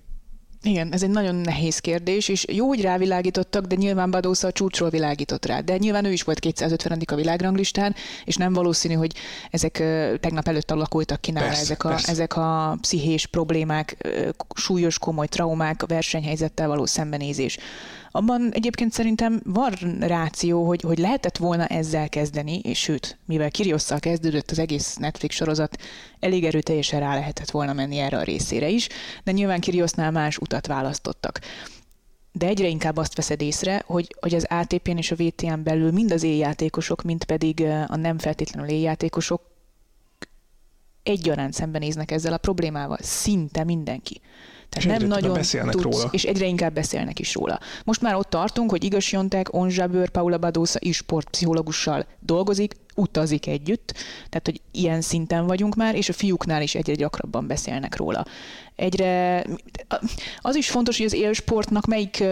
Igen, 0.64 0.94
ez 0.94 1.04
egy 1.04 1.10
nagyon 1.10 1.36
nehéz 1.36 1.80
kérdés, 1.80 2.28
és 2.28 2.46
jó, 2.52 2.68
hogy 2.68 2.82
rávilágítottak, 2.82 3.66
de 3.66 3.76
nyilván 3.76 4.12
Badósza 4.12 4.48
a 4.48 4.52
csúcsról 4.52 4.90
világított 4.90 5.46
rá. 5.46 5.60
De 5.60 5.78
nyilván 5.78 6.06
ő 6.06 6.12
is 6.12 6.24
volt 6.24 6.40
250 6.40 7.02
a 7.06 7.16
világranglistán, 7.16 7.96
és 8.26 8.36
nem 8.36 8.54
valószínű, 8.54 8.94
hogy 8.94 9.16
ezek 9.52 9.74
tegnap 10.20 10.48
előtt 10.48 10.72
alakultak 10.72 11.22
ki 11.22 11.32
nála, 11.32 11.46
persze, 11.46 11.62
ezek, 11.62 11.84
a, 11.84 11.98
ezek 12.06 12.36
a 12.36 12.78
pszichés 12.82 13.26
problémák, 13.26 14.08
súlyos, 14.56 15.00
komoly 15.00 15.28
traumák, 15.28 15.84
a 15.84 15.86
versenyhelyzettel 15.86 16.68
való 16.68 16.86
szembenézés. 16.86 17.58
Abban 18.12 18.52
egyébként 18.52 18.92
szerintem 18.92 19.42
van 19.44 19.74
ráció, 20.00 20.66
hogy, 20.68 20.82
hogy 20.82 20.98
lehetett 20.98 21.38
volna 21.38 21.66
ezzel 21.66 22.10
kezdeni, 22.10 22.60
és 22.60 22.80
sőt, 22.80 23.18
mivel 23.26 23.52
Kiriosszal 23.52 24.00
kezdődött 24.00 24.52
az 24.52 24.60
egész 24.60 24.96
Netflix 24.96 25.36
sorozat, 25.36 25.78
elég 26.20 26.46
erőteljesen 26.46 27.00
rá 27.00 27.14
lehetett 27.14 27.52
volna 27.52 27.74
menni 27.74 27.98
erre 27.98 28.18
a 28.18 28.24
részére 28.24 28.70
is, 28.70 28.88
de 29.24 29.32
nyilván 29.32 29.60
Kiriosznál 29.60 30.12
más 30.12 30.38
utat 30.38 30.68
választottak 30.68 31.40
de 32.32 32.48
egyre 32.48 32.68
inkább 32.68 32.98
azt 32.98 33.16
veszed 33.16 33.42
észre, 33.42 33.84
hogy, 33.86 34.16
hogy 34.20 34.36
az 34.36 34.46
ATP-n 34.50 34.98
és 34.98 35.12
a 35.12 35.16
VTN 35.16 35.64
belül 35.64 35.92
mind 35.92 36.12
az 36.12 36.24
éjjátékosok, 36.24 37.02
mind 37.02 37.24
pedig 37.24 37.62
a 37.88 37.96
nem 37.96 38.18
feltétlenül 38.18 38.70
éjjátékosok 38.70 39.42
egyaránt 41.04 41.54
szembenéznek 41.54 42.12
ezzel 42.12 42.34
a 42.34 42.38
problémával. 42.38 42.98
Szinte 43.02 43.64
mindenki. 43.64 44.22
Tehát 44.70 45.00
nem 45.00 45.08
nagyon 45.08 45.34
beszélnek 45.34 45.74
tudsz, 45.74 45.84
róla. 45.84 46.10
És 46.12 46.24
egyre 46.24 46.46
inkább 46.46 46.74
beszélnek 46.74 47.20
is 47.20 47.34
róla. 47.34 47.60
Most 47.84 48.02
már 48.02 48.16
ott 48.16 48.30
tartunk, 48.30 48.70
hogy 48.70 48.84
Igaz 48.84 49.10
Jontek, 49.10 49.54
Onzsabőr, 49.54 50.10
Paula 50.10 50.38
Badosa 50.38 50.80
is 50.82 50.96
sportpszichológussal 50.96 52.06
dolgozik, 52.20 52.76
utazik 52.96 53.48
együtt, 53.48 53.94
tehát 54.30 54.46
hogy 54.46 54.62
ilyen 54.72 55.02
szinten 55.02 55.46
vagyunk 55.46 55.76
már, 55.76 55.96
és 55.96 56.10
a 56.10 56.14
fiúknál 56.14 56.62
is 56.62 56.76
egyre 56.76 56.94
gyakrabban 56.94 57.48
beszélnek 57.48 57.96
róla. 57.96 58.26
Egyre, 58.76 59.44
az 60.38 60.56
is 60.56 60.70
fontos, 60.70 60.98
hogy 60.98 61.06
az 61.06 61.14
élsportnak 61.14 61.86
melyik 61.86 62.24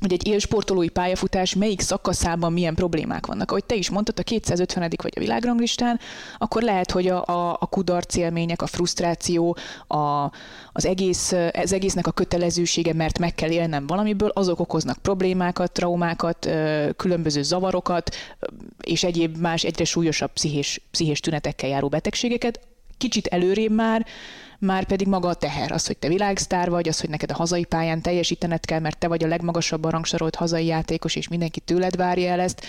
hogy 0.00 0.12
egy 0.12 0.26
élsportolói 0.26 0.88
pályafutás 0.88 1.54
melyik 1.54 1.80
szakaszában 1.80 2.52
milyen 2.52 2.74
problémák 2.74 3.26
vannak. 3.26 3.50
Ahogy 3.50 3.64
te 3.64 3.74
is 3.74 3.90
mondtad, 3.90 4.18
a 4.18 4.22
250 4.22 4.90
vagy 5.02 5.12
a 5.16 5.20
világranglistán, 5.20 6.00
akkor 6.38 6.62
lehet, 6.62 6.90
hogy 6.90 7.08
a, 7.08 7.24
a, 7.24 7.56
a 7.60 7.66
kudarc 7.66 8.16
élmények, 8.16 8.62
a 8.62 8.66
frusztráció, 8.66 9.56
a, 9.86 10.30
az, 10.72 10.84
egész, 10.84 11.32
az 11.52 11.72
egésznek 11.72 12.06
a 12.06 12.10
kötelezősége, 12.10 12.92
mert 12.92 13.18
meg 13.18 13.34
kell 13.34 13.50
élnem 13.50 13.86
valamiből, 13.86 14.28
azok 14.28 14.60
okoznak 14.60 14.98
problémákat, 14.98 15.72
traumákat, 15.72 16.48
különböző 16.96 17.42
zavarokat, 17.42 18.16
és 18.80 19.04
egyéb 19.04 19.36
más 19.36 19.64
egyre 19.64 19.84
súlyosabb 19.84 20.32
pszichés, 20.32 20.80
pszichés 20.90 21.20
tünetekkel 21.20 21.68
járó 21.68 21.88
betegségeket. 21.88 22.60
Kicsit 22.98 23.26
előrébb 23.26 23.72
már 23.72 24.06
már 24.58 24.84
pedig 24.84 25.06
maga 25.06 25.28
a 25.28 25.34
teher, 25.34 25.72
az, 25.72 25.86
hogy 25.86 25.96
te 25.96 26.08
világsztár 26.08 26.70
vagy, 26.70 26.88
az, 26.88 27.00
hogy 27.00 27.10
neked 27.10 27.30
a 27.30 27.34
hazai 27.34 27.64
pályán 27.64 28.02
teljesítened 28.02 28.64
kell, 28.64 28.80
mert 28.80 28.98
te 28.98 29.08
vagy 29.08 29.24
a 29.24 29.28
legmagasabban 29.28 29.90
rangsorolt 29.90 30.34
hazai 30.34 30.66
játékos, 30.66 31.16
és 31.16 31.28
mindenki 31.28 31.60
tőled 31.60 31.96
várja 31.96 32.30
el 32.30 32.40
ezt, 32.40 32.66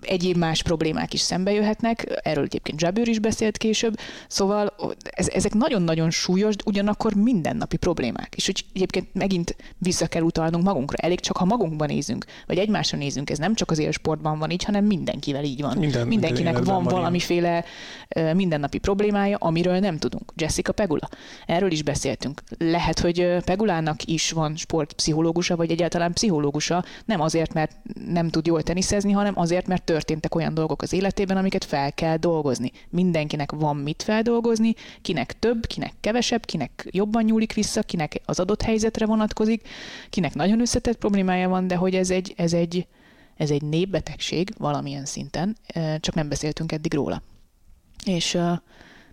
egyéb 0.00 0.36
más 0.36 0.62
problémák 0.62 1.12
is 1.12 1.20
szembe 1.20 1.52
jöhetnek, 1.52 2.20
erről 2.22 2.44
egyébként 2.44 2.78
Zsabőr 2.78 3.08
is 3.08 3.18
beszélt 3.18 3.56
később, 3.56 3.98
szóval 4.28 4.74
ez, 5.02 5.28
ezek 5.28 5.54
nagyon-nagyon 5.54 6.10
súlyos, 6.10 6.54
ugyanakkor 6.64 7.14
mindennapi 7.14 7.76
problémák. 7.76 8.34
És 8.36 8.46
hogy 8.46 8.64
egyébként 8.74 9.14
megint 9.14 9.56
vissza 9.78 10.06
kell 10.06 10.22
utalnunk 10.22 10.64
magunkra. 10.64 10.96
Elég 10.96 11.20
csak, 11.20 11.36
ha 11.36 11.44
magunkban 11.44 11.88
nézünk, 11.88 12.24
vagy 12.46 12.58
egymásra 12.58 12.98
nézünk, 12.98 13.30
ez 13.30 13.38
nem 13.38 13.54
csak 13.54 13.70
az 13.70 13.78
élsportban 13.78 14.38
van 14.38 14.50
így, 14.50 14.64
hanem 14.64 14.84
mindenkivel 14.84 15.44
így 15.44 15.60
van. 15.60 15.76
Minden, 15.78 16.06
Mindenkinek 16.06 16.54
van, 16.54 16.64
van 16.64 16.82
valamiféle 16.82 17.64
ilyen. 18.08 18.36
mindennapi 18.36 18.78
problémája, 18.78 19.36
amiről 19.40 19.78
nem 19.78 19.98
tudunk. 19.98 20.32
Jessica 20.36 20.72
Pegula. 20.72 21.08
Erről 21.46 21.70
is 21.70 21.82
beszéltünk. 21.82 22.42
Lehet, 22.58 22.98
hogy 22.98 23.36
Pegulának 23.44 24.04
is 24.04 24.30
van 24.30 24.56
sportpszichológusa, 24.56 25.56
vagy 25.56 25.70
egyáltalán 25.70 26.12
pszichológusa, 26.12 26.84
nem 27.04 27.20
azért, 27.20 27.52
mert 27.52 27.76
nem 28.06 28.28
tud 28.28 28.46
jól 28.46 28.62
teniszezni, 28.62 29.03
hanem 29.12 29.38
azért, 29.38 29.66
mert 29.66 29.84
történtek 29.84 30.34
olyan 30.34 30.54
dolgok 30.54 30.82
az 30.82 30.92
életében, 30.92 31.36
amiket 31.36 31.64
fel 31.64 31.92
kell 31.92 32.16
dolgozni. 32.16 32.72
Mindenkinek 32.90 33.52
van 33.52 33.76
mit 33.76 34.02
feldolgozni, 34.02 34.74
kinek 35.02 35.38
több, 35.38 35.66
kinek 35.66 35.92
kevesebb, 36.00 36.44
kinek 36.44 36.88
jobban 36.90 37.24
nyúlik 37.24 37.52
vissza, 37.52 37.82
kinek 37.82 38.20
az 38.24 38.40
adott 38.40 38.62
helyzetre 38.62 39.06
vonatkozik, 39.06 39.68
kinek 40.10 40.34
nagyon 40.34 40.60
összetett 40.60 40.96
problémája 40.96 41.48
van, 41.48 41.66
de 41.66 41.76
hogy 41.76 41.94
ez 41.94 42.10
egy, 42.10 42.34
ez 42.36 42.52
egy, 42.52 42.86
ez 43.36 43.50
egy 43.50 43.62
népbetegség 43.62 44.50
valamilyen 44.58 45.04
szinten, 45.04 45.56
csak 46.00 46.14
nem 46.14 46.28
beszéltünk 46.28 46.72
eddig 46.72 46.94
róla. 46.94 47.22
És 48.04 48.38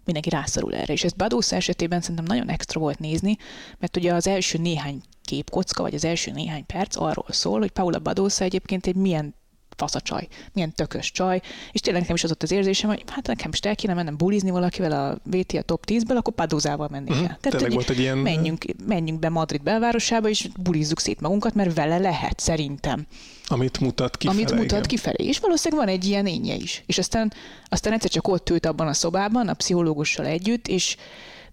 mindenki 0.05 0.29
rászorul 0.29 0.75
erre. 0.75 0.93
És 0.93 1.03
ezt 1.03 1.15
Badósz 1.15 1.51
esetében 1.51 2.01
szerintem 2.01 2.25
nagyon 2.25 2.49
extra 2.49 2.79
volt 2.79 2.99
nézni, 2.99 3.37
mert 3.79 3.97
ugye 3.97 4.13
az 4.13 4.27
első 4.27 4.57
néhány 4.57 5.01
képkocka, 5.23 5.81
vagy 5.81 5.93
az 5.93 6.05
első 6.05 6.31
néhány 6.31 6.65
perc 6.65 6.95
arról 6.95 7.25
szól, 7.29 7.59
hogy 7.59 7.71
Paula 7.71 7.99
Badosa 7.99 8.43
egyébként 8.43 8.87
egy 8.87 8.95
milyen 8.95 9.35
fasz 9.75 9.95
a 9.95 10.01
csaj, 10.01 10.27
milyen 10.53 10.73
tökös 10.73 11.11
csaj, 11.11 11.41
és 11.71 11.79
tényleg 11.79 12.01
nekem 12.01 12.15
is 12.15 12.23
az 12.23 12.31
ott 12.31 12.43
az 12.43 12.51
érzésem, 12.51 12.89
hogy 12.89 13.03
hát 13.07 13.27
nekem 13.27 13.49
is 13.53 13.59
el 13.59 13.75
kéne 13.75 13.93
mennem 13.93 14.17
bulizni 14.17 14.49
valakivel 14.49 14.91
a 14.91 15.29
VT 15.29 15.53
a 15.53 15.61
top 15.61 15.83
10-ből, 15.87 16.15
akkor 16.15 16.33
Padózával 16.33 16.87
mennék 16.91 17.09
uh-huh. 17.09 17.29
el. 17.29 17.37
Tehát, 17.41 17.61
hogy 17.61 17.73
volt 17.73 17.89
egy 17.89 17.99
ilyen... 17.99 18.17
menjünk, 18.17 18.65
menjünk 18.85 19.19
be 19.19 19.29
Madrid 19.29 19.63
belvárosába, 19.63 20.29
és 20.29 20.47
bulizzuk 20.59 20.99
szét 20.99 21.21
magunkat, 21.21 21.53
mert 21.53 21.73
vele 21.73 21.97
lehet, 21.97 22.39
szerintem. 22.39 23.05
Amit 23.47 23.79
mutat 23.79 24.17
kifelé. 24.17 24.37
Amit 24.37 24.53
mutat 24.53 24.69
igen. 24.71 24.83
kifelé. 24.83 25.27
És 25.27 25.39
valószínűleg 25.39 25.85
van 25.85 25.95
egy 25.95 26.05
ilyen 26.05 26.25
énje 26.25 26.55
is. 26.55 26.83
És 26.85 26.97
aztán, 26.97 27.33
aztán 27.69 27.93
egyszer 27.93 28.09
csak 28.09 28.27
ott 28.27 28.49
ült 28.49 28.65
abban 28.65 28.87
a 28.87 28.93
szobában, 28.93 29.47
a 29.47 29.53
pszichológussal 29.53 30.25
együtt, 30.25 30.67
és 30.67 30.95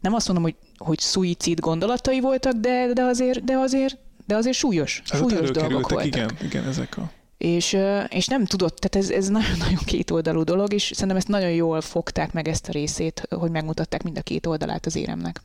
nem 0.00 0.14
azt 0.14 0.26
mondom, 0.26 0.44
hogy, 0.44 0.54
hogy 0.76 0.98
szuicid 0.98 1.60
gondolatai 1.60 2.20
voltak, 2.20 2.52
de, 2.52 2.92
de 2.92 3.02
azért, 3.02 3.44
de 3.44 3.56
azért 3.56 3.96
de 4.28 4.36
azért 4.36 4.56
súlyos, 4.56 5.02
Ez 5.10 5.18
súlyos 5.18 5.50
dolgok 5.50 5.90
voltak. 5.90 6.06
Igen, 6.06 6.30
igen, 6.42 6.66
ezek 6.66 6.96
a 6.96 7.10
és, 7.38 7.76
és 8.08 8.26
nem 8.26 8.44
tudott, 8.44 8.76
tehát 8.76 9.06
ez, 9.06 9.14
ez 9.14 9.28
nagyon-nagyon 9.28 9.84
kétoldalú 9.94 10.42
dolog, 10.42 10.72
és 10.72 10.90
szerintem 10.92 11.16
ezt 11.16 11.28
nagyon 11.28 11.50
jól 11.50 11.80
fogták 11.80 12.32
meg 12.32 12.48
ezt 12.48 12.68
a 12.68 12.72
részét, 12.72 13.26
hogy 13.30 13.50
megmutatták 13.50 14.02
mind 14.02 14.18
a 14.18 14.22
két 14.22 14.46
oldalát 14.46 14.86
az 14.86 14.96
éremnek. 14.96 15.40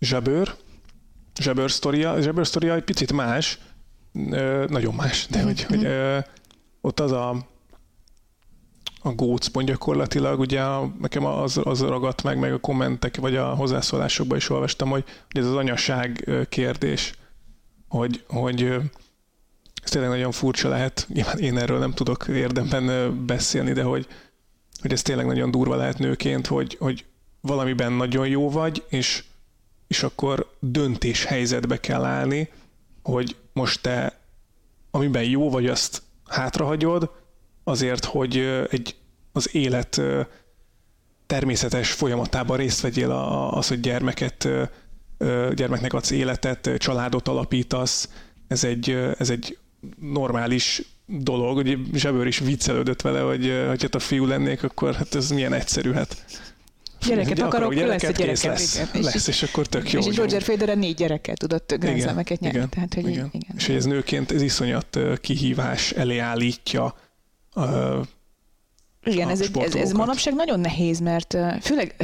Zsebőr, 0.00 0.54
Zsebőr 1.40 1.70
sztoria, 1.70 2.20
Zsebőr 2.20 2.46
sztoria 2.46 2.74
egy 2.74 2.84
picit 2.84 3.12
más, 3.12 3.58
nagyon 4.68 4.94
más, 4.94 5.26
de 5.30 5.42
hogy, 5.42 5.62
hogy 5.62 5.78
mm-hmm. 5.78 6.18
ott 6.80 7.00
az 7.00 7.12
a 7.12 7.46
a 9.02 9.14
gócpont 9.14 9.66
gyakorlatilag, 9.66 10.40
ugye 10.40 10.62
nekem 11.00 11.24
az, 11.24 11.60
az 11.62 11.80
ragadt 11.80 12.22
meg, 12.22 12.38
meg 12.38 12.52
a 12.52 12.58
kommentek, 12.58 13.16
vagy 13.16 13.36
a 13.36 13.54
hozzászólásokban 13.54 14.36
is 14.36 14.50
olvastam, 14.50 14.88
hogy, 14.88 15.04
hogy 15.32 15.40
ez 15.40 15.46
az 15.46 15.54
anyaság 15.54 16.30
kérdés, 16.48 17.14
hogy, 17.88 18.24
hogy 18.28 18.76
ez 19.86 19.92
tényleg 19.92 20.10
nagyon 20.10 20.32
furcsa 20.32 20.68
lehet. 20.68 21.06
Nyilván 21.08 21.38
én 21.38 21.58
erről 21.58 21.78
nem 21.78 21.92
tudok 21.92 22.26
érdemben 22.28 23.26
beszélni, 23.26 23.72
de 23.72 23.82
hogy, 23.82 24.06
hogy 24.80 24.92
ez 24.92 25.02
tényleg 25.02 25.26
nagyon 25.26 25.50
durva 25.50 25.76
lehet 25.76 25.98
nőként, 25.98 26.46
hogy, 26.46 26.76
hogy 26.80 27.04
valamiben 27.40 27.92
nagyon 27.92 28.28
jó 28.28 28.50
vagy, 28.50 28.84
és, 28.88 29.24
és 29.86 30.02
akkor 30.02 30.50
döntés 30.58 31.24
helyzetbe 31.24 31.80
kell 31.80 32.04
állni, 32.04 32.48
hogy 33.02 33.36
most 33.52 33.82
te 33.82 34.18
amiben 34.96 35.22
jó 35.22 35.50
vagy, 35.50 35.66
azt 35.66 36.02
hátrahagyod, 36.26 37.10
azért, 37.64 38.04
hogy 38.04 38.36
egy, 38.70 38.96
az 39.32 39.54
élet 39.54 40.00
természetes 41.26 41.92
folyamatában 41.92 42.56
részt 42.56 42.80
vegyél 42.80 43.10
az, 43.50 43.68
hogy 43.68 43.80
gyermeket, 43.80 44.48
gyermeknek 45.54 45.92
adsz 45.92 46.10
életet, 46.10 46.70
családot 46.76 47.28
alapítasz, 47.28 48.08
ez 48.48 48.64
egy, 48.64 48.90
ez 49.18 49.30
egy 49.30 49.58
normális 50.00 50.82
dolog, 51.06 51.56
hogy 51.56 51.78
Zsebőr 51.94 52.26
is 52.26 52.38
viccelődött 52.38 53.00
vele, 53.00 53.20
hogy, 53.20 53.52
hogy 53.68 53.82
hát 53.82 53.94
a 53.94 53.98
fiú 53.98 54.26
lennék, 54.26 54.62
akkor 54.62 54.94
hát 54.94 55.14
ez 55.14 55.30
milyen 55.30 55.52
egyszerű, 55.52 55.92
hát 55.92 56.24
Gyereket 57.06 57.40
akarok, 57.40 57.74
gyereket, 57.74 58.02
lesz 58.02 58.10
a 58.10 58.22
gyereket. 58.22 58.44
Lesz, 58.44 58.74
igen. 58.74 59.02
lesz, 59.02 59.14
és, 59.14 59.26
és 59.26 59.42
akkor 59.42 59.66
tök 59.66 59.92
jó. 59.92 60.00
És 60.00 60.16
Roger 60.16 60.42
Federer 60.42 60.76
négy 60.76 60.94
gyereket 60.94 61.38
tudott 61.38 61.74
grenzlemeket 61.78 62.40
nyerni. 62.40 62.58
Igen, 62.58 62.68
Tehát, 62.70 62.94
hogy 62.94 63.08
igen. 63.08 63.28
igen. 63.32 63.56
És 63.56 63.68
ez 63.68 63.84
nőként 63.84 64.32
ez 64.32 64.42
iszonyat 64.42 64.98
kihívás 65.20 65.90
elé 65.90 66.18
állítja 66.18 66.94
igen, 69.06 69.28
ez, 69.28 69.40
egy, 69.40 69.58
ez, 69.58 69.74
ez 69.74 69.92
manapság 69.92 70.34
nagyon 70.34 70.60
nehéz, 70.60 71.00
mert 71.00 71.36
főleg 71.60 71.94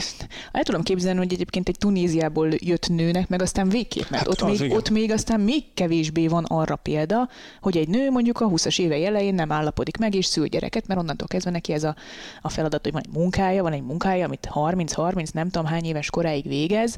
el 0.53 0.63
tudom 0.63 0.83
képzelni, 0.83 1.19
hogy 1.19 1.33
egyébként 1.33 1.69
egy 1.69 1.79
Tunéziából 1.79 2.49
jött 2.59 2.89
nőnek, 2.89 3.29
meg 3.29 3.43
aztán 3.43 3.69
végképp, 3.69 4.09
mert 4.11 4.23
hát 4.23 4.33
ott, 4.33 4.49
még, 4.49 4.61
igen. 4.61 4.77
ott 4.77 4.91
még 4.91 5.11
aztán 5.11 5.41
még 5.41 5.65
kevésbé 5.75 6.27
van 6.27 6.45
arra 6.45 6.77
példa, 6.77 7.29
hogy 7.61 7.77
egy 7.77 7.89
nő 7.89 8.11
mondjuk 8.11 8.41
a 8.41 8.49
20-as 8.49 8.81
éve 8.81 9.07
elején 9.07 9.35
nem 9.35 9.53
állapodik 9.53 9.97
meg 9.97 10.15
és 10.15 10.27
szül 10.27 10.47
gyereket, 10.47 10.87
mert 10.87 11.01
onnantól 11.01 11.29
kezdve 11.29 11.51
neki 11.51 11.73
ez 11.73 11.85
a, 11.85 11.97
a 12.41 12.49
feladat, 12.49 12.83
hogy 12.83 12.93
van 12.93 13.03
egy 13.05 13.15
munkája, 13.15 13.63
van 13.63 13.73
egy 13.73 13.85
munkája, 13.85 14.25
amit 14.25 14.49
30-30, 14.55 15.33
nem 15.33 15.51
tudom 15.51 15.67
hány 15.67 15.85
éves 15.85 16.11
koráig 16.11 16.49
végez, 16.49 16.97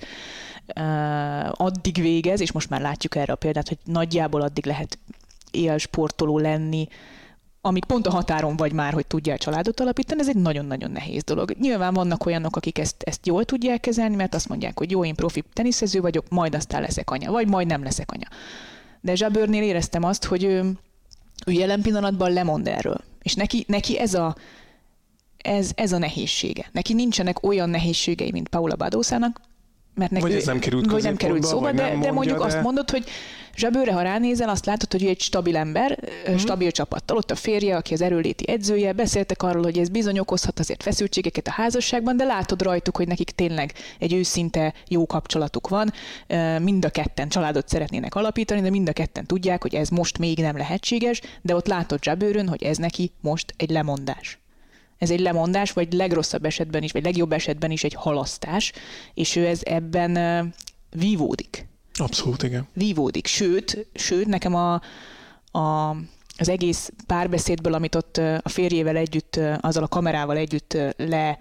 uh, 0.77 1.51
addig 1.53 2.01
végez, 2.01 2.41
és 2.41 2.53
most 2.53 2.71
már 2.71 2.81
látjuk 2.81 3.17
erre 3.17 3.33
a 3.33 3.37
példát, 3.37 3.69
hogy 3.69 3.79
nagyjából 3.85 4.41
addig 4.41 4.67
lehet 4.67 4.99
élsportoló 5.51 6.39
lenni, 6.39 6.89
amíg 7.67 7.85
pont 7.85 8.07
a 8.07 8.11
határon 8.11 8.57
vagy 8.57 8.73
már, 8.73 8.93
hogy 8.93 9.07
tudjál 9.07 9.39
családot 9.39 9.81
alapítani, 9.81 10.21
ez 10.21 10.29
egy 10.29 10.37
nagyon-nagyon 10.37 10.91
nehéz 10.91 11.25
dolog. 11.25 11.51
Nyilván 11.59 11.95
vannak 11.95 12.27
olyanok, 12.27 12.57
akik 12.57 12.79
ezt, 12.79 13.03
ezt 13.03 13.27
jól 13.27 13.45
tudják 13.45 13.81
kezelni, 13.81 14.17
mert 14.17 14.35
azt 14.35 14.49
mondják, 14.49 14.79
hogy 14.79 14.91
jó, 14.91 15.05
én 15.05 15.15
profi 15.15 15.45
teniszező 15.53 16.01
vagyok, 16.01 16.29
majd 16.29 16.55
aztán 16.55 16.81
leszek 16.81 17.11
anya, 17.11 17.31
vagy 17.31 17.49
majd 17.49 17.67
nem 17.67 17.83
leszek 17.83 18.13
anya. 18.13 18.29
De 19.01 19.15
Zsabőrnél 19.15 19.63
éreztem 19.63 20.03
azt, 20.03 20.25
hogy 20.25 20.45
ő, 20.45 20.73
ő 21.47 21.53
jelen 21.53 21.83
pillanatban 21.83 22.33
lemond 22.33 22.69
erről. 22.69 23.01
És 23.23 23.35
neki, 23.35 23.65
neki 23.69 23.99
ez 23.99 24.15
a 24.15 24.35
ez, 25.39 25.71
ez 25.75 25.93
a 25.93 25.99
nehézsége. 25.99 26.69
Neki 26.73 26.93
nincsenek 26.93 27.47
olyan 27.47 27.71
nehézségei, 27.71 28.31
mint 28.31 28.49
Paula 28.49 28.77
Badószának, 28.77 29.41
mert 29.95 30.11
neki, 30.11 30.23
vagy 30.23 30.35
ez 30.35 30.47
nem 30.47 30.59
került, 30.59 30.91
vagy 30.91 31.03
nem 31.03 31.17
került 31.17 31.45
szóba, 31.45 31.73
de, 31.73 31.83
mondja, 31.83 32.01
de 32.01 32.13
mondjuk 32.13 32.39
de... 32.39 32.45
azt 32.45 32.63
mondod, 32.63 32.91
hogy 32.91 33.05
Zsebőre, 33.57 33.93
ha 33.93 34.03
ránézel, 34.03 34.49
azt 34.49 34.67
látod, 34.67 34.93
hogy 34.93 35.05
ő 35.05 35.09
egy 35.09 35.21
stabil 35.21 35.57
ember, 35.57 35.99
mm-hmm. 36.29 36.37
stabil 36.37 36.71
csapattal. 36.71 37.17
Ott 37.17 37.31
a 37.31 37.35
férje, 37.35 37.77
aki 37.77 37.95
az 37.95 38.01
erőléti 38.01 38.49
edzője, 38.49 38.93
beszéltek 38.93 39.43
arról, 39.43 39.63
hogy 39.63 39.79
ez 39.79 39.89
bizony 39.89 40.19
okozhat 40.19 40.59
azért 40.59 40.83
feszültségeket 40.83 41.47
a 41.47 41.51
házasságban, 41.51 42.17
de 42.17 42.25
látod 42.25 42.63
rajtuk, 42.63 42.97
hogy 42.97 43.09
nekik 43.09 43.31
tényleg 43.31 43.73
egy 43.99 44.13
őszinte 44.13 44.75
jó 44.89 45.07
kapcsolatuk 45.07 45.69
van. 45.69 45.93
Mind 46.63 46.85
a 46.85 46.91
ketten 46.91 47.29
családot 47.29 47.69
szeretnének 47.69 48.15
alapítani, 48.15 48.61
de 48.61 48.71
mind 48.71 48.89
a 48.89 48.93
ketten 48.93 49.27
tudják, 49.27 49.63
hogy 49.63 49.75
ez 49.75 49.89
most 49.89 50.19
még 50.19 50.39
nem 50.39 50.57
lehetséges, 50.57 51.21
de 51.43 51.55
ott 51.55 51.67
látod 51.67 52.03
Zsebőrön, 52.03 52.49
hogy 52.49 52.63
ez 52.63 52.77
neki 52.77 53.13
most 53.21 53.55
egy 53.57 53.71
lemondás 53.71 54.39
ez 54.99 55.11
egy 55.11 55.21
lemondás, 55.21 55.73
vagy 55.73 55.93
legrosszabb 55.93 56.45
esetben 56.45 56.83
is, 56.83 56.93
vagy 56.93 57.05
legjobb 57.05 57.33
esetben 57.33 57.71
is 57.71 57.85
egy 57.85 57.95
halasztás, 57.95 58.73
és 59.15 59.37
ő 59.37 59.47
ez 59.47 59.61
ebben 59.65 60.55
vívódik. 60.91 61.67
Abszolút, 61.95 62.43
igen. 62.43 62.69
Vívódik. 62.73 63.27
Sőt, 63.27 63.87
sőt 63.95 64.27
nekem 64.27 64.55
a, 64.55 64.81
a, 65.59 65.91
az 66.39 66.49
egész 66.49 66.93
párbeszédből, 67.07 67.75
amit 67.75 67.95
ott 67.95 68.17
a 68.17 68.49
férjével 68.49 68.97
együtt, 68.97 69.41
azzal 69.61 69.83
a 69.83 69.89
kamerával 69.89 70.37
együtt 70.37 70.77
le 70.97 71.39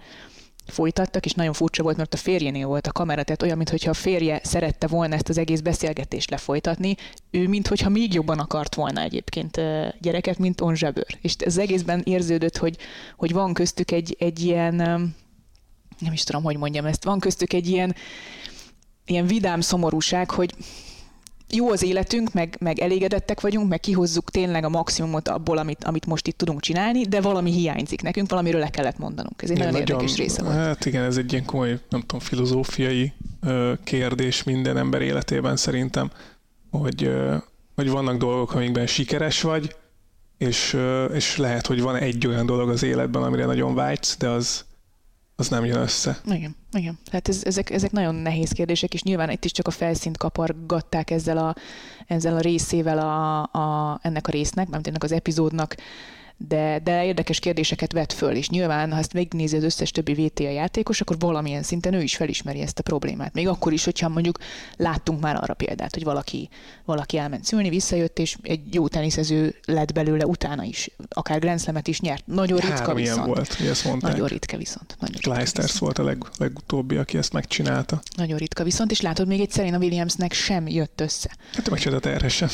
folytattak, 0.66 1.24
és 1.24 1.32
nagyon 1.32 1.52
furcsa 1.52 1.82
volt, 1.82 1.96
mert 1.96 2.14
a 2.14 2.16
férjénél 2.16 2.66
volt 2.66 2.86
a 2.86 2.92
kamera, 2.92 3.22
tehát 3.22 3.42
olyan, 3.42 3.56
mintha 3.56 3.90
a 3.90 3.94
férje 3.94 4.40
szerette 4.42 4.86
volna 4.86 5.14
ezt 5.14 5.28
az 5.28 5.38
egész 5.38 5.60
beszélgetést 5.60 6.30
lefolytatni, 6.30 6.96
ő 7.30 7.48
mintha 7.48 7.88
még 7.88 8.14
jobban 8.14 8.38
akart 8.38 8.74
volna 8.74 9.00
egyébként 9.00 9.60
gyereket, 10.00 10.38
mint 10.38 10.60
On. 10.60 10.74
És 11.20 11.36
az 11.44 11.58
egészben 11.58 12.02
érződött, 12.04 12.56
hogy, 12.56 12.76
hogy 13.16 13.32
van 13.32 13.54
köztük 13.54 13.90
egy, 13.90 14.16
egy 14.18 14.40
ilyen, 14.40 14.74
nem 15.98 16.12
is 16.12 16.22
tudom, 16.24 16.42
hogy 16.42 16.56
mondjam 16.56 16.86
ezt, 16.86 17.04
van 17.04 17.18
köztük 17.18 17.52
egy 17.52 17.68
ilyen, 17.68 17.94
ilyen 19.06 19.26
vidám 19.26 19.60
szomorúság, 19.60 20.30
hogy 20.30 20.54
jó 21.54 21.70
az 21.70 21.82
életünk, 21.82 22.32
meg, 22.32 22.56
meg 22.60 22.78
elégedettek 22.78 23.40
vagyunk, 23.40 23.68
meg 23.68 23.80
kihozzuk 23.80 24.30
tényleg 24.30 24.64
a 24.64 24.68
maximumot 24.68 25.28
abból, 25.28 25.58
amit, 25.58 25.84
amit 25.84 26.06
most 26.06 26.26
itt 26.26 26.38
tudunk 26.38 26.60
csinálni, 26.60 27.04
de 27.04 27.20
valami 27.20 27.52
hiányzik 27.52 28.02
nekünk, 28.02 28.30
valamiről 28.30 28.60
le 28.60 28.70
kellett 28.70 28.98
mondanunk. 28.98 29.42
Ez 29.42 29.50
egy 29.50 29.58
nagyon, 29.58 29.72
nagyon 29.72 29.88
érdekes 29.88 30.16
része 30.16 30.42
volt. 30.42 30.54
Hát 30.54 30.84
igen, 30.84 31.02
ez 31.02 31.16
egy 31.16 31.32
ilyen 31.32 31.44
komoly, 31.44 31.78
nem 31.88 32.00
tudom, 32.00 32.20
filozófiai 32.20 33.12
ö, 33.40 33.72
kérdés 33.84 34.42
minden 34.42 34.76
ember 34.76 35.02
életében 35.02 35.56
szerintem, 35.56 36.10
hogy, 36.70 37.04
ö, 37.04 37.36
hogy 37.74 37.90
vannak 37.90 38.16
dolgok, 38.16 38.54
amikben 38.54 38.86
sikeres 38.86 39.40
vagy, 39.40 39.76
és, 40.38 40.76
és 41.14 41.36
lehet, 41.36 41.66
hogy 41.66 41.80
van 41.80 41.96
egy 41.96 42.26
olyan 42.26 42.46
dolog 42.46 42.68
az 42.68 42.82
életben, 42.82 43.22
amire 43.22 43.44
nagyon 43.44 43.74
vágysz, 43.74 44.16
de 44.16 44.28
az, 44.28 44.64
az 45.36 45.48
nem 45.48 45.64
jön 45.64 45.80
össze. 45.80 46.20
Igen, 46.24 46.56
igen. 46.72 46.98
Tehát 47.04 47.28
ez, 47.28 47.42
ezek, 47.44 47.70
ezek 47.70 47.90
nagyon 47.90 48.14
nehéz 48.14 48.50
kérdések, 48.50 48.94
és 48.94 49.02
nyilván 49.02 49.30
itt 49.30 49.44
is 49.44 49.52
csak 49.52 49.66
a 49.66 49.70
felszínt 49.70 50.16
kapargatták 50.16 51.10
ezzel 51.10 51.38
a, 51.38 51.54
ezzel 52.06 52.36
a 52.36 52.40
részével 52.40 52.98
a, 52.98 53.42
a, 53.42 53.98
ennek 54.02 54.28
a 54.28 54.30
résznek, 54.30 54.68
mert 54.68 54.86
ennek 54.86 55.02
az 55.02 55.12
epizódnak, 55.12 55.76
de, 56.36 56.80
de 56.84 57.04
érdekes 57.04 57.38
kérdéseket 57.38 57.92
vet 57.92 58.12
föl, 58.12 58.34
és 58.34 58.48
nyilván, 58.48 58.92
ha 58.92 58.98
ezt 58.98 59.12
megnézi 59.12 59.56
az 59.56 59.62
összes 59.62 59.90
többi 59.90 60.14
VTA 60.14 60.50
játékos, 60.50 61.00
akkor 61.00 61.16
valamilyen 61.18 61.62
szinten 61.62 61.94
ő 61.94 62.02
is 62.02 62.16
felismeri 62.16 62.60
ezt 62.60 62.78
a 62.78 62.82
problémát. 62.82 63.32
Még 63.34 63.48
akkor 63.48 63.72
is, 63.72 63.84
hogyha 63.84 64.08
mondjuk 64.08 64.38
láttunk 64.76 65.20
már 65.20 65.36
arra 65.42 65.54
példát, 65.54 65.94
hogy 65.94 66.04
valaki, 66.04 66.48
valaki 66.84 67.18
elment 67.18 67.44
szülni, 67.44 67.68
visszajött, 67.68 68.18
és 68.18 68.36
egy 68.42 68.74
jó 68.74 68.88
teniszező 68.88 69.54
lett 69.64 69.92
belőle 69.92 70.26
utána 70.26 70.62
is, 70.62 70.90
akár 71.08 71.38
Grand 71.38 71.60
is 71.82 72.00
nyert. 72.00 72.26
Nagyon 72.26 72.58
ritka 72.58 72.76
Három 72.76 72.94
viszont. 72.96 73.16
ilyen 73.16 73.34
volt, 73.34 73.60
ezt 73.70 73.84
mondták. 73.84 74.10
Nagyon 74.10 74.26
ritka 74.26 74.56
viszont. 74.56 74.96
Nagyon 75.00 75.14
ritka 75.14 75.30
Clijsters 75.30 75.72
viszont. 75.72 75.96
volt 75.96 75.98
a 75.98 76.02
leg, 76.02 76.24
legutóbbi, 76.38 76.96
aki 76.96 77.18
ezt 77.18 77.32
megcsinálta. 77.32 78.02
Nagyon 78.16 78.38
ritka 78.38 78.64
viszont, 78.64 78.90
és 78.90 79.00
látod, 79.00 79.26
még 79.26 79.40
egy 79.40 79.52
Serena 79.52 79.78
Williamsnek 79.78 80.32
sem 80.32 80.68
jött 80.68 81.00
össze. 81.00 81.36
Hát 81.52 81.70
megcsinálta 81.70 82.08
terhesen. 82.08 82.48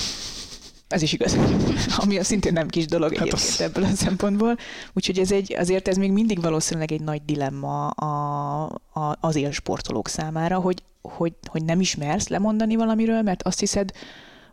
Ez 0.90 1.02
is 1.02 1.12
igaz. 1.12 1.36
Ami 2.02 2.18
a 2.18 2.24
szintén 2.24 2.52
nem 2.52 2.68
kis 2.68 2.86
dolog 2.86 3.08
Hát 3.16 3.26
egyébként 3.26 3.42
az- 3.52 3.60
ebből 3.60 3.84
a 3.84 3.94
szempontból. 3.94 4.56
Úgyhogy 4.92 5.18
ez 5.18 5.32
egy, 5.32 5.54
azért 5.58 5.88
ez 5.88 5.96
még 5.96 6.12
mindig 6.12 6.40
valószínűleg 6.40 6.92
egy 6.92 7.00
nagy 7.00 7.22
dilemma 7.24 7.86
a, 7.88 8.62
a, 8.92 9.16
az 9.20 9.36
élsportolók 9.36 10.08
számára, 10.08 10.58
hogy, 10.58 10.82
hogy, 11.02 11.32
hogy 11.46 11.64
nem 11.64 11.80
ismersz 11.80 12.28
lemondani 12.28 12.76
valamiről, 12.76 13.22
mert 13.22 13.42
azt 13.42 13.58
hiszed, 13.60 13.90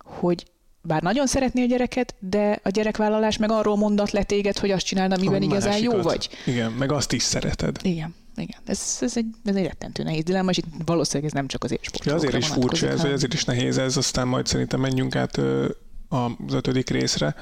hogy 0.04 0.46
bár 0.82 1.02
nagyon 1.02 1.28
szeretné 1.28 1.64
a 1.64 1.66
gyereket, 1.68 2.16
de 2.20 2.60
a 2.64 2.70
gyerekvállalás 2.70 3.38
meg 3.38 3.52
arról 3.52 3.76
mondat 3.78 4.12
le 4.12 4.24
téged, 4.24 4.58
hogy 4.58 4.72
azt 4.72 4.86
csináld, 4.86 5.12
amiben 5.12 5.42
A 5.42 5.46
igazán 5.46 5.78
jó 5.82 6.02
vagy. 6.02 6.30
Igen, 6.46 6.72
meg 6.72 6.92
azt 6.92 7.14
is 7.14 7.24
szereted. 7.24 7.78
Igen, 7.82 8.16
igen. 8.36 8.60
Ez, 8.66 8.98
ez, 9.02 9.18
egy, 9.18 9.26
ez 9.46 9.56
egy 9.56 9.64
rettentő 9.66 10.04
nehéz 10.04 10.24
dilemma, 10.24 10.50
és 10.50 10.58
itt 10.58 10.66
valószínűleg 10.86 11.30
ez 11.30 11.36
nem 11.36 11.48
csak 11.48 11.64
az 11.64 11.72
Ja, 11.72 11.78
élsportolókra 11.82 12.28
azért 12.28 12.44
is 12.44 12.48
furcsa 12.50 12.88
ez, 12.88 13.02
vagy 13.02 13.12
ezért 13.12 13.34
is 13.34 13.44
nehéz 13.46 13.78
ez, 13.78 13.98
aztán 13.98 14.28
majd 14.28 14.46
szerintem 14.46 14.80
menjünk 14.80 15.16
át 15.16 15.38
ö, 15.38 15.68
az 16.10 16.54
ötödik 16.54 16.90
részre, 16.90 17.36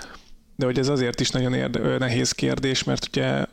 de 0.55 0.65
hogy 0.65 0.79
ez 0.79 0.87
azért 0.87 1.19
is 1.19 1.29
nagyon 1.29 1.53
érde, 1.53 1.97
nehéz 1.97 2.31
kérdés, 2.31 2.83
mert 2.83 3.07
ugye 3.07 3.45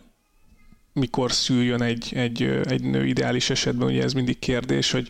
mikor 0.92 1.32
szüljön 1.32 1.82
egy, 1.82 2.12
egy, 2.14 2.42
egy 2.42 2.82
nő 2.82 3.06
ideális 3.06 3.50
esetben, 3.50 3.88
ugye 3.88 4.02
ez 4.02 4.12
mindig 4.12 4.38
kérdés, 4.38 4.90
hogy, 4.90 5.08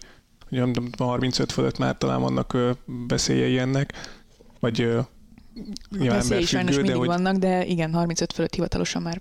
hogy 0.49 0.59
nem 0.59 0.73
tudom, 0.73 0.91
35 0.99 1.53
fölött 1.53 1.79
már 1.79 1.99
talán 1.99 2.21
vannak 2.21 2.57
beszéljei 3.07 3.59
ennek, 3.59 3.93
vagy 4.61 4.77
nyilván 4.79 6.19
Veszélyei 6.19 6.45
sajnos 6.45 6.51
emberfüggő, 6.51 6.75
de 6.75 6.81
mindig 6.83 6.97
hogy 6.97 7.07
vannak, 7.07 7.37
de 7.37 7.65
igen, 7.67 7.93
35 7.93 8.33
fölött 8.33 8.55
hivatalosan 8.55 9.03
már 9.03 9.21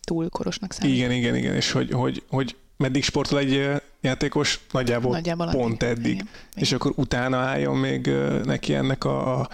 túl 0.00 0.28
korosnak 0.28 0.72
számít. 0.72 0.94
igen, 0.94 1.10
igen, 1.10 1.36
igen, 1.36 1.54
és 1.54 1.70
hogy, 1.70 1.90
hogy, 1.90 2.22
hogy 2.28 2.56
meddig 2.76 3.04
sportol 3.04 3.38
egy 3.38 3.82
játékos, 4.00 4.60
nagyjából, 4.72 5.12
Nagyjából 5.12 5.50
pont 5.50 5.82
addig. 5.82 5.98
eddig. 5.98 6.12
Igen. 6.12 6.28
és 6.54 6.72
akkor 6.72 6.92
utána 6.96 7.36
álljon 7.36 7.76
még 7.76 8.10
neki 8.44 8.74
ennek 8.74 9.04
a, 9.04 9.40
a 9.40 9.48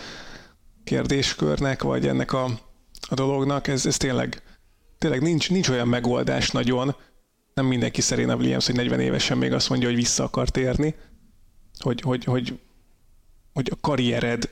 kérdéskörnek, 0.89 1.83
vagy 1.83 2.07
ennek 2.07 2.33
a, 2.33 2.45
a 3.09 3.15
dolognak, 3.15 3.67
ez, 3.67 3.87
ez 3.87 3.97
tényleg, 3.97 4.43
tényleg 4.99 5.23
nincs, 5.23 5.51
nincs 5.51 5.69
olyan 5.69 5.89
megoldás 5.89 6.51
nagyon, 6.51 6.97
nem 7.55 7.67
mindenki 7.67 8.01
Serena 8.01 8.37
Williams, 8.37 8.67
hogy 8.67 8.75
40 8.75 9.01
évesen 9.01 9.39
még 9.39 9.53
azt 9.53 9.69
mondja, 9.69 9.89
hogy 9.89 9.97
vissza 9.97 10.25
akar 10.25 10.49
térni, 10.49 10.95
hogy, 11.79 12.01
hogy, 12.01 12.25
hogy, 12.25 12.59
hogy 13.53 13.71
a 13.73 13.81
karriered 13.81 14.51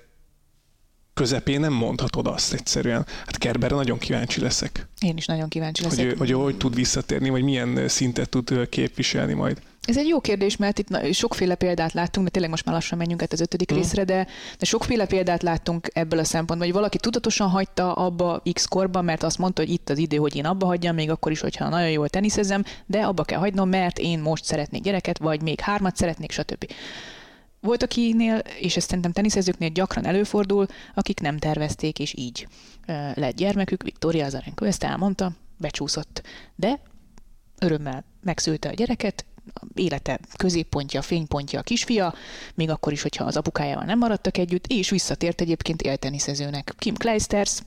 közepén 1.14 1.60
nem 1.60 1.72
mondhatod 1.72 2.26
azt 2.26 2.52
egyszerűen. 2.52 3.06
Hát 3.26 3.38
Kerberre 3.38 3.74
nagyon 3.74 3.98
kíváncsi 3.98 4.40
leszek, 4.40 4.88
Én 5.00 5.16
is 5.16 5.26
nagyon 5.26 5.48
kíváncsi 5.48 5.82
hogy, 5.82 5.96
leszek. 5.96 6.18
hogy 6.18 6.30
ő 6.30 6.34
hogy 6.34 6.56
tud 6.56 6.74
visszatérni, 6.74 7.30
vagy 7.30 7.42
milyen 7.42 7.88
szintet 7.88 8.28
tud 8.28 8.68
képviselni 8.68 9.32
majd. 9.32 9.60
Ez 9.86 9.96
egy 9.96 10.06
jó 10.06 10.20
kérdés, 10.20 10.56
mert 10.56 10.78
itt 10.78 10.88
na- 10.88 11.12
sokféle 11.12 11.54
példát 11.54 11.92
láttunk, 11.92 12.24
de 12.26 12.30
tényleg 12.32 12.50
most 12.50 12.64
már 12.64 12.74
lassan 12.74 12.98
menjünk 12.98 13.22
át 13.22 13.32
az 13.32 13.40
ötödik 13.40 13.70
Mhm. 13.70 13.78
részre, 13.78 14.04
de, 14.04 14.26
de 14.58 14.64
sokféle 14.64 15.06
példát 15.06 15.42
láttunk 15.42 15.88
ebből 15.92 16.18
a 16.18 16.24
szempontból, 16.24 16.66
hogy 16.66 16.76
valaki 16.76 16.98
tudatosan 16.98 17.48
hagyta 17.48 17.92
abba 17.92 18.42
X 18.52 18.64
korban, 18.66 19.04
mert 19.04 19.22
azt 19.22 19.38
mondta, 19.38 19.62
hogy 19.62 19.70
itt 19.70 19.90
az 19.90 19.98
idő, 19.98 20.16
hogy 20.16 20.36
én 20.36 20.44
abba 20.46 20.66
hagyjam, 20.66 20.94
még 20.94 21.10
akkor 21.10 21.32
is, 21.32 21.40
hogyha 21.40 21.68
nagyon 21.68 21.90
jól 21.90 22.08
teniszezem, 22.08 22.64
de 22.86 23.00
abba 23.00 23.24
kell 23.24 23.38
hagynom, 23.38 23.68
mert 23.68 23.98
én 23.98 24.18
most 24.18 24.44
szeretnék 24.44 24.82
gyereket, 24.82 25.18
vagy 25.18 25.42
még 25.42 25.60
hármat 25.60 25.96
szeretnék, 25.96 26.30
stb. 26.30 26.66
Volt 27.60 27.82
akinél, 27.82 28.42
és 28.60 28.76
ez 28.76 28.84
szerintem 28.84 29.12
teniszezőknél 29.12 29.68
gyakran 29.68 30.06
előfordul, 30.06 30.66
akik 30.94 31.20
nem 31.20 31.38
tervezték, 31.38 31.98
és 31.98 32.14
így 32.16 32.48
lett 33.14 33.36
gyermekük. 33.36 33.82
Viktória 33.82 34.24
Azarenko 34.24 34.64
ezt 34.64 34.84
elmondta, 34.84 35.32
becsúszott. 35.56 36.22
De 36.56 36.80
örömmel 37.58 38.04
megszülte 38.22 38.68
a 38.68 38.72
gyereket, 38.72 39.24
élete 39.74 40.18
középpontja, 40.36 41.02
fénypontja 41.02 41.58
a 41.58 41.62
kisfia, 41.62 42.14
még 42.54 42.70
akkor 42.70 42.92
is, 42.92 43.02
hogyha 43.02 43.24
az 43.24 43.36
apukájával 43.36 43.84
nem 43.84 43.98
maradtak 43.98 44.38
együtt, 44.38 44.66
és 44.66 44.90
visszatért 44.90 45.40
egyébként 45.40 45.82
élteniszezőnek. 45.82 46.72
Kim 46.78 46.94
Kleisters, 46.94 47.58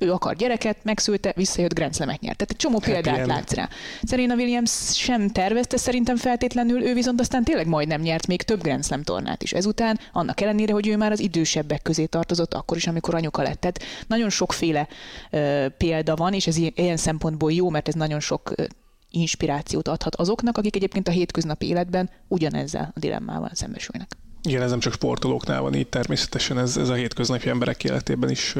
ő 0.00 0.12
akar 0.12 0.36
gyereket, 0.36 0.84
megszülte, 0.84 1.32
visszajött 1.36 1.74
Grand 1.74 1.94
Slam-et 1.94 2.20
nyert. 2.20 2.36
Tehát 2.36 2.50
egy 2.52 2.56
csomó 2.58 2.74
Happy 2.74 2.90
példát 2.90 3.18
end. 3.18 3.26
látsz 3.26 3.52
rá. 3.52 3.68
Serena 4.02 4.34
Williams 4.34 4.70
sem 4.94 5.28
tervezte 5.28 5.76
szerintem 5.76 6.16
feltétlenül, 6.16 6.82
ő 6.82 6.94
viszont 6.94 7.20
aztán 7.20 7.44
tényleg 7.44 7.66
majdnem 7.66 8.00
nyert 8.00 8.26
még 8.26 8.42
több 8.42 8.62
Grand 8.62 8.84
Slam 8.84 9.02
tornát 9.02 9.42
is 9.42 9.52
ezután, 9.52 9.98
annak 10.12 10.40
ellenére, 10.40 10.72
hogy 10.72 10.88
ő 10.88 10.96
már 10.96 11.12
az 11.12 11.20
idősebbek 11.20 11.82
közé 11.82 12.04
tartozott, 12.06 12.54
akkor 12.54 12.76
is, 12.76 12.86
amikor 12.86 13.14
anyuka 13.14 13.42
lett. 13.42 13.60
Tehát 13.60 13.82
nagyon 14.06 14.30
sokféle 14.30 14.88
ö, 15.30 15.66
példa 15.76 16.16
van, 16.16 16.32
és 16.32 16.46
ez 16.46 16.56
i- 16.56 16.72
ilyen 16.76 16.96
szempontból 16.96 17.52
jó, 17.52 17.70
mert 17.70 17.88
ez 17.88 17.94
nagyon 17.94 18.20
sok 18.20 18.52
ö, 18.56 18.64
inspirációt 19.10 19.88
adhat 19.88 20.14
azoknak, 20.14 20.58
akik 20.58 20.76
egyébként 20.76 21.08
a 21.08 21.10
hétköznapi 21.10 21.66
életben 21.66 22.10
ugyanezzel 22.28 22.92
a 22.94 22.98
dilemmával 22.98 23.50
szembesülnek. 23.52 24.10
Igen, 24.42 24.62
ez 24.62 24.70
nem 24.70 24.80
csak 24.80 24.92
sportolóknál 24.92 25.60
van 25.60 25.74
így, 25.74 25.88
természetesen 25.88 26.58
ez, 26.58 26.76
ez 26.76 26.88
a 26.88 26.94
hétköznapi 26.94 27.48
emberek 27.48 27.84
életében 27.84 28.30
is 28.30 28.56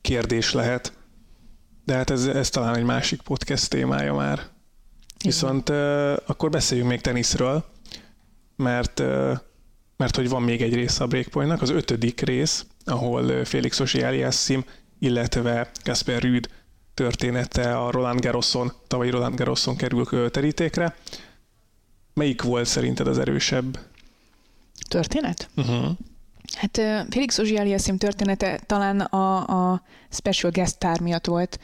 kérdés 0.00 0.52
lehet. 0.52 0.92
De 1.84 1.94
hát 1.94 2.10
ez, 2.10 2.26
ez 2.26 2.50
talán 2.50 2.76
egy 2.76 2.84
másik 2.84 3.20
podcast 3.20 3.70
témája 3.70 4.14
már. 4.14 4.46
Viszont 5.24 5.68
ö, 5.68 6.16
akkor 6.26 6.50
beszéljünk 6.50 6.90
még 6.90 7.00
teniszről, 7.00 7.64
mert, 8.56 9.02
mert 9.96 10.16
hogy 10.16 10.28
van 10.28 10.42
még 10.42 10.62
egy 10.62 10.74
része 10.74 11.02
a 11.04 11.06
Breakpointnak, 11.06 11.62
az 11.62 11.70
ötödik 11.70 12.20
rész, 12.20 12.66
ahol 12.84 13.44
Félix 13.44 13.80
Auger-Aliassime, 13.80 14.64
illetve 14.98 15.70
Kasper 15.84 16.22
Rüd 16.22 16.48
története 17.00 17.76
a 17.78 17.90
Roland 17.90 18.20
Garroson, 18.20 18.72
tavalyi 18.86 19.10
Roland 19.10 19.34
Garroson 19.34 19.76
kerül 19.76 20.30
terítékre. 20.30 20.96
Melyik 22.14 22.42
volt 22.42 22.66
szerinted 22.66 23.06
az 23.06 23.18
erősebb? 23.18 23.78
Történet? 24.88 25.48
Uh-huh. 25.56 25.90
Hát 26.56 26.80
Felix 27.10 27.38
Ozsialiasszim 27.38 27.96
története 27.96 28.60
talán 28.66 29.00
a, 29.00 29.46
a 29.72 29.82
special 30.10 30.52
guest 30.52 30.74
star 30.74 31.00
miatt 31.00 31.26
volt 31.26 31.58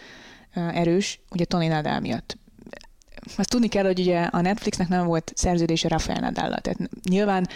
erős, 0.54 1.20
ugye 1.30 1.44
Tony 1.44 1.68
Nadal 1.68 2.00
miatt. 2.00 2.36
Azt 3.36 3.50
tudni 3.50 3.68
kell, 3.68 3.84
hogy 3.84 4.00
ugye 4.00 4.20
a 4.22 4.40
Netflixnek 4.40 4.88
nem 4.88 5.06
volt 5.06 5.32
szerződése 5.34 5.88
Rafael 5.88 6.20
nadal 6.20 6.58
tehát 6.60 6.78
nyilván 7.08 7.48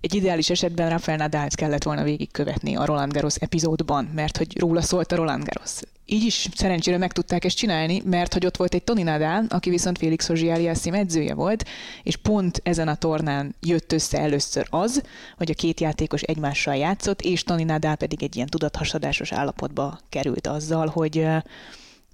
egy 0.00 0.14
ideális 0.14 0.50
esetben 0.50 0.90
Rafael 0.90 1.16
nadal 1.16 1.46
kellett 1.48 1.82
volna 1.82 2.02
végigkövetni 2.02 2.76
a 2.76 2.84
Roland 2.84 3.12
Garros 3.12 3.36
epizódban, 3.36 4.04
mert 4.04 4.36
hogy 4.36 4.58
róla 4.58 4.82
szólt 4.82 5.12
a 5.12 5.16
Roland 5.16 5.44
Garros. 5.44 5.80
Így 6.08 6.24
is 6.24 6.48
szerencsére 6.54 6.98
meg 6.98 7.12
tudták 7.12 7.44
ezt 7.44 7.56
csinálni, 7.56 8.02
mert 8.04 8.32
hogy 8.32 8.46
ott 8.46 8.56
volt 8.56 8.74
egy 8.74 8.82
Tony 8.82 9.04
Nadal, 9.04 9.44
aki 9.48 9.70
viszont 9.70 9.98
Félix 9.98 10.28
Auger-Aliassime 10.28 10.98
edzője 10.98 11.34
volt, 11.34 11.64
és 12.02 12.16
pont 12.16 12.60
ezen 12.64 12.88
a 12.88 12.94
tornán 12.94 13.54
jött 13.60 13.92
össze 13.92 14.18
először 14.18 14.66
az, 14.70 15.02
hogy 15.36 15.50
a 15.50 15.54
két 15.54 15.80
játékos 15.80 16.22
egymással 16.22 16.76
játszott, 16.76 17.20
és 17.20 17.42
Tony 17.42 17.64
Nadal 17.64 17.96
pedig 17.96 18.22
egy 18.22 18.36
ilyen 18.36 18.48
tudathasadásos 18.48 19.32
állapotba 19.32 19.98
került 20.08 20.46
azzal, 20.46 20.86
hogy 20.86 21.26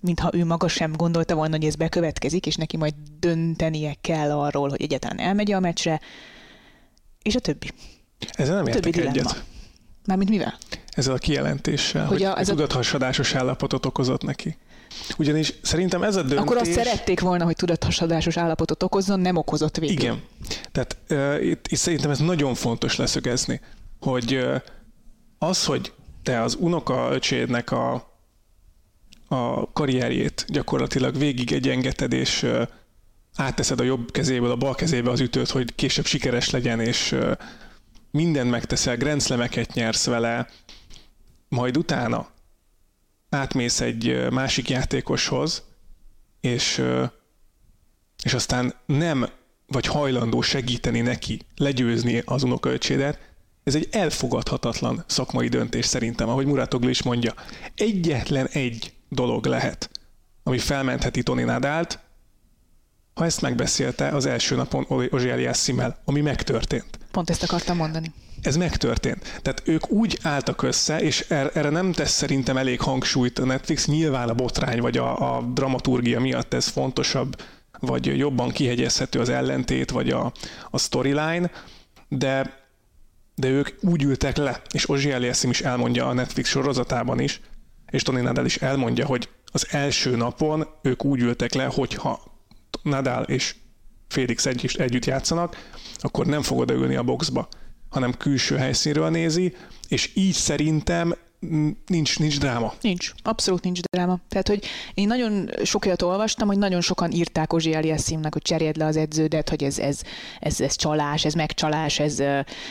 mintha 0.01 0.31
ő 0.33 0.45
maga 0.45 0.69
sem 0.69 0.93
gondolta 0.93 1.35
volna, 1.35 1.57
hogy 1.57 1.65
ez 1.65 1.75
bekövetkezik, 1.77 2.47
és 2.47 2.57
neki 2.57 2.77
majd 2.77 2.95
döntenie 3.21 3.95
kell 4.01 4.31
arról, 4.31 4.69
hogy 4.69 4.83
egyáltalán 4.83 5.19
elmegy 5.19 5.53
a 5.53 5.61
meccsre, 5.61 6.01
és 7.23 7.35
a 7.35 7.41
többi. 7.41 7.71
Ezzel 8.31 8.55
nem 8.55 8.65
Többi 8.65 8.77
értek 8.77 8.93
dilemma. 8.93 9.31
egyet. 9.31 9.52
Mármint 10.07 10.31
mivel? 10.31 10.59
Ezzel 10.89 11.15
a 11.15 11.19
kijelentéssel, 11.19 12.07
Hogy 12.07 12.17
hogy, 12.19 12.27
a- 12.27 12.39
ez 12.39 12.49
a- 12.49 12.53
tudathasadásos 12.53 13.35
állapotot 13.35 13.87
okozott 13.87 14.23
neki. 14.23 14.57
Ugyanis 15.19 15.55
szerintem 15.63 16.03
ez 16.03 16.17
a 16.17 16.21
döntés... 16.23 16.39
Akkor 16.39 16.57
azt 16.57 16.73
szerették 16.73 17.21
volna, 17.21 17.45
hogy 17.45 17.57
tudathasadásos 17.57 18.37
állapotot 18.37 18.83
okozzon, 18.83 19.21
nem 19.21 19.37
okozott 19.37 19.77
végül. 19.77 19.97
Igen. 19.97 20.23
Tehát 20.73 20.97
uh, 21.11 21.47
itt, 21.47 21.67
itt 21.69 21.79
szerintem 21.79 22.11
ez 22.11 22.19
nagyon 22.19 22.55
fontos 22.55 22.97
leszögezni, 22.97 23.61
hogy 24.01 24.35
uh, 24.35 24.61
az, 25.39 25.65
hogy 25.65 25.93
te 26.23 26.43
az 26.43 26.57
unoka 26.61 27.09
öcsédnek 27.13 27.71
a, 27.71 27.93
a 29.29 29.73
karrierjét 29.73 30.45
gyakorlatilag 30.49 31.19
végig 31.19 31.53
egyengeted, 31.53 32.13
és 32.13 32.43
uh, 32.43 32.63
átteszed 33.37 33.81
a 33.81 33.85
jobb 33.85 34.11
kezéből 34.11 34.51
a 34.51 34.57
bal 34.57 34.75
kezébe 34.75 35.11
az 35.11 35.21
ütőt, 35.21 35.51
hogy 35.51 35.75
később 35.75 36.07
sikeres 36.07 36.51
legyen, 36.51 36.81
és 36.81 37.13
uh, 37.13 37.31
mindent 38.13 38.51
megteszel, 38.51 38.97
grenzlemeket 38.97 39.75
nyersz 39.75 40.07
vele, 40.07 40.49
majd 41.49 41.77
utána 41.77 42.29
átmész 43.31 43.81
egy 43.81 44.31
másik 44.31 44.69
játékoshoz, 44.69 45.63
és, 46.41 46.83
és 48.23 48.35
aztán 48.35 48.75
nem 48.87 49.29
vagy 49.67 49.87
hajlandó 49.87 50.41
segíteni 50.41 51.01
neki 51.01 51.41
legyőzni 51.57 52.23
az 52.25 52.43
unokaöcsédet, 52.43 53.31
ez 53.65 53.75
egy 53.75 53.89
elfogadhatatlan 53.91 55.05
szakmai 55.07 55.49
döntés 55.49 55.87
szerintem, 55.87 56.29
ahogy 56.29 56.47
Muratoglu 56.47 56.89
is 56.89 57.03
mondja. 57.03 57.35
Egyetlen 57.75 58.47
egy 58.47 58.93
dolog 59.09 59.47
lehet, 59.47 59.91
ami 60.43 60.59
felmentheti 60.59 61.23
Toni 61.23 61.43
Nadált, 61.43 61.99
ha 63.15 63.25
ezt 63.25 63.41
megbeszélte 63.41 64.09
az 64.09 64.27
első 64.27 64.57
napon 64.57 64.87
Ozsi 64.89 65.29
Eliassimmel, 65.29 66.03
ami 66.05 66.21
megtörtént. 66.21 66.99
Pont 67.13 67.31
ezt 67.31 67.43
akartam 67.43 67.77
mondani. 67.77 68.13
Ez 68.43 68.57
megtörtént. 68.57 69.41
Tehát 69.43 69.63
ők 69.65 69.91
úgy 69.91 70.19
álltak 70.23 70.63
össze, 70.63 71.01
és 71.01 71.25
er-, 71.29 71.57
erre 71.57 71.71
nem 71.71 71.93
tesz 71.93 72.13
szerintem 72.13 72.57
elég 72.57 72.81
hangsúlyt 72.81 73.39
a 73.39 73.45
Netflix, 73.45 73.87
nyilván 73.87 74.29
a 74.29 74.35
botrány 74.35 74.81
vagy 74.81 74.97
a, 74.97 75.37
a 75.37 75.43
dramaturgia 75.43 76.21
miatt 76.21 76.55
ez 76.55 76.67
fontosabb, 76.67 77.43
vagy 77.81 78.19
jobban 78.19 78.51
kihegyezhető 78.51 79.21
az 79.21 79.29
ellentét, 79.29 79.91
vagy 79.91 80.11
a, 80.11 80.33
a 80.71 80.79
storyline, 80.79 81.51
de, 82.09 82.65
de 83.35 83.49
ők 83.49 83.69
úgy 83.81 84.03
ültek 84.03 84.37
le, 84.37 84.63
és 84.73 84.89
Ozsi 84.89 85.11
Eliassim 85.11 85.51
is 85.51 85.61
elmondja 85.61 86.09
a 86.09 86.13
Netflix 86.13 86.49
sorozatában 86.49 87.21
is, 87.21 87.41
és 87.91 88.03
Tony 88.03 88.23
Nadal 88.23 88.45
is 88.45 88.57
elmondja, 88.57 89.07
hogy 89.07 89.29
az 89.53 89.67
első 89.71 90.17
napon 90.17 90.67
ők 90.83 91.05
úgy 91.05 91.21
ültek 91.21 91.53
le, 91.55 91.65
hogyha 91.65 92.23
Nadal 92.83 93.23
és 93.23 93.55
Félix 94.13 94.47
egy, 94.47 94.75
együtt 94.79 95.05
játszanak, 95.05 95.69
akkor 95.97 96.27
nem 96.27 96.43
fog 96.43 96.59
odaülni 96.59 96.95
a 96.95 97.03
boxba, 97.03 97.49
hanem 97.89 98.17
külső 98.17 98.57
helyszínről 98.57 99.11
nézi, 99.11 99.55
és 99.89 100.11
így 100.15 100.35
szerintem 100.35 101.15
nincs, 101.87 102.19
nincs 102.19 102.39
dráma. 102.39 102.73
Nincs, 102.81 103.13
abszolút 103.23 103.63
nincs 103.63 103.81
dráma. 103.81 104.19
Tehát, 104.29 104.49
hogy 104.49 104.65
én 104.95 105.07
nagyon 105.07 105.51
sok 105.65 105.85
olyat 105.85 106.03
olvastam, 106.03 106.49
hogy 106.49 106.59
nagyon 106.59 106.81
sokan 106.81 107.11
írták 107.11 107.53
Ozsi 107.53 107.75
Eliassimnak, 107.75 108.33
hogy 108.33 108.43
cserjed 108.43 108.77
le 108.77 108.85
az 108.85 108.97
edződet, 108.97 109.49
hogy 109.49 109.63
ez, 109.63 109.79
ez, 109.79 110.01
ez, 110.41 110.61
ez 110.61 110.77
csalás, 110.77 111.25
ez 111.25 111.35
megcsalás, 111.35 111.99
ez, 111.99 112.21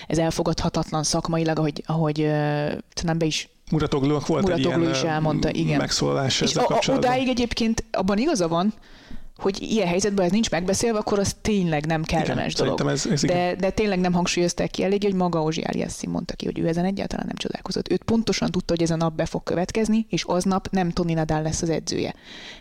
ez 0.07 0.17
elfogadhatatlan 0.17 1.03
szakmailag, 1.03 1.57
ahogy, 1.57 1.83
ahogy 1.85 2.15
talán 2.93 3.17
be 3.17 3.25
is 3.25 3.49
Muratoglónak 3.71 4.27
volt 4.27 4.41
Muratoglu 4.41 4.71
egy 4.71 4.79
ilyen 4.79 4.95
is 4.95 5.01
elmondta, 5.01 5.51
igen. 5.51 5.77
megszólás 5.77 6.41
ezzel 6.41 6.65
És 6.79 6.87
a, 6.87 6.93
odáig 6.93 7.27
egyébként 7.27 7.83
abban 7.91 8.17
igaza 8.17 8.47
van, 8.47 8.73
hogy 9.41 9.61
ilyen 9.61 9.87
helyzetben 9.87 10.25
ez 10.25 10.31
nincs 10.31 10.49
megbeszélve, 10.49 10.97
akkor 10.97 11.19
az 11.19 11.35
tényleg 11.41 11.85
nem 11.85 12.03
kellemes 12.03 12.53
Igen, 12.53 12.65
dolog. 12.65 12.91
Ez, 12.91 13.05
ez 13.05 13.21
de, 13.21 13.55
de 13.55 13.69
tényleg 13.69 13.99
nem 13.99 14.13
hangsúlyozták 14.13 14.69
ki 14.71 14.83
elég, 14.83 15.03
hogy 15.03 15.13
maga 15.13 15.41
Ozsi 15.41 15.61
Aliassi 15.61 16.07
mondta 16.07 16.33
ki, 16.33 16.45
hogy 16.45 16.59
ő 16.59 16.67
ezen 16.67 16.85
egyáltalán 16.85 17.25
nem 17.25 17.35
csodálkozott. 17.35 17.91
Őt 17.91 18.03
pontosan 18.03 18.51
tudta, 18.51 18.73
hogy 18.73 18.83
ez 18.83 18.89
a 18.89 18.95
nap 18.95 19.13
be 19.13 19.25
fog 19.25 19.43
következni, 19.43 20.05
és 20.09 20.23
aznap 20.23 20.67
nem 20.71 20.89
Tony 20.89 21.13
Nadal 21.13 21.41
lesz 21.41 21.61
az 21.61 21.69
edzője. 21.69 22.13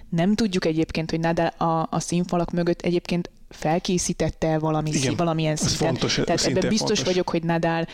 Nem 0.09 0.35
tudjuk 0.35 0.65
egyébként, 0.65 1.11
hogy 1.11 1.21
Nadal 1.21 1.47
a, 1.47 1.87
a 1.91 2.01
színfalak 2.01 2.51
mögött 2.51 2.81
egyébként 2.81 3.31
felkészítette 3.49 4.59
valami, 4.59 4.91
Igen, 4.91 5.17
valamilyen 5.17 5.57
szinten. 5.57 5.89
Fontos, 5.89 6.15
Tehát 6.25 6.45
ebben 6.45 6.69
biztos 6.69 6.79
fontos. 6.79 7.03
vagyok, 7.03 7.31
hogy 7.31 7.43
Nadal 7.43 7.87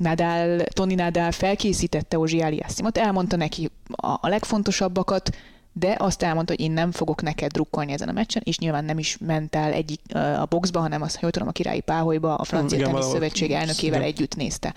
Nadal, 0.00 0.60
Tony 0.62 0.94
Nadal 0.94 1.30
felkészítette 1.30 2.18
Ozsi 2.18 2.40
Aliassimot, 2.40 2.98
elmondta 2.98 3.36
neki 3.36 3.70
a, 3.90 4.06
a 4.20 4.28
legfontosabbakat, 4.28 5.30
de 5.72 5.96
azt 5.98 6.22
elmondta, 6.22 6.52
hogy 6.52 6.64
én 6.64 6.70
nem 6.70 6.92
fogok 6.92 7.22
neked 7.22 7.52
drukkolni 7.52 7.92
ezen 7.92 8.08
a 8.08 8.12
meccsen, 8.12 8.42
és 8.44 8.58
nyilván 8.58 8.84
nem 8.84 8.98
is 8.98 9.18
ment 9.20 9.56
el 9.56 9.72
egyik 9.72 10.00
a 10.14 10.46
boxba, 10.48 10.80
hanem 10.80 11.02
azt, 11.02 11.16
hogy 11.16 11.30
tudom, 11.30 11.48
a 11.48 11.52
királyi 11.52 11.80
páholyba 11.80 12.34
a 12.34 12.44
francia 12.44 12.78
Igen, 12.78 12.90
tenisz 12.90 13.08
szövetség 13.08 13.50
elnökével 13.50 14.02
együtt 14.02 14.36
nézte 14.36 14.74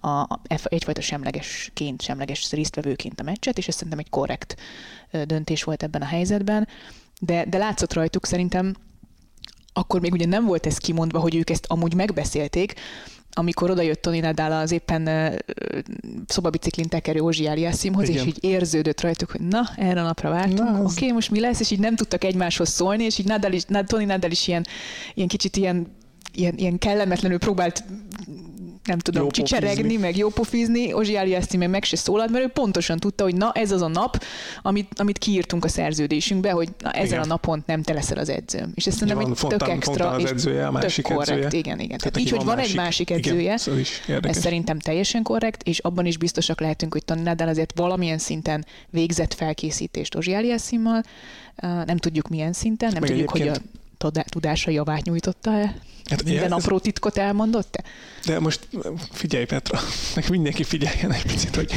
a, 0.00 0.08
a, 0.08 0.40
egyfajta 0.62 1.00
semlegesként, 1.00 2.02
semleges 2.02 2.50
résztvevőként 2.50 3.20
a 3.20 3.22
meccset, 3.22 3.58
és 3.58 3.68
ez 3.68 3.74
szerintem 3.74 3.98
egy 3.98 4.10
korrekt 4.10 4.56
döntés 5.24 5.62
volt 5.62 5.82
ebben 5.82 6.02
a 6.02 6.06
helyzetben, 6.06 6.68
de, 7.20 7.44
de 7.44 7.58
látszott 7.58 7.92
rajtuk 7.92 8.26
szerintem, 8.26 8.74
akkor 9.72 10.00
még 10.00 10.12
ugye 10.12 10.26
nem 10.26 10.44
volt 10.44 10.66
ez 10.66 10.78
kimondva, 10.78 11.18
hogy 11.18 11.34
ők 11.34 11.50
ezt 11.50 11.66
amúgy 11.68 11.94
megbeszélték, 11.94 12.74
amikor 13.38 13.70
odajött 13.70 14.02
Tony 14.02 14.20
Nadal 14.20 14.52
az 14.52 14.72
éppen 14.72 15.02
uh, 15.02 15.34
szobabiciklin 16.26 16.88
tekerő 16.88 17.20
Ozsi 17.20 17.46
Aliassimhoz, 17.46 18.08
és 18.08 18.24
így 18.24 18.38
érződött 18.40 19.00
rajtuk, 19.00 19.30
hogy 19.30 19.40
na, 19.40 19.62
erre 19.76 20.00
a 20.00 20.04
napra 20.04 20.30
vártunk, 20.30 20.84
oké, 20.84 20.94
okay, 20.94 21.12
most 21.12 21.30
mi 21.30 21.40
lesz, 21.40 21.60
és 21.60 21.70
így 21.70 21.78
nem 21.78 21.96
tudtak 21.96 22.24
egymáshoz 22.24 22.68
szólni, 22.68 23.04
és 23.04 23.18
így 23.18 23.26
Nadal 23.26 23.52
is, 23.52 23.62
Tony 23.86 24.06
Nadal 24.06 24.30
is 24.30 24.48
ilyen, 24.48 24.66
ilyen 25.14 25.28
kicsit 25.28 25.56
ilyen 25.56 25.86
ilyen, 26.36 26.54
ilyen 26.56 26.78
kellemetlenül 26.78 27.38
próbált 27.38 27.84
nem 28.86 28.98
tudom, 28.98 29.22
jó 29.22 29.30
csicseregni, 29.30 29.82
pofizni. 29.82 30.02
meg 30.02 30.16
jó 30.16 30.28
pofizni, 30.28 30.92
Ozsi 30.92 31.16
Aliaszti 31.16 31.56
meg 31.56 31.70
meg 31.70 31.84
se 31.84 31.96
szólalt, 31.96 32.30
mert 32.30 32.44
ő 32.44 32.48
pontosan 32.48 32.98
tudta, 32.98 33.24
hogy 33.24 33.36
na 33.36 33.52
ez 33.52 33.70
az 33.70 33.82
a 33.82 33.88
nap, 33.88 34.22
amit, 34.62 34.92
amit 34.96 35.18
kiírtunk 35.18 35.64
a 35.64 35.68
szerződésünkbe, 35.68 36.50
hogy 36.50 36.68
na 36.78 36.90
ezen 36.90 37.06
igen. 37.06 37.20
a 37.20 37.26
napon 37.26 37.62
nem 37.66 37.82
te 37.82 37.92
leszel 37.92 38.18
az 38.18 38.28
edzőm. 38.28 38.72
És 38.74 38.86
ezt 38.86 38.98
szerintem 38.98 39.32
egy 39.32 39.38
tök 39.48 39.68
extra, 39.68 40.10
az 40.10 40.24
edzője, 40.24 40.66
a 40.66 40.70
másik 40.70 41.04
tök 41.04 41.16
korrekt, 41.16 41.44
edzője. 41.44 41.62
igen, 41.62 41.80
igen. 41.80 41.98
Tehát, 41.98 42.18
így, 42.18 42.30
hogy 42.30 42.44
van 42.44 42.56
másik, 42.56 42.70
egy 42.70 42.76
másik 42.76 43.10
edzője, 43.10 43.40
igen, 43.40 43.58
szóval 43.58 43.80
is 43.80 44.02
ez 44.22 44.38
szerintem 44.38 44.78
teljesen 44.78 45.22
korrekt, 45.22 45.62
és 45.62 45.78
abban 45.78 46.06
is 46.06 46.18
biztosak 46.18 46.60
lehetünk, 46.60 46.92
hogy 46.92 47.04
Tony 47.04 47.22
Nadal 47.22 47.48
azért 47.48 47.72
valamilyen 47.76 48.18
szinten 48.18 48.64
végzett 48.90 49.34
felkészítést 49.34 50.14
Ozsi 50.14 50.34
Aliassimmal, 50.34 51.02
nem 51.60 51.96
tudjuk 51.96 52.28
milyen 52.28 52.52
szinten, 52.52 52.92
nem 52.92 53.00
meg 53.00 53.10
tudjuk, 53.10 53.30
hogy 53.30 53.48
a 53.48 53.54
tudásra 54.28 54.72
javát 54.72 55.04
nyújtotta-e? 55.04 55.74
Hát 56.10 56.24
Minden 56.24 56.52
ez, 56.52 56.64
apró 56.64 56.78
titkot 56.78 57.16
elmondott-e? 57.16 57.84
De 58.26 58.40
most 58.40 58.68
figyelj 59.10 59.44
Petra, 59.44 59.80
meg 60.14 60.30
mindenki 60.30 60.64
figyeljen 60.64 61.12
egy 61.12 61.22
picit, 61.22 61.56
hogy 61.56 61.72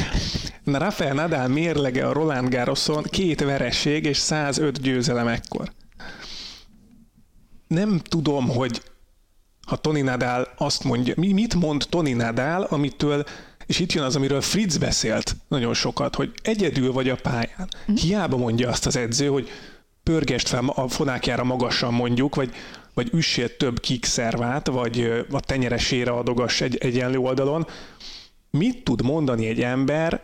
na 0.64 0.78
Rafael 0.78 1.14
Nadal 1.14 1.48
mérlege 1.48 2.08
a 2.08 2.14
Roland 2.14 2.50
Garroson 2.50 3.04
két 3.04 3.44
vereség 3.44 4.06
és 4.06 4.18
105 4.18 4.82
győzelem 4.82 5.28
ekkor. 5.28 5.72
Nem 7.68 8.00
tudom, 8.00 8.48
hogy 8.48 8.82
ha 9.68 9.76
Tony 9.76 10.04
Nadal 10.04 10.48
azt 10.58 10.84
mondja, 10.84 11.14
mi, 11.18 11.34
mit 11.34 11.56
mond 11.56 11.86
Tony 11.90 12.16
Nadal, 12.16 12.64
amitől 12.64 13.26
és 13.70 13.80
itt 13.80 13.92
jön 13.92 14.04
az, 14.04 14.16
amiről 14.16 14.42
Fritz 14.42 14.78
beszélt 14.78 15.36
nagyon 15.48 15.74
sokat, 15.74 16.16
hogy 16.16 16.34
egyedül 16.42 16.92
vagy 16.92 17.10
a 17.10 17.16
pályán. 17.16 17.70
Mhm. 17.86 17.98
Hiába 17.98 18.38
mondja 18.38 18.70
azt 18.70 18.86
az 18.86 18.96
edző, 18.96 19.28
hogy 19.28 19.50
pörgest 20.10 20.48
fel 20.48 20.66
a 20.76 20.88
fonákjára 20.88 21.44
magasan 21.44 21.94
mondjuk, 21.94 22.36
vagy, 22.36 22.54
vagy 22.94 23.10
üssél 23.14 23.58
több 23.58 23.80
kikszervát, 23.80 24.68
vagy 24.68 25.26
a 25.32 25.40
tenyeresére 25.40 26.12
adogass 26.12 26.62
egy 26.62 26.78
egyenlő 26.78 27.18
oldalon. 27.18 27.68
Mit 28.52 28.84
tud 28.84 29.02
mondani 29.02 29.48
egy 29.48 29.62
ember 29.62 30.22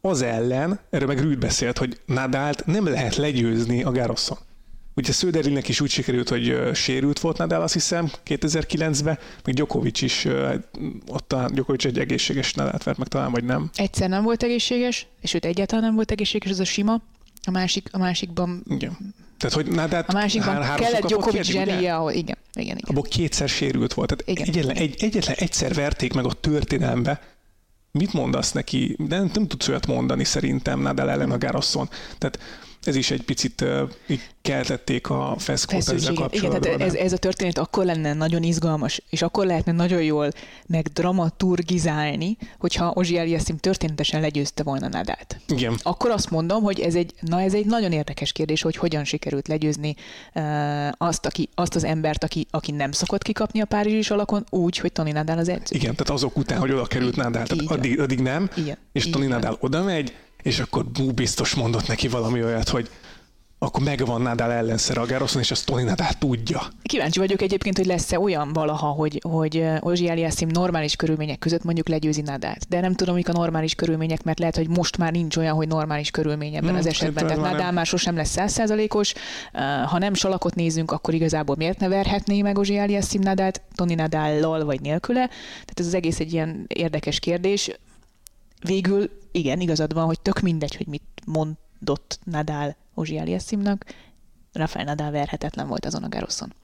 az 0.00 0.22
ellen, 0.22 0.80
erről 0.90 1.08
meg 1.08 1.20
Rüd 1.20 1.38
beszélt, 1.38 1.78
hogy 1.78 2.00
Nadált 2.06 2.66
nem 2.66 2.86
lehet 2.86 3.16
legyőzni 3.16 3.82
a 3.82 3.90
Garoszon. 3.90 4.38
Ugye 4.94 5.12
Szöderilnek 5.12 5.68
is 5.68 5.80
úgy 5.80 5.90
sikerült, 5.90 6.28
hogy 6.28 6.60
sérült 6.74 7.20
volt 7.20 7.38
Nadal, 7.38 7.62
azt 7.62 7.72
hiszem, 7.72 8.10
2009-ben, 8.26 9.18
még 9.44 9.54
Djokovic 9.54 10.02
is, 10.02 10.26
ott 11.06 11.32
a 11.32 11.48
Djokovic 11.52 11.84
egy 11.84 11.98
egészséges 11.98 12.54
Nadált 12.54 12.82
vert 12.82 12.98
meg 12.98 13.08
talán, 13.08 13.30
vagy 13.30 13.44
nem. 13.44 13.70
Egyszer 13.74 14.08
nem 14.08 14.22
volt 14.22 14.42
egészséges, 14.42 15.06
és 15.20 15.34
őt 15.34 15.44
egyáltalán 15.44 15.84
nem 15.84 15.94
volt 15.94 16.10
egészséges, 16.10 16.50
ez 16.50 16.60
a 16.60 16.64
sima. 16.64 17.02
A, 17.44 17.50
másik, 17.50 17.88
a 17.92 17.98
másikban 17.98 18.62
Igen. 18.68 19.24
Tehát, 19.38 19.54
hogy 19.54 19.66
na, 19.66 19.86
de 19.86 19.96
hát 19.96 20.08
a 20.08 20.12
másikban 20.12 20.62
hár, 20.62 20.78
kellett 20.78 21.06
Djokovic 21.06 21.44
zsenie, 21.44 21.94
ahol 21.94 22.12
igen, 22.12 22.36
igen, 22.54 22.76
igen. 22.76 22.88
Abból 22.88 23.02
kétszer 23.02 23.48
sérült 23.48 23.94
volt. 23.94 24.16
Tehát 24.16 24.38
igen, 24.38 24.48
egyetlen. 24.48 24.76
Egy, 24.76 24.96
egyetlen 24.98 25.36
egyszer 25.38 25.74
verték 25.74 26.12
meg 26.12 26.24
a 26.24 26.32
történelembe. 26.32 27.20
Mit 27.90 28.12
mondasz 28.12 28.52
neki? 28.52 28.96
De 28.98 29.18
nem, 29.18 29.30
nem 29.34 29.46
tudsz 29.46 29.68
olyat 29.68 29.86
mondani 29.86 30.24
szerintem 30.24 30.80
Nadal 30.80 31.10
ellen 31.10 31.30
a 31.30 31.38
Garosson. 31.38 31.88
Tehát 32.18 32.38
ez 32.86 32.96
is 32.96 33.10
egy 33.10 33.22
picit 33.22 33.64
így 34.06 34.20
keltették 34.42 35.10
a 35.10 35.34
feszkót 35.38 35.88
ezzel 35.88 36.14
kapcsolatban. 36.14 36.60
Igen, 36.60 36.60
tehát 36.60 36.80
ez, 36.80 36.94
ez 36.94 37.12
a 37.12 37.16
történet 37.16 37.58
akkor 37.58 37.84
lenne 37.84 38.14
nagyon 38.14 38.42
izgalmas, 38.42 39.02
és 39.10 39.22
akkor 39.22 39.46
lehetne 39.46 39.72
nagyon 39.72 40.02
jól 40.02 40.30
meg 40.66 40.86
dramaturgizálni, 40.86 42.36
hogyha 42.58 42.92
Ozsi 42.94 43.18
Eliassim 43.18 43.56
történetesen 43.56 44.20
legyőzte 44.20 44.62
volna 44.62 44.88
Nadát. 44.88 45.40
Igen. 45.48 45.74
Akkor 45.82 46.10
azt 46.10 46.30
mondom, 46.30 46.62
hogy 46.62 46.80
ez 46.80 46.94
egy, 46.94 47.14
na 47.20 47.40
ez 47.40 47.54
egy 47.54 47.66
nagyon 47.66 47.92
érdekes 47.92 48.32
kérdés, 48.32 48.62
hogy 48.62 48.76
hogyan 48.76 49.04
sikerült 49.04 49.48
legyőzni 49.48 49.94
uh, 50.34 50.88
azt, 50.98 51.26
aki, 51.26 51.48
azt 51.54 51.74
az 51.74 51.84
embert, 51.84 52.24
aki, 52.24 52.46
aki 52.50 52.72
nem 52.72 52.92
szokott 52.92 53.22
kikapni 53.22 53.60
a 53.60 53.64
Párizsi 53.64 54.12
alakon, 54.12 54.44
úgy, 54.50 54.78
hogy 54.78 54.92
Tony 54.92 55.12
Nadal 55.12 55.38
az 55.38 55.48
edző. 55.48 55.76
Igen, 55.76 55.94
tehát 55.94 56.10
azok 56.10 56.36
után, 56.36 56.58
hogy 56.58 56.72
oda 56.72 56.86
került 56.86 57.16
Nadal, 57.16 57.46
tehát 57.46 57.64
addig, 57.66 58.00
addig 58.00 58.20
nem, 58.20 58.50
Igen. 58.56 58.76
és 58.92 59.10
Tony 59.10 59.28
Nadal 59.28 59.56
oda 59.60 59.82
megy, 59.82 60.12
és 60.46 60.58
akkor 60.58 60.84
bú, 60.84 61.12
biztos 61.12 61.54
mondott 61.54 61.86
neki 61.86 62.08
valami 62.08 62.42
olyat, 62.42 62.68
hogy 62.68 62.90
akkor 63.58 63.82
megvan 63.82 64.22
Nadal 64.22 64.52
ellenszer 64.52 64.98
a 64.98 65.06
Garroson, 65.06 65.42
és 65.42 65.50
azt 65.50 65.66
Tony 65.66 65.84
Nadal 65.84 66.12
tudja. 66.18 66.62
Kíváncsi 66.82 67.18
vagyok 67.18 67.42
egyébként, 67.42 67.76
hogy 67.76 67.86
lesz-e 67.86 68.20
olyan 68.20 68.52
valaha, 68.52 68.86
hogy, 68.86 69.20
hogy 69.22 69.64
Ozsi 69.80 70.08
Eliassim 70.08 70.48
normális 70.52 70.96
körülmények 70.96 71.38
között 71.38 71.64
mondjuk 71.64 71.88
legyőzi 71.88 72.20
Nadát. 72.20 72.68
De 72.68 72.80
nem 72.80 72.94
tudom, 72.94 73.14
mik 73.14 73.28
a 73.28 73.32
normális 73.32 73.74
körülmények, 73.74 74.22
mert 74.22 74.38
lehet, 74.38 74.56
hogy 74.56 74.68
most 74.68 74.98
már 74.98 75.12
nincs 75.12 75.36
olyan, 75.36 75.54
hogy 75.54 75.68
normális 75.68 76.10
körülmény 76.10 76.54
ebben 76.54 76.68
hmm, 76.68 76.78
az 76.78 76.86
esetben. 76.86 77.26
Tehát 77.26 77.42
Nadal 77.42 77.72
már 77.72 77.86
sosem 77.86 78.16
lesz 78.16 78.30
százszázalékos. 78.30 79.12
Ha 79.86 79.98
nem 79.98 80.14
salakot 80.14 80.54
nézünk, 80.54 80.90
akkor 80.90 81.14
igazából 81.14 81.56
miért 81.58 81.78
ne 81.78 81.88
verhetné 81.88 82.42
meg 82.42 82.58
Ozsi 82.58 82.76
Eliassim 82.76 83.20
Nadát, 83.20 83.62
Tony 83.74 83.94
Nadállal 83.94 84.64
vagy 84.64 84.80
nélküle? 84.80 85.26
Tehát 85.50 85.80
ez 85.80 85.86
az 85.86 85.94
egész 85.94 86.20
egy 86.20 86.32
ilyen 86.32 86.64
érdekes 86.68 87.18
kérdés 87.18 87.70
végül 88.66 89.10
igen, 89.36 89.60
igazad 89.60 89.92
van, 89.92 90.04
hogy 90.04 90.20
tök 90.20 90.40
mindegy, 90.40 90.76
hogy 90.76 90.86
mit 90.86 91.02
mond 91.26 91.54
Dott 91.80 92.18
Nadal 92.24 92.76
Ozsi 92.94 93.18
Aliassimnak, 93.18 93.84
Rafael 94.52 94.84
Nadal 94.84 95.10
verhetetlen 95.10 95.68
volt 95.68 95.84
azon 95.84 96.02
a 96.02 96.08
Garoszon. 96.08 96.54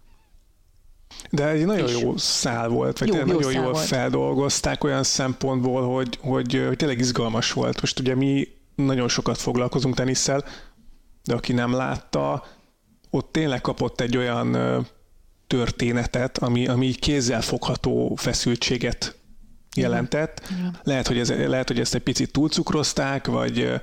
De 1.30 1.48
egy 1.48 1.64
nagyon 1.66 1.88
és 1.88 2.00
jó 2.00 2.16
szál 2.16 2.68
volt, 2.68 2.98
vagy 2.98 3.08
jó, 3.08 3.16
jó 3.16 3.24
nagyon 3.24 3.52
jól 3.52 3.72
volt. 3.72 3.86
feldolgozták 3.86 4.84
olyan 4.84 5.02
szempontból, 5.02 5.94
hogy, 5.94 6.18
hogy, 6.20 6.62
hogy 6.66 6.76
tényleg 6.76 6.98
izgalmas 6.98 7.52
volt. 7.52 7.80
Most 7.80 7.98
ugye 7.98 8.14
mi 8.14 8.48
nagyon 8.74 9.08
sokat 9.08 9.38
foglalkozunk 9.38 9.94
tenisszel, 9.94 10.44
de 11.24 11.34
aki 11.34 11.52
nem 11.52 11.72
látta, 11.72 12.46
ott 13.10 13.32
tényleg 13.32 13.60
kapott 13.60 14.00
egy 14.00 14.16
olyan 14.16 14.56
történetet, 15.46 16.38
ami, 16.38 16.66
ami 16.66 16.90
kézzelfogható 16.90 18.14
feszültséget 18.16 19.16
jelentett. 19.76 20.42
Igen. 20.58 20.76
Lehet, 20.82 21.06
hogy 21.06 21.18
ez, 21.18 21.28
lehet, 21.28 21.68
hogy 21.68 21.80
ezt 21.80 21.94
egy 21.94 22.02
picit 22.02 22.32
túlcukrozták, 22.32 23.26
vagy 23.26 23.80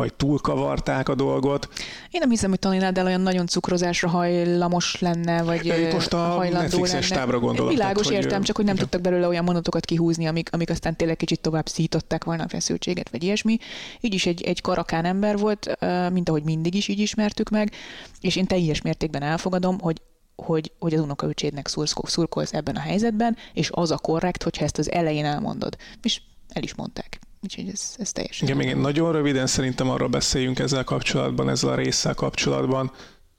vagy 0.00 0.14
túlkavarták 0.14 1.08
a 1.08 1.14
dolgot. 1.14 1.68
Én 2.10 2.20
nem 2.20 2.30
hiszem, 2.30 2.50
hogy 2.50 2.58
Tony 2.58 2.78
Nadal 2.78 3.06
olyan 3.06 3.20
nagyon 3.20 3.46
cukrozásra 3.46 4.08
hajlamos 4.08 5.00
lenne, 5.00 5.42
vagy 5.42 5.66
Itt 5.66 5.92
most 5.92 6.12
a 6.12 6.16
hajlandó 6.16 6.60
Netflixes 6.60 7.08
lenne. 7.08 7.20
tábra 7.20 7.38
gondolok. 7.38 7.72
Világos, 7.72 8.06
tehát, 8.06 8.22
értem, 8.22 8.36
hogy, 8.36 8.46
csak 8.46 8.56
hogy 8.56 8.64
nem 8.64 8.74
igen. 8.74 8.86
tudtak 8.88 9.10
belőle 9.10 9.28
olyan 9.28 9.44
mondatokat 9.44 9.84
kihúzni, 9.84 10.26
amik, 10.26 10.48
amik 10.52 10.70
aztán 10.70 10.96
tényleg 10.96 11.16
kicsit 11.16 11.40
tovább 11.40 11.68
szították 11.68 12.24
volna 12.24 12.42
a 12.42 12.48
feszültséget, 12.48 13.10
vagy 13.10 13.22
ilyesmi. 13.22 13.58
Így 14.00 14.14
is 14.14 14.26
egy, 14.26 14.42
egy 14.42 14.60
karakán 14.60 15.04
ember 15.04 15.38
volt, 15.38 15.78
mint 16.12 16.28
ahogy 16.28 16.42
mindig 16.42 16.74
is 16.74 16.88
így 16.88 16.98
ismertük 16.98 17.48
meg, 17.48 17.72
és 18.20 18.36
én 18.36 18.46
teljes 18.46 18.82
mértékben 18.82 19.22
elfogadom, 19.22 19.78
hogy 19.80 20.00
hogy, 20.44 20.72
hogy 20.78 20.94
az 20.94 21.00
unokaöcsédnek 21.00 21.68
szurkolsz 22.04 22.52
ebben 22.52 22.76
a 22.76 22.80
helyzetben, 22.80 23.36
és 23.52 23.70
az 23.72 23.90
a 23.90 23.98
korrekt, 23.98 24.42
hogyha 24.42 24.64
ezt 24.64 24.78
az 24.78 24.90
elején 24.90 25.24
elmondod. 25.24 25.76
És 26.02 26.20
el 26.48 26.62
is 26.62 26.74
mondták. 26.74 27.18
Úgyhogy 27.42 27.68
ez, 27.68 27.94
ez 27.98 28.12
teljesen. 28.12 28.48
Igen, 28.48 28.58
még 28.58 28.74
nagyon 28.74 29.12
röviden 29.12 29.46
szerintem 29.46 29.90
arról 29.90 30.08
beszéljünk 30.08 30.58
ezzel 30.58 30.84
kapcsolatban, 30.84 31.48
ezzel 31.48 31.70
a 31.70 31.74
résszel 31.74 32.14
kapcsolatban. 32.14 32.92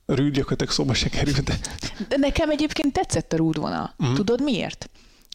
Rűd 0.06 0.34
gyakorlatilag 0.34 0.74
szóba 0.74 0.94
se 0.94 1.10
került. 1.10 1.44
De... 1.44 1.60
de 2.08 2.18
nekem 2.18 2.50
egyébként 2.50 2.94
tetszett 2.94 3.34
a 3.34 3.38
rúdvonal. 3.38 3.96
Mm. 4.06 4.14
Tudod 4.14 4.42
miért? 4.44 4.90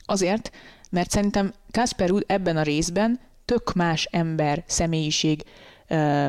Azért, 0.04 0.50
mert 0.90 1.10
szerintem 1.10 1.52
Kasper 1.70 2.08
Rúd 2.08 2.24
ebben 2.26 2.56
a 2.56 2.62
részben 2.62 3.20
tök 3.44 3.72
más 3.72 4.08
ember, 4.10 4.64
személyiség, 4.66 5.42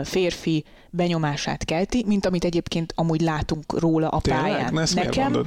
férfi 0.03 0.63
benyomását 0.89 1.65
kelti, 1.65 2.03
mint 2.07 2.25
amit 2.25 2.43
egyébként 2.43 2.93
amúgy 2.95 3.21
látunk 3.21 3.79
róla 3.79 4.09
a 4.09 4.21
Tényleg? 4.21 4.41
pályán. 4.41 4.73
Na, 4.73 4.83
nekem, 4.93 5.45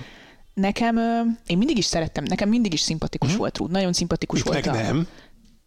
nekem, 0.55 0.97
én 1.47 1.59
mindig 1.59 1.79
is 1.79 1.85
szerettem, 1.85 2.25
nekem 2.25 2.49
mindig 2.49 2.73
is 2.73 2.81
szimpatikus 2.81 3.35
mm. 3.35 3.37
volt 3.37 3.59
Rúd, 3.59 3.71
nagyon 3.71 3.93
szimpatikus 3.93 4.39
Itt 4.39 4.45
volt. 4.45 4.67
Meg 4.67 4.75
a... 4.75 4.83
nem. 4.83 5.07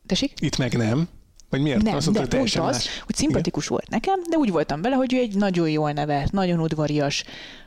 Tessék? 0.06 0.34
Itt 0.40 0.58
meg 0.58 0.78
nem. 0.78 1.08
Vagy 1.50 1.62
miért? 1.62 1.82
Nem, 1.82 1.96
Azt 1.96 2.06
mondta, 2.06 2.26
de 2.26 2.42
úgy 2.42 2.58
az, 2.58 2.76
más. 2.76 3.02
hogy 3.06 3.16
szimpatikus 3.16 3.66
Igen. 3.66 3.78
volt 3.78 3.90
nekem, 3.90 4.24
de 4.30 4.38
úgy 4.38 4.52
voltam 4.52 4.82
vele, 4.82 4.96
hogy 4.96 5.14
ő 5.14 5.18
egy 5.18 5.36
nagyon 5.36 5.70
jól 5.70 5.92
nevelt, 5.92 6.32
nagyon 6.32 6.60
udvarias, 6.60 7.24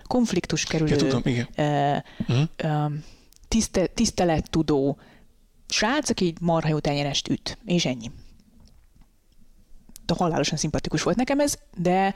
konfliktus 0.06 0.64
kerülő, 0.64 0.90
ja, 0.90 0.96
tudom, 0.96 1.22
igen. 1.24 1.48
Uh, 1.56 2.42
uh, 2.64 2.92
tiszte, 3.48 3.86
tisztelettudó 3.86 4.98
srác, 5.68 6.10
aki 6.10 6.34
marha 6.40 6.68
jó 6.68 6.78
tenyerest 6.78 7.28
üt, 7.28 7.58
és 7.64 7.84
ennyi. 7.84 8.10
Halálosan 10.14 10.59
szimpatikus 10.59 11.02
volt 11.02 11.16
nekem 11.16 11.40
ez, 11.40 11.59
de 11.76 12.14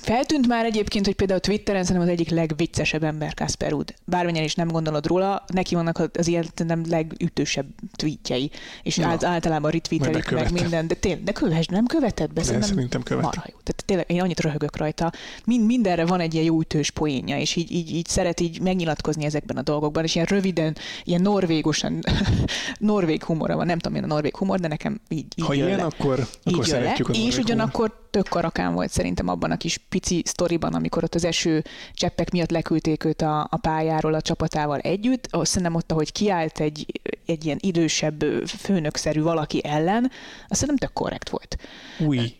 Feltűnt 0.00 0.46
már 0.46 0.64
egyébként, 0.64 1.04
hogy 1.06 1.14
például 1.14 1.40
Twitteren 1.40 1.84
szerintem 1.84 2.06
az 2.06 2.14
egyik 2.14 2.30
legviccesebb 2.30 3.02
ember 3.02 3.34
Kasper 3.34 3.72
Ud. 3.72 3.94
Bármennyire 4.04 4.44
is 4.44 4.54
nem 4.54 4.68
gondolod 4.68 5.06
róla, 5.06 5.44
neki 5.52 5.74
vannak 5.74 6.10
az 6.18 6.28
életem 6.28 6.82
legütősebb 6.88 7.66
tweetjei, 7.92 8.50
és 8.82 8.96
Na, 8.96 9.16
általában 9.20 9.70
retweetelik 9.70 10.30
meg 10.30 10.52
minden, 10.52 10.86
de 10.86 10.94
tényleg, 10.94 11.22
de 11.22 11.32
kövess, 11.32 11.66
nem 11.66 11.86
követed 11.86 12.32
be? 12.32 12.42
Szerintem, 12.42 12.68
szerintem 12.68 13.02
követ. 13.02 13.22
Marha 13.22 13.44
jó. 13.46 13.56
Tehát 13.62 13.84
tényleg 13.84 14.10
én 14.10 14.20
annyit 14.20 14.40
röhögök 14.40 14.76
rajta. 14.76 15.12
Mind, 15.44 15.66
mindenre 15.66 16.06
van 16.06 16.20
egy 16.20 16.34
ilyen 16.34 16.46
jó 16.46 16.60
ütős 16.60 16.90
poénja, 16.90 17.38
és 17.38 17.56
így, 17.56 17.70
így, 17.70 17.94
így 17.94 18.06
szeret 18.06 18.40
így 18.40 18.60
megnyilatkozni 18.60 19.24
ezekben 19.24 19.56
a 19.56 19.62
dolgokban, 19.62 20.04
és 20.04 20.14
ilyen 20.14 20.26
röviden, 20.30 20.76
ilyen 21.04 21.22
norvégosan, 21.22 21.98
norvég 22.78 23.24
humora 23.24 23.56
van. 23.56 23.66
Nem 23.66 23.76
tudom, 23.78 23.92
milyen 23.92 24.10
a 24.10 24.12
norvég 24.12 24.36
humor, 24.36 24.60
de 24.60 24.68
nekem 24.68 25.00
így, 25.08 25.26
így 25.36 25.46
Ha 25.46 25.54
ilyen, 25.54 25.76
le. 25.76 25.82
akkor, 25.82 26.18
így 26.18 26.52
akkor 26.52 26.66
szeretjük 26.66 27.08
le. 27.08 27.22
És 27.24 27.38
ugyanakkor 27.38 28.08
tök 28.10 28.28
karakán 28.28 28.74
volt 28.74 28.90
szerintem 28.90 29.28
abban 29.28 29.50
a 29.50 29.56
kis 29.56 29.78
pici 29.88 30.22
sztoriban, 30.26 30.74
amikor 30.74 31.04
ott 31.04 31.14
az 31.14 31.24
eső 31.24 31.64
cseppek 31.92 32.30
miatt 32.30 32.50
leküldték 32.50 33.04
őt 33.04 33.22
a, 33.22 33.40
a 33.50 33.56
pályáról 33.56 34.14
a 34.14 34.20
csapatával 34.20 34.78
együtt. 34.78 35.26
Azt 35.30 35.50
szerintem 35.50 35.74
ott, 35.74 35.92
ahogy 35.92 36.12
kiállt 36.12 36.60
egy, 36.60 37.00
egy 37.26 37.44
ilyen 37.44 37.58
idősebb 37.60 38.22
főnökszerű 38.46 39.22
valaki 39.22 39.64
ellen, 39.64 40.10
azt 40.48 40.60
szerintem 40.60 40.88
tök 40.88 40.92
korrekt 40.92 41.28
volt. 41.28 41.56
Új. 41.98 42.39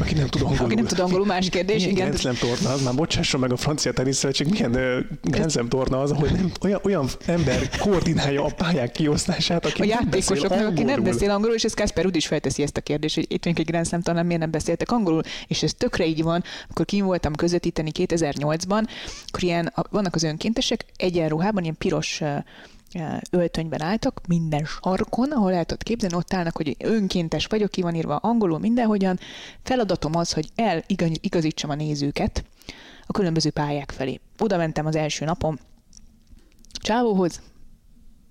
Aki 0.00 0.14
nem 0.14 0.26
tud 0.26 0.42
angolul. 0.42 0.64
Aki 0.64 0.74
nem 0.74 0.84
tud 0.84 0.98
angolul, 0.98 1.26
más 1.26 1.48
kérdés. 1.48 1.76
Milyen 1.76 1.90
igen. 1.90 2.06
Grenzlem 2.06 2.34
torna 2.34 2.70
az, 2.70 2.82
már 2.82 2.94
bocsásson 2.94 3.40
meg 3.40 3.52
a 3.52 3.56
francia 3.56 3.92
teniszszövetség, 3.92 4.46
milyen 4.46 5.06
Grenzlem 5.22 5.68
torna 5.68 6.00
az, 6.00 6.10
ahol 6.10 6.28
nem, 6.28 6.52
olyan, 6.62 6.80
olyan 6.82 7.08
ember 7.26 7.68
koordinálja 7.78 8.44
a 8.44 8.50
pályák 8.56 8.92
kiosztását, 8.92 9.66
aki 9.66 9.92
a 9.92 9.98
angolul. 10.30 10.66
aki 10.66 10.82
nem 10.82 11.02
beszél 11.02 11.30
angolul, 11.30 11.54
és 11.54 11.64
ez 11.64 11.74
Kasper 11.74 12.04
Rud 12.04 12.16
is 12.16 12.26
felteszi 12.26 12.62
ezt 12.62 12.76
a 12.76 12.80
kérdést, 12.80 13.14
hogy 13.14 13.26
itt 13.28 13.46
egy 13.46 13.64
Grenzlem 13.64 14.02
torna, 14.02 14.22
miért 14.22 14.40
nem 14.40 14.50
beszéltek 14.50 14.90
angolul, 14.90 15.22
és 15.46 15.62
ez 15.62 15.74
tökre 15.74 16.06
így 16.06 16.22
van. 16.22 16.44
Akkor 16.70 16.84
kim 16.84 17.04
voltam 17.04 17.34
közvetíteni 17.34 17.90
2008-ban, 17.94 18.88
akkor 19.26 19.42
ilyen, 19.42 19.72
vannak 19.90 20.14
az 20.14 20.22
önkéntesek 20.22 20.84
egyenruhában, 20.96 21.62
ilyen 21.62 21.76
piros 21.78 22.22
öltönyben 23.30 23.82
álltak, 23.82 24.20
minden 24.28 24.64
sarkon, 24.64 25.30
ahol 25.30 25.52
el 25.52 25.64
tudod 25.64 25.82
képzelni, 25.82 26.16
ott 26.16 26.32
állnak, 26.32 26.56
hogy 26.56 26.76
önkéntes 26.78 27.46
vagyok, 27.46 27.70
ki 27.70 27.82
van 27.82 27.94
írva 27.94 28.16
angolul 28.16 28.58
mindenhogyan. 28.58 29.18
Feladatom 29.62 30.16
az, 30.16 30.32
hogy 30.32 30.48
eligazítsam 30.54 31.70
a 31.70 31.74
nézőket 31.74 32.44
a 33.06 33.12
különböző 33.12 33.50
pályák 33.50 33.90
felé. 33.90 34.20
Oda 34.38 34.56
mentem 34.56 34.86
az 34.86 34.96
első 34.96 35.24
napom 35.24 35.58
Csávóhoz, 36.72 37.40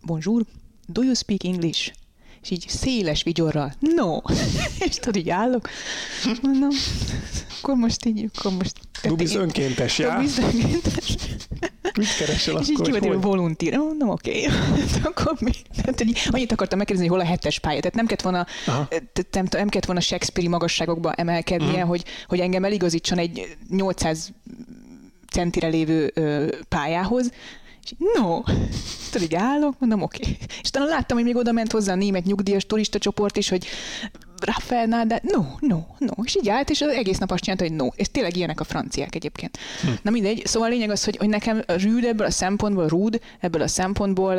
bonjour, 0.01 0.45
do 0.87 1.03
you 1.03 1.13
speak 1.13 1.43
English? 1.43 1.93
És 2.41 2.49
így 2.49 2.65
széles 2.67 3.23
vigyorral, 3.23 3.73
no! 3.79 4.17
és 4.87 4.95
tudod, 4.95 5.15
így 5.15 5.29
állok, 5.29 5.69
mondom, 6.41 6.69
akkor 7.67 7.79
most 7.79 8.05
így, 8.05 8.29
akkor 8.35 8.51
most... 8.51 8.73
Dubiz 9.03 9.35
önkéntes, 9.35 9.99
já? 9.99 10.15
Dubiz 10.15 10.37
önkéntes. 10.37 11.15
Mit 11.97 12.15
keresel 12.17 12.53
akkor, 12.53 12.65
És 12.65 12.69
így 12.69 12.81
kivet 12.81 13.05
hogy 13.05 13.21
volunteer. 13.21 13.77
Mondom, 13.77 14.09
oké. 14.09 14.45
Okay. 14.45 15.01
akkor 15.11 15.35
mi? 15.39 15.51
Tehát, 15.75 15.97
hogy 15.97 16.21
annyit 16.31 16.51
akartam 16.51 16.77
megkérdezni, 16.77 17.09
hogy 17.09 17.19
hol 17.19 17.27
a 17.27 17.31
hetes 17.31 17.59
pálya. 17.59 17.79
Tehát 17.79 17.95
nem 17.95 18.05
kellett 18.05 18.21
volna, 18.21 18.45
nem, 19.31 19.45
nem 19.51 19.67
kellett 19.67 19.85
volna 19.85 20.01
Shakespeare-i 20.01 20.49
magasságokba 20.49 21.11
emelkednie, 21.11 21.69
uh-huh. 21.69 21.87
hogy, 21.87 22.03
hogy 22.27 22.39
engem 22.39 22.63
eligazítson 22.63 23.17
egy 23.17 23.57
800 23.69 24.33
centire 25.31 25.67
lévő 25.67 26.11
ö, 26.13 26.47
pályához, 26.69 27.31
és 27.83 27.93
no, 27.97 28.41
tudod, 29.11 29.27
így 29.27 29.35
állok, 29.35 29.79
mondom, 29.79 30.01
oké. 30.01 30.19
Okay. 30.21 30.37
És 30.61 30.69
talán 30.69 30.87
láttam, 30.87 31.17
hogy 31.17 31.25
még 31.25 31.35
oda 31.35 31.51
ment 31.51 31.71
hozzá 31.71 31.93
a 31.93 31.95
német 31.95 32.25
nyugdíjas 32.25 32.65
turista 32.65 32.97
csoport 32.97 33.37
is, 33.37 33.49
hogy 33.49 33.67
Rafael 34.45 35.05
de 35.05 35.21
no, 35.23 35.41
no, 35.59 35.79
no. 35.97 36.23
És 36.23 36.35
így 36.35 36.49
állt, 36.49 36.69
és 36.69 36.81
az 36.81 36.89
egész 36.89 37.17
nap 37.17 37.31
azt 37.31 37.43
csinálta, 37.43 37.63
hogy 37.63 37.73
no. 37.73 37.87
És 37.95 38.07
tényleg 38.11 38.35
ilyenek 38.35 38.59
a 38.59 38.63
franciák 38.63 39.15
egyébként. 39.15 39.57
Hm. 39.81 39.87
Na 40.01 40.11
mindegy, 40.11 40.45
szóval 40.45 40.67
a 40.67 40.71
lényeg 40.71 40.89
az, 40.89 41.03
hogy, 41.03 41.17
hogy 41.17 41.29
nekem 41.29 41.63
Rúd 41.67 42.03
ebből 42.03 42.27
a 42.27 42.31
szempontból, 42.31 42.87
Rúd 42.87 43.21
ebből 43.39 43.61
a 43.61 43.67
szempontból 43.67 44.35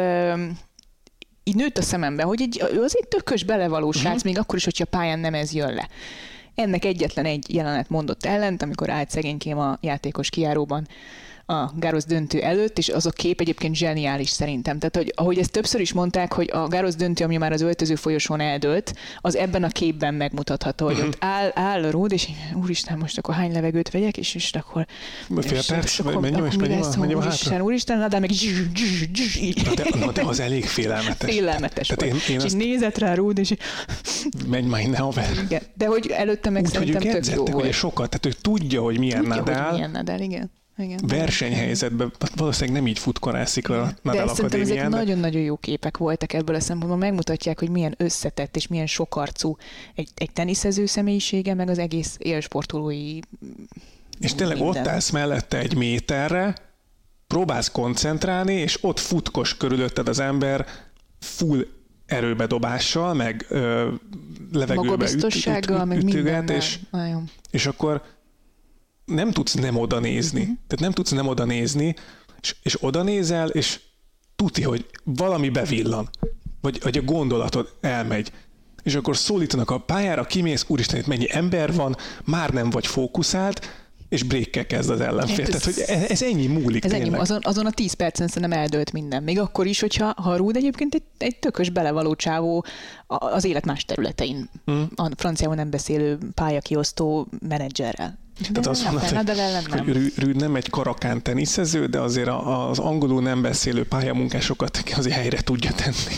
így 1.45 1.55
nőtt 1.55 1.79
a 1.79 1.83
szemembe, 1.83 2.23
hogy 2.23 2.43
egy, 2.43 2.63
az 2.85 2.97
egy 3.01 3.09
tökös 3.09 3.45
belevaló 3.45 3.93
srác, 3.93 4.07
uh-huh. 4.07 4.25
még 4.25 4.39
akkor 4.39 4.57
is, 4.57 4.65
hogyha 4.65 4.85
a 4.91 4.97
pályán 4.97 5.19
nem 5.19 5.35
ez 5.35 5.53
jön 5.53 5.75
le. 5.75 5.89
Ennek 6.55 6.85
egyetlen 6.85 7.25
egy 7.25 7.55
jelenet 7.55 7.89
mondott 7.89 8.25
ellent, 8.25 8.63
amikor 8.63 8.91
állt 8.91 9.11
szegénykém 9.11 9.59
a 9.59 9.79
játékos 9.81 10.31
kiáróban, 10.31 10.87
a 11.51 11.73
Gárosz 11.77 12.05
döntő 12.05 12.41
előtt, 12.41 12.79
és 12.79 12.89
az 12.89 13.07
a 13.07 13.11
kép 13.11 13.41
egyébként 13.41 13.75
zseniális 13.75 14.29
szerintem. 14.29 14.79
Tehát, 14.79 14.97
hogy 14.97 15.13
ahogy 15.17 15.39
ezt 15.39 15.51
többször 15.51 15.81
is 15.81 15.93
mondták, 15.93 16.33
hogy 16.33 16.51
a 16.53 16.67
Gárosz 16.67 16.95
döntő, 16.95 17.25
ami 17.25 17.37
már 17.37 17.53
az 17.53 17.61
öltöző 17.61 17.95
folyosón 17.95 18.41
eldőlt, 18.41 18.95
az 19.21 19.37
ebben 19.37 19.65
a 19.65 19.69
képben 19.69 20.15
megmutatható, 20.15 20.87
hogy 20.87 21.01
ott 21.01 21.17
áll, 21.19 21.51
áll 21.55 21.85
a 21.85 21.91
ród, 21.91 22.13
és 22.13 22.29
úristen, 22.55 22.99
most 22.99 23.19
akkor 23.19 23.35
hány 23.35 23.53
levegőt 23.53 23.91
vegyek, 23.91 24.17
és, 24.17 24.35
és 24.35 24.53
akkor... 24.53 24.87
Fél 25.41 25.61
perc, 25.67 25.99
menjünk, 26.03 26.53
és 26.53 26.97
menjünk, 26.97 27.63
úristen, 27.63 28.09
de 28.09 28.19
meg 28.19 28.31
de, 30.13 30.23
az 30.23 30.41
elég 30.41 30.65
félelmetes. 30.65 31.31
Félelmetes 31.31 31.87
Tehát. 31.87 32.15
Én, 32.15 32.21
én 32.29 32.39
és 32.39 32.45
azt... 32.45 32.57
nézett 32.57 32.99
rá 32.99 33.15
ród, 33.15 33.39
és... 33.39 33.55
Menj 34.47 34.67
már 34.67 34.81
innen, 34.81 35.01
haver. 35.01 35.31
Igen, 35.45 35.63
de 35.75 35.87
hogy 35.87 36.07
előtte 36.07 36.51
meg 36.51 36.63
Úgy, 36.63 36.71
szerintem 36.71 37.03
hogy 37.03 37.21
tök 37.21 37.35
jó 37.35 37.45
volt. 37.45 37.73
sokat, 37.73 38.11
tehát 38.11 38.27
ő 38.27 38.41
tudja, 38.41 38.83
hogy 38.83 38.99
milyen 38.99 39.23
tudja, 39.23 39.37
Nadal. 39.37 39.63
Hogy 39.63 39.73
milyen 39.73 39.91
Nadal, 39.91 40.21
igen. 40.21 40.51
Igen. 40.79 40.99
versenyhelyzetben 41.07 42.13
valószínűleg 42.37 42.81
nem 42.81 42.87
így 42.87 42.99
futkorászik 42.99 43.69
a 43.69 43.93
Nadal 44.03 44.27
De 44.27 44.33
szerintem 44.33 44.61
ezek 44.61 44.89
nagyon-nagyon 44.89 45.43
jó 45.43 45.57
képek 45.57 45.97
voltak 45.97 46.33
ebből 46.33 46.55
a 46.55 46.61
szempontból, 46.61 46.99
megmutatják, 46.99 47.59
hogy 47.59 47.71
milyen 47.71 47.95
összetett 47.97 48.57
és 48.57 48.67
milyen 48.67 48.87
sokarcú 48.87 49.57
egy, 49.95 50.09
egy 50.15 50.33
teniszező 50.33 50.87
személyisége, 50.87 51.55
meg 51.55 51.69
az 51.69 51.79
egész 51.79 52.17
élsportolói 52.19 53.19
És 54.19 54.35
tényleg 54.35 54.57
minden. 54.61 54.83
ott 54.83 54.89
állsz 54.89 55.11
mellette 55.11 55.59
egy 55.59 55.77
méterre, 55.77 56.55
próbálsz 57.27 57.71
koncentrálni, 57.71 58.55
és 58.55 58.79
ott 58.81 58.99
futkos 58.99 59.57
körülötted 59.57 60.09
az 60.09 60.19
ember 60.19 60.67
full 61.19 61.67
erőbedobással, 62.07 63.15
meg 63.15 63.47
ö, 63.49 63.91
levegőbe 64.53 64.87
Magabiztossággal, 64.87 65.81
üt, 65.81 65.87
meg 65.87 65.97
üt, 65.99 66.05
ütöget, 66.05 66.25
mindennel. 66.25 66.57
és, 66.57 66.79
Nagyon. 66.91 67.25
és 67.51 67.67
akkor 67.67 68.03
nem 69.09 69.31
tudsz 69.31 69.55
nem 69.55 69.77
oda 69.77 69.99
nézni. 69.99 70.41
Mhm. 70.41 70.51
Tehát 70.51 70.81
nem 70.81 70.93
tudsz 70.93 71.11
nem 71.11 71.27
oda 71.27 71.45
nézni, 71.45 71.95
és, 72.41 72.55
és 72.63 72.77
oda 72.83 73.03
nézel, 73.03 73.49
és 73.49 73.81
tuti, 74.37 74.63
hogy 74.63 74.87
valami 75.05 75.49
bevillan, 75.49 76.09
vagy, 76.61 76.81
vagy 76.83 76.99
a 76.99 77.03
gondolatod 77.03 77.69
elmegy. 77.81 78.33
És 78.83 78.95
akkor 78.95 79.17
szólítanak 79.17 79.71
a 79.71 79.79
pályára, 79.79 80.25
kimész, 80.25 80.65
úristen, 80.69 81.01
itt 81.01 81.07
mennyi 81.07 81.27
ember 81.31 81.75
van, 81.75 81.97
már 82.25 82.51
nem 82.51 82.71
vagy 82.71 82.87
fókuszált, 82.87 83.87
és 84.09 84.23
brékkel 84.23 84.67
kezd 84.67 84.91
az 84.91 85.01
ellenfél. 85.01 85.45
Hát 85.45 85.47
Tehát, 85.47 85.67
ez- 85.67 85.75
hogy 85.75 85.97
ez, 85.97 86.11
ez 86.11 86.23
ennyi 86.23 86.47
múlik 86.47 86.85
Ez 86.85 86.93
ennyi, 86.93 87.15
azon, 87.15 87.41
azon 87.43 87.67
a 87.67 87.71
10 87.71 87.93
percen 87.93 88.29
szerintem 88.29 88.59
eldőlt 88.59 88.93
minden. 88.93 89.23
Még 89.23 89.39
akkor 89.39 89.67
is, 89.67 89.81
hogyha 89.81 90.13
ha 90.17 90.37
Rúd 90.37 90.57
egyébként 90.57 90.95
egy, 90.95 91.03
egy 91.19 91.39
tökös 91.39 91.71
belevaló 91.71 92.15
csávó 92.15 92.65
az 93.07 93.45
élet 93.45 93.65
más 93.65 93.85
területein, 93.85 94.51
Hmm. 94.65 94.89
a 94.95 95.09
franciául 95.17 95.55
nem 95.55 95.71
beszélő 95.71 96.19
pályakiosztó 96.35 97.29
menedzserrel. 97.49 98.19
De 98.39 98.49
Tehát 98.49 98.67
azt 98.67 98.83
nem, 98.83 98.93
mondod, 98.93 99.27
hogy, 99.29 99.71
nem. 99.71 99.85
hogy 99.95 100.13
Rüd 100.17 100.37
nem 100.37 100.55
egy 100.55 100.71
karakán 100.71 101.23
teniszező, 101.23 101.87
de 101.87 102.01
azért 102.01 102.29
a- 102.29 102.71
az 102.71 102.79
angolul 102.79 103.23
nem 103.23 103.43
beszélő 103.43 103.85
pályamunkásokat 103.87 104.83
azért 104.97 105.17
helyre 105.17 105.41
tudja 105.41 105.73
tenni. 105.73 105.95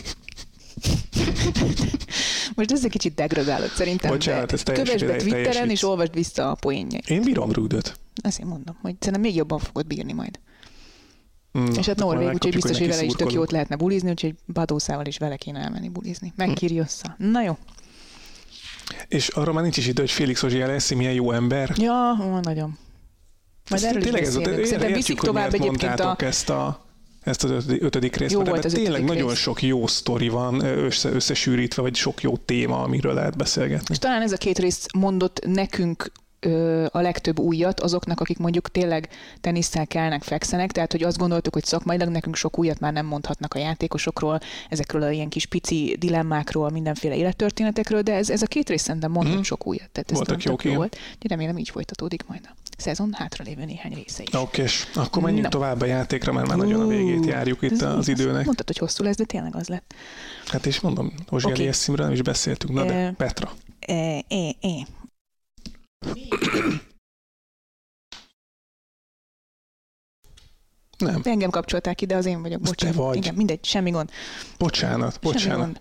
Most 2.55 2.73
ez 2.73 2.85
egy 2.85 2.91
kicsit 2.91 3.14
degradálod 3.14 3.68
szerintem. 3.71 4.11
Bocsánat, 4.11 4.47
de 4.49 4.55
ez 4.55 4.62
teljes- 4.62 4.89
Kövesd 4.89 5.07
be 5.07 5.16
Twitteren, 5.16 5.71
és 5.71 5.83
olvasd 5.85 6.14
vissza 6.14 6.51
a 6.51 6.55
poénjait. 6.55 7.11
Én 7.11 7.23
bírom 7.23 7.53
Rüdöt. 7.53 7.99
Én 8.41 8.47
mondom, 8.47 8.77
hogy 8.83 8.95
szerintem 8.99 9.23
még 9.23 9.35
jobban 9.35 9.59
fogod 9.59 9.87
bírni 9.87 10.12
majd. 10.12 10.39
Mm, 11.59 11.66
és 11.79 11.87
hát 11.87 11.97
Norvég, 11.97 12.29
úgyhogy 12.33 12.53
biztos, 12.53 12.79
hogy 12.79 12.89
vele 12.89 13.03
is 13.03 13.12
tök 13.12 13.33
jót 13.33 13.51
lehetne 13.51 13.77
bulizni, 13.77 14.11
úgyhogy 14.11 14.35
Badószával 14.47 15.07
is 15.07 15.18
vele 15.18 15.37
kéne 15.37 15.61
elmenni 15.61 15.89
bulizni. 15.89 16.33
Meg 16.37 16.53
Kyrgios-szal. 16.53 17.14
Na 17.18 17.43
jó. 17.43 17.59
És 19.11 19.28
arra 19.28 19.52
már 19.52 19.62
nincs 19.62 19.76
is 19.76 19.86
idő, 19.86 20.02
hogy 20.02 20.11
Félix 20.11 20.42
Ozsi 20.42 20.58
lesz, 20.58 20.90
milyen 20.90 21.12
jó 21.12 21.32
ember. 21.32 21.72
Ja, 21.76 22.16
ó, 22.20 22.38
nagyon. 22.38 22.78
Majd 23.70 23.84
erről 23.84 24.02
tényleg 24.02 24.22
ez. 24.22 24.32
Szerintem 24.32 24.92
viszik 24.92 25.20
tovább 25.20 25.54
egyébként 25.54 26.00
a... 26.00 26.16
ezt 26.18 26.50
a 26.50 26.88
ezt 27.20 27.44
az 27.44 27.64
ötödik, 27.78 28.16
részt, 28.16 28.32
Jó 28.32 28.42
volt 28.42 28.64
az 28.64 28.72
tényleg 28.72 29.04
nagyon 29.04 29.28
rész. 29.28 29.38
sok 29.38 29.62
jó 29.62 29.86
sztori 29.86 30.28
van 30.28 30.64
össze, 30.64 31.11
összesűrítve, 31.11 31.82
vagy 31.82 31.94
sok 31.94 32.22
jó 32.22 32.36
téma, 32.36 32.82
amiről 32.82 33.14
lehet 33.14 33.36
beszélgetni. 33.36 33.86
És 33.90 33.98
talán 33.98 34.22
ez 34.22 34.32
a 34.32 34.36
két 34.36 34.58
rész 34.58 34.86
mondott 34.98 35.46
nekünk 35.46 36.12
ö, 36.41 36.86
a 36.91 37.01
legtöbb 37.01 37.38
újat 37.38 37.80
azoknak, 37.80 38.20
akik 38.20 38.38
mondjuk 38.38 38.70
tényleg 38.70 39.09
tenisszel 39.41 39.86
kelnek, 39.86 40.22
fekszenek, 40.22 40.72
tehát 40.72 40.93
hogy 40.93 41.03
azt 41.03 41.18
gondoltuk, 41.18 41.53
hogy 41.53 41.64
szakmailag 41.64 42.09
nekünk 42.09 42.36
sok 42.36 42.59
újat 42.59 42.80
már 42.80 42.93
nem 42.93 43.07
mondhatnak 43.07 43.55
a 43.55 43.59
játékosokról, 43.59 44.41
ezekről 44.68 45.03
a 45.03 45.11
ilyen 45.11 45.28
kis 45.28 45.47
pici 45.47 45.97
dilemmákról, 45.99 46.70
mindenféle 46.70 47.14
élettörténetekről, 47.16 48.03
de 48.03 48.14
ez, 48.14 48.30
ez 48.30 48.43
a 48.43 48.47
két 48.47 48.68
rész 48.68 48.82
szerintem 48.82 49.11
mondott 49.11 49.34
Mhm. 49.34 49.43
sok 49.43 49.66
újat. 49.66 49.88
Tehát 49.93 50.11
ez 50.11 50.16
Voltak 50.16 50.43
jó 50.43 50.55
igen. 50.62 50.76
volt. 50.76 50.97
Úgyhogy 51.14 51.30
remélem 51.30 51.59
így 51.59 51.68
folytatódik 51.70 52.26
majd 52.26 52.41
a 52.45 52.55
szezon 52.76 53.12
hátralévő 53.12 53.64
néhány 53.64 53.93
része 53.95 54.22
is. 54.22 54.34
Oké, 54.34 54.62
és 54.62 54.86
akkor 54.95 55.22
menjünk 55.22 55.45
Na. 55.45 55.51
tovább 55.51 55.80
a 55.80 55.84
játékra, 55.84 56.32
mert 56.32 56.47
már 56.49 56.57
nagyon 56.57 56.80
a 56.80 56.86
végét 56.86 57.26
járjuk 57.26 57.62
itt 57.62 57.70
Ez 57.70 57.82
az 57.82 58.09
igaz. 58.09 58.20
időnek. 58.20 58.45
Mondtad, 58.45 58.66
hogy 58.66 58.78
hosszú 58.78 59.05
lesz, 59.05 59.16
de 59.16 59.24
tényleg 59.24 59.57
az 59.57 59.68
lett. 59.68 59.95
Hát 60.47 60.66
és 60.66 60.80
mondom, 60.80 61.12
Ozsi 61.30 61.47
okay. 61.51 61.70
Nem 61.97 62.12
is 62.12 62.22
beszéltünk, 62.22 62.72
na 62.72 62.84
de 62.84 62.93
Eh, 62.95 63.12
Petra. 63.12 63.53
E, 63.80 63.95
e, 64.28 64.55
e. 64.61 64.86
Nem, 70.98 71.20
Engem 71.24 71.51
kapcsolták 71.51 72.01
ide, 72.01 72.16
az 72.16 72.26
én 72.26 72.42
vagyok, 72.42 72.61
bocsánat. 72.61 72.96
te 72.96 73.03
vagy. 73.03 73.16
Igen, 73.16 73.34
mindegy, 73.34 73.64
semmi 73.64 73.90
gond. 73.90 74.11
bocsánat, 74.59 75.12
Semmi 75.12 75.32
bocsánat. 75.34 75.59
gond. 75.59 75.80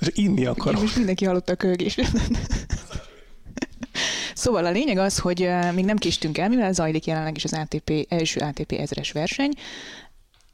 És 0.00 0.08
inni 0.12 0.44
akarok. 0.44 0.80
most 0.80 0.96
mindenki 0.96 1.24
hallotta 1.24 1.52
a 1.52 1.56
kölgést. 1.56 2.00
Szóval 4.34 4.64
a 4.66 4.70
lényeg 4.70 4.98
az, 4.98 5.18
hogy 5.18 5.48
még 5.74 5.84
nem 5.84 5.96
késtünk 5.96 6.38
el, 6.38 6.48
mivel 6.48 6.72
zajlik 6.72 7.04
jelenleg 7.04 7.36
is 7.36 7.44
az 7.44 7.52
ATP, 7.52 8.06
első 8.08 8.40
ATP 8.40 8.72
ezres 8.72 9.12
verseny, 9.12 9.52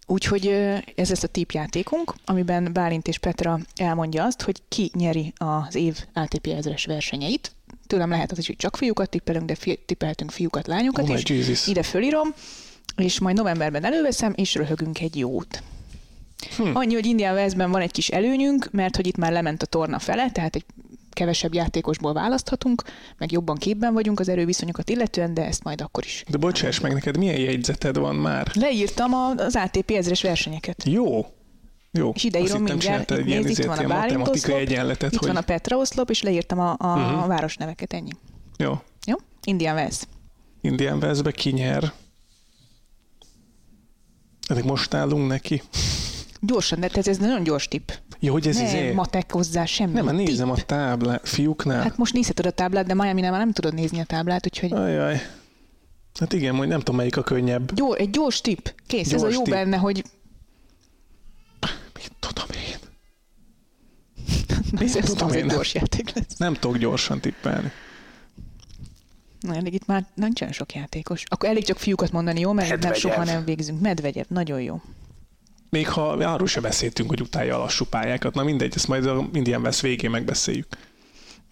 Úgyhogy 0.07 0.47
ez 0.95 1.09
lesz 1.09 1.23
a 1.23 1.27
típjátékunk, 1.29 2.15
amiben 2.25 2.73
Bálint 2.73 3.09
és 3.09 3.19
Petra 3.19 3.59
elmondja 3.77 4.25
azt, 4.25 4.43
hogy 4.43 4.63
ki 4.69 4.91
nyeri 4.95 5.33
az 5.37 5.75
év 5.75 6.05
ATP 6.13 6.47
ezres 6.47 6.85
versenyeit. 6.85 7.53
Tőlem 7.91 8.11
lehet 8.11 8.33
az 8.33 8.39
is, 8.39 8.47
hogy 8.47 8.57
csak 8.57 8.77
fiúkat 8.77 9.11
tippelünk, 9.11 9.47
de 9.47 9.55
fi- 9.55 9.79
tippelhetünk 9.87 10.31
fiúkat, 10.31 10.67
lányokat 10.67 11.09
Oh 11.09 11.17
is. 11.17 11.23
Jesus. 11.29 11.67
Ide 11.67 11.83
fölírom, 11.83 12.35
és 12.97 13.19
majd 13.19 13.37
novemberben 13.37 13.85
előveszem, 13.85 14.33
és 14.37 14.55
röhögünk 14.55 15.01
egy 15.01 15.17
jót. 15.17 15.63
Hm. 16.57 16.77
Annyi, 16.77 16.95
hogy 16.95 17.07
Indian 17.07 17.35
Westben 17.35 17.71
van 17.71 17.81
egy 17.81 17.91
kis 17.91 18.09
előnyünk, 18.09 18.69
mert 18.71 18.97
hogy 18.97 19.07
itt 19.07 19.17
már 19.17 19.33
lement 19.33 19.63
a 19.63 19.67
torna 19.67 19.99
fele, 19.99 20.31
tehát 20.31 20.55
egy 20.55 20.65
kevesebb 21.11 21.55
játékosból 21.55 22.13
választhatunk, 22.13 22.83
meg 23.19 23.33
jobban 23.33 23.57
képben 23.57 23.93
vagyunk 23.93 24.21
az 24.21 24.29
erőviszonyokat 24.29 24.91
illetően, 24.91 25.35
de 25.35 25.45
ezt 25.45 25.65
majd 25.65 25.81
akkor 25.81 26.05
is. 26.05 26.25
De 26.29 26.37
bocsáss 26.37 26.81
meg, 26.81 26.93
neked 26.93 27.17
milyen 27.17 27.41
jegyzeted 27.41 27.97
van 27.97 28.15
már? 28.15 28.51
Leírtam 28.55 29.15
az 29.15 29.57
ATP 29.57 29.91
ezres 29.91 30.23
versenyeket. 30.23 30.83
Jó. 30.87 31.27
Jó. 31.93 32.13
És 32.15 32.25
ide 32.25 32.41
írom 32.41 32.63
mindjárt, 32.63 33.11
itt 33.11 33.25
nézd, 33.25 33.49
itt 33.59 33.65
van 33.65 33.79
a 33.79 33.87
Bálint 33.87 34.29
oszlop, 34.29 34.59
egyenletet, 34.59 35.13
Itt 35.13 35.19
hogy... 35.19 35.29
van 35.29 35.37
a 35.37 35.41
Petra 35.41 35.77
oszlop, 35.77 36.11
és 36.11 36.23
leírtam 36.23 36.59
a, 36.59 36.71
a 36.79 36.97
uh-huh. 36.97 37.27
városneveket, 37.27 37.93
ennyi. 37.93 38.11
Jó. 38.57 38.81
Jó? 39.07 39.17
Indian 39.45 39.75
Wells. 39.75 39.99
Indian 40.61 40.99
Westbe 41.03 41.31
ki 41.31 41.51
nyer? 41.51 41.93
Ennek 44.49 44.65
most 44.65 44.95
állunk 44.95 45.29
neki. 45.29 45.63
Gyorsan, 46.41 46.81
de 46.81 46.89
ez, 46.95 47.09
ez 47.09 47.19
nagyon 47.19 47.43
gyors 47.43 47.69
tipp. 47.69 47.91
Jó, 48.19 48.33
hogy 48.33 48.47
ez 48.47 48.57
Nem 48.57 48.65
izé... 48.65 48.93
matek 48.93 49.33
hozzá 49.33 49.65
semmi. 49.65 49.93
Nem, 49.93 50.17
nézem 50.17 50.51
a 50.51 50.57
táblát. 50.57 51.29
Fiúknál? 51.29 51.83
Hát 51.83 51.97
most 51.97 52.13
nézheted 52.13 52.47
a 52.47 52.51
táblát, 52.51 52.87
de 52.87 52.95
Miami-nál 52.95 53.31
már 53.31 53.41
nem 53.41 53.53
tudod 53.53 53.75
nézni 53.75 54.01
a 54.01 54.05
táblát, 54.05 54.47
úgyhogy 54.47 54.73
Ajaj. 54.73 55.21
Hát 56.21 56.33
igen, 56.33 56.57
hogy 56.57 56.69
nem 56.69 56.79
tudom, 56.79 56.97
melyik 56.97 57.17
a 57.17 57.23
könnyebb. 57.23 57.75
gyors, 57.75 57.99
egy 57.99 58.11
gyors 58.11 58.41
tipp. 58.41 58.67
Kész, 58.87 59.13
ez 59.13 59.23
a 59.23 59.25
Gyors 59.25 59.37
jó 59.37 59.43
tipp. 59.43 59.53
benne, 59.53 59.77
hogy 59.77 60.05
Mit 62.03 62.13
tudom 62.19 62.49
én? 62.51 62.79
ez 65.03 65.11
tudom 65.11 65.33
én? 65.33 65.49
gyors 65.49 65.75
játék 65.75 66.13
lesz. 66.15 66.37
Nem 66.37 66.55
tudok 66.55 66.77
gyorsan 66.77 67.21
tippelni. 67.21 67.71
Na, 69.41 69.55
elég 69.55 69.75
itt 69.75 69.87
már 69.87 70.05
nincsen 70.15 70.53
sok 70.53 70.75
játékos. 70.75 71.23
Akkor 71.29 71.49
elég 71.49 71.65
csak 71.65 71.79
fiúkat 71.79 72.13
mondani, 72.13 72.41
jó? 72.41 72.53
Mert 72.53 72.83
nem 72.83 72.93
soha 72.93 73.25
nem 73.25 73.45
végzünk. 73.45 73.81
Medvegyev, 73.81 74.25
nagyon 74.29 74.63
jó. 74.63 74.83
Még 75.71 75.89
ha 75.89 76.11
arról 76.11 76.47
se 76.47 76.61
beszéltünk, 76.61 77.09
hogy 77.09 77.21
utálja 77.21 77.55
a 77.55 77.59
lassú 77.59 77.85
pályákat. 77.85 78.35
Na 78.35 78.43
mindegy, 78.43 78.73
ezt 78.77 78.89
majd 78.89 79.07
a 79.07 79.29
Indian 79.33 79.63
West 79.63 79.81
végén 79.81 80.11
megbeszéljük. 80.11 80.67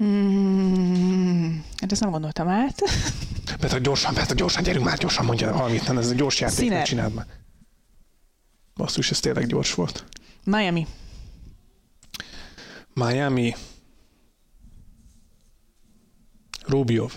Mm, 0.03 1.57
hát 1.77 1.93
ezt 1.93 2.01
nem 2.01 2.11
gondoltam 2.11 2.49
át. 2.49 2.83
Petra, 3.61 3.79
gyorsan, 3.79 4.15
Petra, 4.15 4.35
gyorsan, 4.35 4.63
gyerünk 4.63 4.85
már, 4.85 4.99
gyorsan 4.99 5.25
mondja 5.25 5.53
valamit, 5.53 5.87
nem, 5.87 5.99
ez 5.99 6.11
egy 6.11 6.17
gyors 6.17 6.41
játék, 6.41 6.57
Színer. 6.59 6.79
ne 6.79 6.83
csináld 6.83 7.15
már. 7.15 7.27
Basszus, 8.75 9.11
ez 9.11 9.21
tényleg 9.21 9.47
gyors 9.47 9.75
volt. 9.75 10.05
Miami. 10.49 10.87
Miami. 12.95 13.55
Rubjov. 16.67 17.13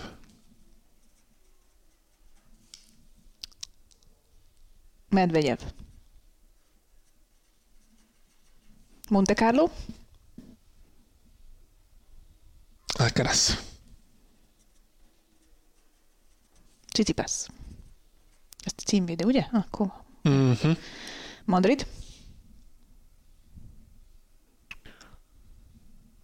Medvegyev. 5.10 5.58
Monte 9.10 9.34
Carlo. 9.34 9.70
Alcaraz. 12.98 13.56
Tsitsipas. 16.88 17.46
Ezt 18.64 18.80
a 18.80 18.82
címvédő, 18.82 19.24
ugye? 19.24 19.46
Akkor 19.52 19.92
Mhm. 20.22 20.70
Madrid. 21.44 21.86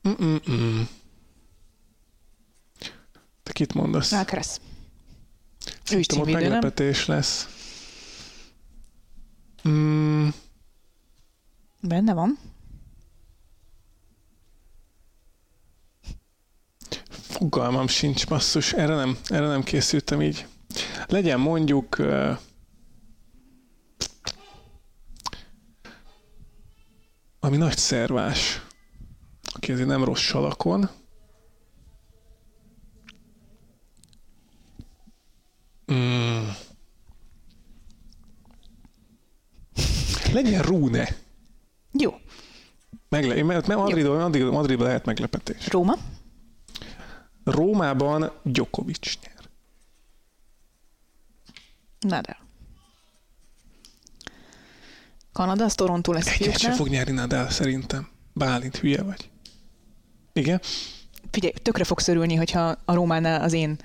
Mm-mm-mm. 0.09 0.89
Te 3.43 3.53
kit 3.53 3.75
mondasz? 3.75 4.11
Is 5.91 6.07
Tudom, 6.07 6.23
ott 6.23 6.29
címvédő, 6.29 6.49
nem? 6.49 6.51
meglepetés 6.51 7.07
lesz. 7.07 7.49
Mm, 9.69 10.29
Benne 11.81 12.13
van. 12.13 12.39
fogalmam 17.39 17.87
sincs, 17.87 18.27
basszus. 18.27 18.73
Erre 18.73 18.95
nem, 18.95 19.19
erre 19.25 19.47
nem 19.47 19.63
készültem 19.63 20.23
így. 20.23 20.47
Legyen 21.07 21.41
mondjuk... 21.41 21.99
Uh, 21.99 22.39
ami 27.41 27.57
nagy 27.57 27.77
szervás, 27.77 28.63
aki 29.59 29.73
nem 29.73 30.05
rossz 30.05 30.21
salakon. 30.21 30.89
Mm. 35.93 36.49
Legyen 40.33 40.63
Rune. 40.63 41.09
Jó. 41.93 42.15
Megle- 43.09 43.43
mert 43.43 43.67
Madridban, 43.67 44.17
Madrid, 44.19 44.51
Madridban 44.51 44.87
lehet 44.87 45.05
meglepetés. 45.05 45.69
Róma? 45.69 45.95
Rómában 47.45 48.31
Djokovic 48.45 49.19
nyer. 49.23 49.37
Nadal. 52.01 52.37
Kanada, 55.33 55.65
az 55.65 55.75
Toronto 55.75 56.13
lesz 56.13 56.27
Egyet 56.27 56.39
fiúknál. 56.39 56.75
fog 56.75 56.89
nyerni 56.89 57.13
Nadal 57.13 57.51
szerintem. 57.51 58.09
Bálint, 58.33 58.77
hülye 58.77 59.03
vagy. 59.03 59.31
Igen? 60.39 60.61
Figyelj, 61.31 61.53
tökre 61.63 61.85
fogsz 61.85 62.09
örülni, 62.09 62.35
hogyha 62.35 62.77
a 62.85 62.95
Rómánál 62.95 63.43
az 63.43 63.53
én 63.53 63.77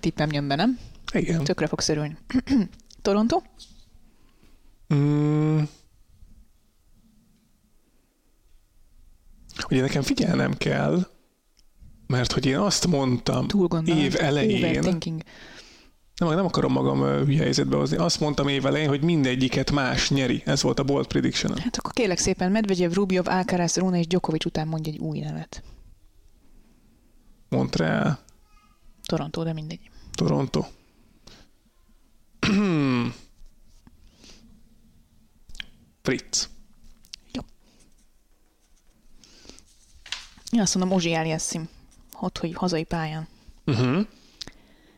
tippem 0.00 0.32
jön 0.32 0.48
be, 0.48 0.54
nem? 0.54 0.78
Igen. 1.12 1.44
Tökre 1.44 1.66
fogsz 1.66 1.88
örülni. 1.88 2.16
Toronto? 3.02 3.42
Mm. 4.94 5.60
Ugye 9.70 9.80
nekem 9.80 10.02
figyelnem 10.02 10.56
kell, 10.56 11.06
mert 12.06 12.32
hogy 12.32 12.46
én 12.46 12.56
azt 12.56 12.86
mondtam 12.86 13.46
Túl 13.46 13.66
gondolom. 13.66 14.00
év 14.00 14.16
elején, 14.18 14.80
nem, 16.20 16.28
nem 16.28 16.44
akarom 16.44 16.72
magam 16.72 17.00
hülye 17.00 17.42
helyzetbe 17.42 17.76
hozni, 17.76 17.96
azt 17.96 18.20
mondtam 18.20 18.48
év 18.48 18.66
elején, 18.66 18.88
hogy 18.88 19.02
mindegyiket 19.02 19.70
más 19.70 20.10
nyeri. 20.10 20.42
Ez 20.44 20.62
volt 20.62 20.78
a 20.78 20.82
bold 20.82 21.06
prediction 21.06 21.58
Hát 21.58 21.76
akkor 21.76 21.92
kérlek 21.92 22.18
szépen, 22.18 22.50
Medvegyev, 22.50 22.92
Rubjov, 22.92 23.28
Alcaraz, 23.28 23.76
Rune 23.76 23.98
és 23.98 24.06
Djokovic 24.06 24.44
után 24.44 24.68
mondj 24.68 24.88
egy 24.88 24.98
új 24.98 25.18
nevet. 25.18 25.62
Montreal, 27.50 28.18
Toronto, 29.02 29.44
de 29.44 29.52
mindegy. 29.52 29.90
Toronto. 30.12 30.66
Fritz. 36.02 36.48
Én 40.50 40.60
azt 40.60 40.74
mondom, 40.74 40.96
Ozsi 40.96 41.14
Eliassim. 41.14 41.68
Ott, 42.20 42.38
hogy 42.38 42.54
hazai 42.54 42.84
pályán. 42.84 43.28
Uh-huh. 43.66 44.06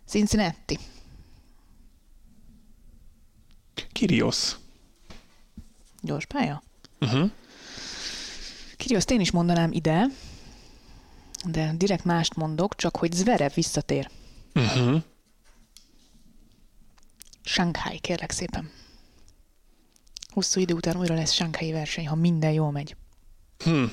Cincinnati. 0.06 0.78
Kirios. 3.92 4.56
Gyors 6.00 6.26
pálya. 6.26 6.62
Uh-huh. 7.00 7.30
Kirioszt 8.76 9.10
én 9.10 9.20
is 9.20 9.30
mondanám 9.30 9.72
ide, 9.72 10.06
de 11.44 11.72
direkt 11.76 12.04
mást 12.04 12.34
mondok, 12.34 12.74
csak 12.74 12.96
hogy 12.96 13.12
Zverev 13.12 13.52
visszatér. 13.54 14.10
Uh-huh. 14.54 15.02
Shanghai, 17.44 17.98
kérlek 17.98 18.30
szépen. 18.30 18.70
Hosszú 20.28 20.60
idő 20.60 20.74
után 20.74 20.96
újra 20.96 21.14
lesz 21.14 21.32
Shanghai 21.32 21.72
verseny, 21.72 22.08
ha 22.08 22.14
minden 22.14 22.52
jól 22.52 22.70
megy. 22.70 22.96
Hm. 23.58 23.84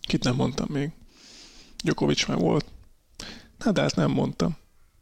Kit 0.00 0.24
nem 0.24 0.34
mondtam 0.34 0.66
még? 0.70 0.90
Djokovic 1.76 2.26
már 2.26 2.38
volt. 2.38 2.66
Nadált 3.58 3.96
nem 3.96 4.10
mondtam. 4.10 4.56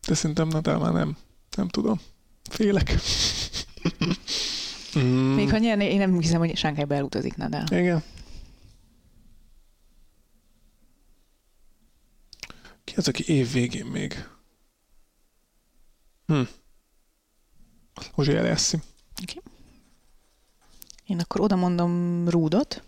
De 0.07 0.15
szerintem 0.15 0.49
Nadal 0.49 0.79
már 0.79 0.93
nem. 0.93 1.17
Nem 1.57 1.69
tudom. 1.69 2.01
Félek. 2.49 2.95
mm, 4.99 5.35
Még 5.35 5.51
ha 5.51 5.59
nyerné, 5.59 5.91
én 5.91 5.99
nem 5.99 6.21
hiszem, 6.21 6.39
hogy 6.39 6.57
Shanghai 6.57 6.85
elutazik 6.89 7.37
Nadal. 7.37 7.65
Igen. 7.71 8.03
Ki 12.85 12.95
az, 12.97 13.09
aki 13.09 13.33
év 13.33 13.53
végén 13.53 13.87
még? 13.87 14.29
Hm. 16.27 16.43
Ozsi 18.15 18.37
Eliassim. 18.37 18.81
Én 21.07 21.21
akkor 21.21 21.41
oda 21.41 21.57
mondom 21.57 22.29
Rúdot. 22.29 22.83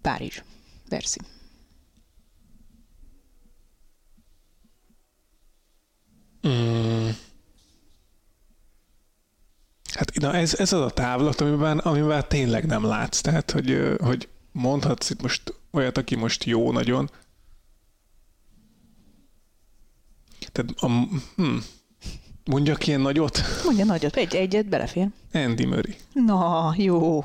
Párizs. 0.00 0.42
Verszi. 0.88 1.20
Mm. 6.48 7.08
Hát 9.94 10.14
na 10.14 10.34
ez, 10.34 10.54
ez 10.54 10.72
az 10.72 10.80
a 10.80 10.90
távlat, 10.90 11.40
amiben, 11.40 11.78
amiben 11.78 12.24
tényleg 12.28 12.66
nem 12.66 12.84
látsz. 12.84 13.20
Tehát, 13.20 13.50
hogy, 13.50 13.96
hogy 13.98 14.28
mondhatsz 14.52 15.10
itt 15.10 15.22
most 15.22 15.54
olyat, 15.70 15.98
aki 15.98 16.16
most 16.16 16.44
jó 16.44 16.72
nagyon. 16.72 17.10
Tehát, 20.52 20.70
a, 20.76 20.86
hm, 21.36 21.56
mondjak 22.44 22.86
ilyen 22.86 23.00
nagyot? 23.00 23.40
Mondja 23.64 23.84
nagyot, 23.84 24.16
egy, 24.16 24.34
egyet 24.34 24.66
belefér. 24.66 25.08
Andy 25.32 25.64
Murray. 25.64 25.96
Na, 26.12 26.74
jó. 26.76 27.24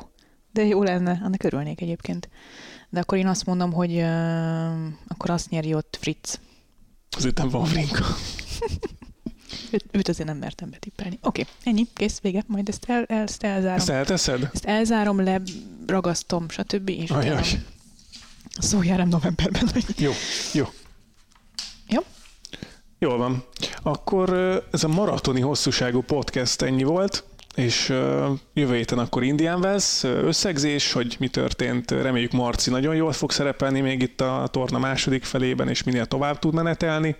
De 0.51 0.65
jó 0.65 0.84
lenne, 0.84 1.20
annak 1.24 1.43
örülnék 1.43 1.82
egyébként. 1.82 2.30
De 2.89 2.99
akkor 2.99 3.18
én 3.18 3.28
azt 3.28 3.45
mondom, 3.45 3.74
hogy 3.74 3.91
uh, 3.91 4.88
akkor 5.07 5.30
azt 5.30 5.49
nyeri 5.49 5.74
ott 5.74 5.97
Fritz. 6.01 6.39
Azért 7.18 7.38
nem 7.38 7.49
van 7.49 7.63
Vrinka. 7.63 8.05
Őt, 9.72 9.86
őt 9.91 10.08
azért 10.08 10.28
nem 10.28 10.38
mertem 10.38 10.70
betippelni. 10.70 11.20
Oké, 11.22 11.41
okay, 11.41 11.54
ennyi, 11.64 11.88
kész, 11.93 12.20
vége. 12.20 12.43
Majd 12.48 12.70
ezt, 12.70 12.86
el, 12.88 13.04
el, 13.08 13.22
ezt 13.22 13.43
elzárom. 13.43 13.78
Ezt 13.78 13.89
elteszed? 13.89 14.50
Ezt 14.54 14.66
elzárom, 14.66 15.24
leragasztom, 15.24 16.50
stb. 16.50 16.89
És 16.89 17.10
Ajaj. 17.10 17.43
szóljárám 18.60 19.08
novemberben. 19.08 19.70
Hogy... 19.74 19.86
Jó, 19.98 20.12
jó. 20.54 20.66
Jó? 21.88 22.02
Jól 23.00 23.18
van. 23.18 23.43
Akkor 23.82 24.30
ez 24.72 24.84
a 24.84 24.88
maratoni 24.88 25.41
hosszúságú 25.41 26.02
podcast 26.02 26.62
ennyi 26.62 26.84
volt, 26.84 27.24
és 27.56 27.88
jövő 28.54 28.76
héten 28.76 29.00
akkor 29.00 29.24
Indian 29.24 29.64
ö, 29.64 29.78
összegzés, 30.04 30.91
hogy 30.91 31.16
mi 31.20 31.28
történt. 31.28 31.91
Reméljük 31.91 32.32
Marci 32.32 32.70
nagyon 32.70 32.95
jól 32.95 33.12
fog 33.12 33.32
szerepelni 33.32 33.82
még 33.82 34.02
itt 34.02 34.22
a 34.22 34.48
torna 34.52 34.80
második 34.80 35.24
felében, 35.24 35.70
és 35.70 35.84
minél 35.84 36.06
tovább 36.06 36.39
tud 36.39 36.54
menetelni, 36.54 37.16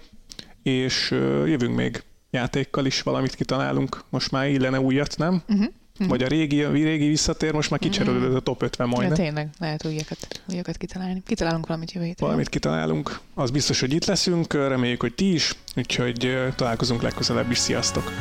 és 0.64 1.10
jövünk 1.46 1.76
még 1.76 2.04
játékkal 2.30 2.86
is, 2.86 3.02
valamit 3.02 3.36
kitalálunk. 3.36 4.04
Most 4.10 4.32
már 4.32 4.48
illene 4.50 4.80
újat, 4.80 5.18
nem? 5.18 5.42
Uh-huh. 5.50 5.68
Vagy 6.08 6.24
a 6.24 6.28
régi, 6.28 6.64
a 6.64 6.72
régi 6.72 7.08
visszatér, 7.08 7.54
most 7.54 7.70
már 7.70 7.80
kicserélődött 7.80 8.36
a 8.36 8.40
top 8.40 8.62
50 8.62 8.88
Ja, 8.90 8.96
majdnem. 8.96 9.18
tényleg, 9.18 9.50
lehet 9.60 9.86
újakat, 9.86 10.42
újakat 10.52 10.78
kitalálni. 10.78 11.24
Kitalálunk 11.26 11.68
valamit 11.68 11.92
jövő 11.92 12.06
héten. 12.06 12.26
Valamit 12.28 12.50
kitalálunk. 12.50 13.20
Az 13.34 13.52
biztos, 13.52 13.80
hogy 13.80 13.94
itt 13.94 14.06
leszünk, 14.06 14.54
reméljük, 14.54 15.02
hogy 15.02 15.14
ti 15.14 15.34
is, 15.34 15.56
úgyhogy 15.76 16.38
találkozunk 16.56 17.02
legközelebb 17.02 17.52
is. 17.52 17.58
Sziasztok! 17.58 18.12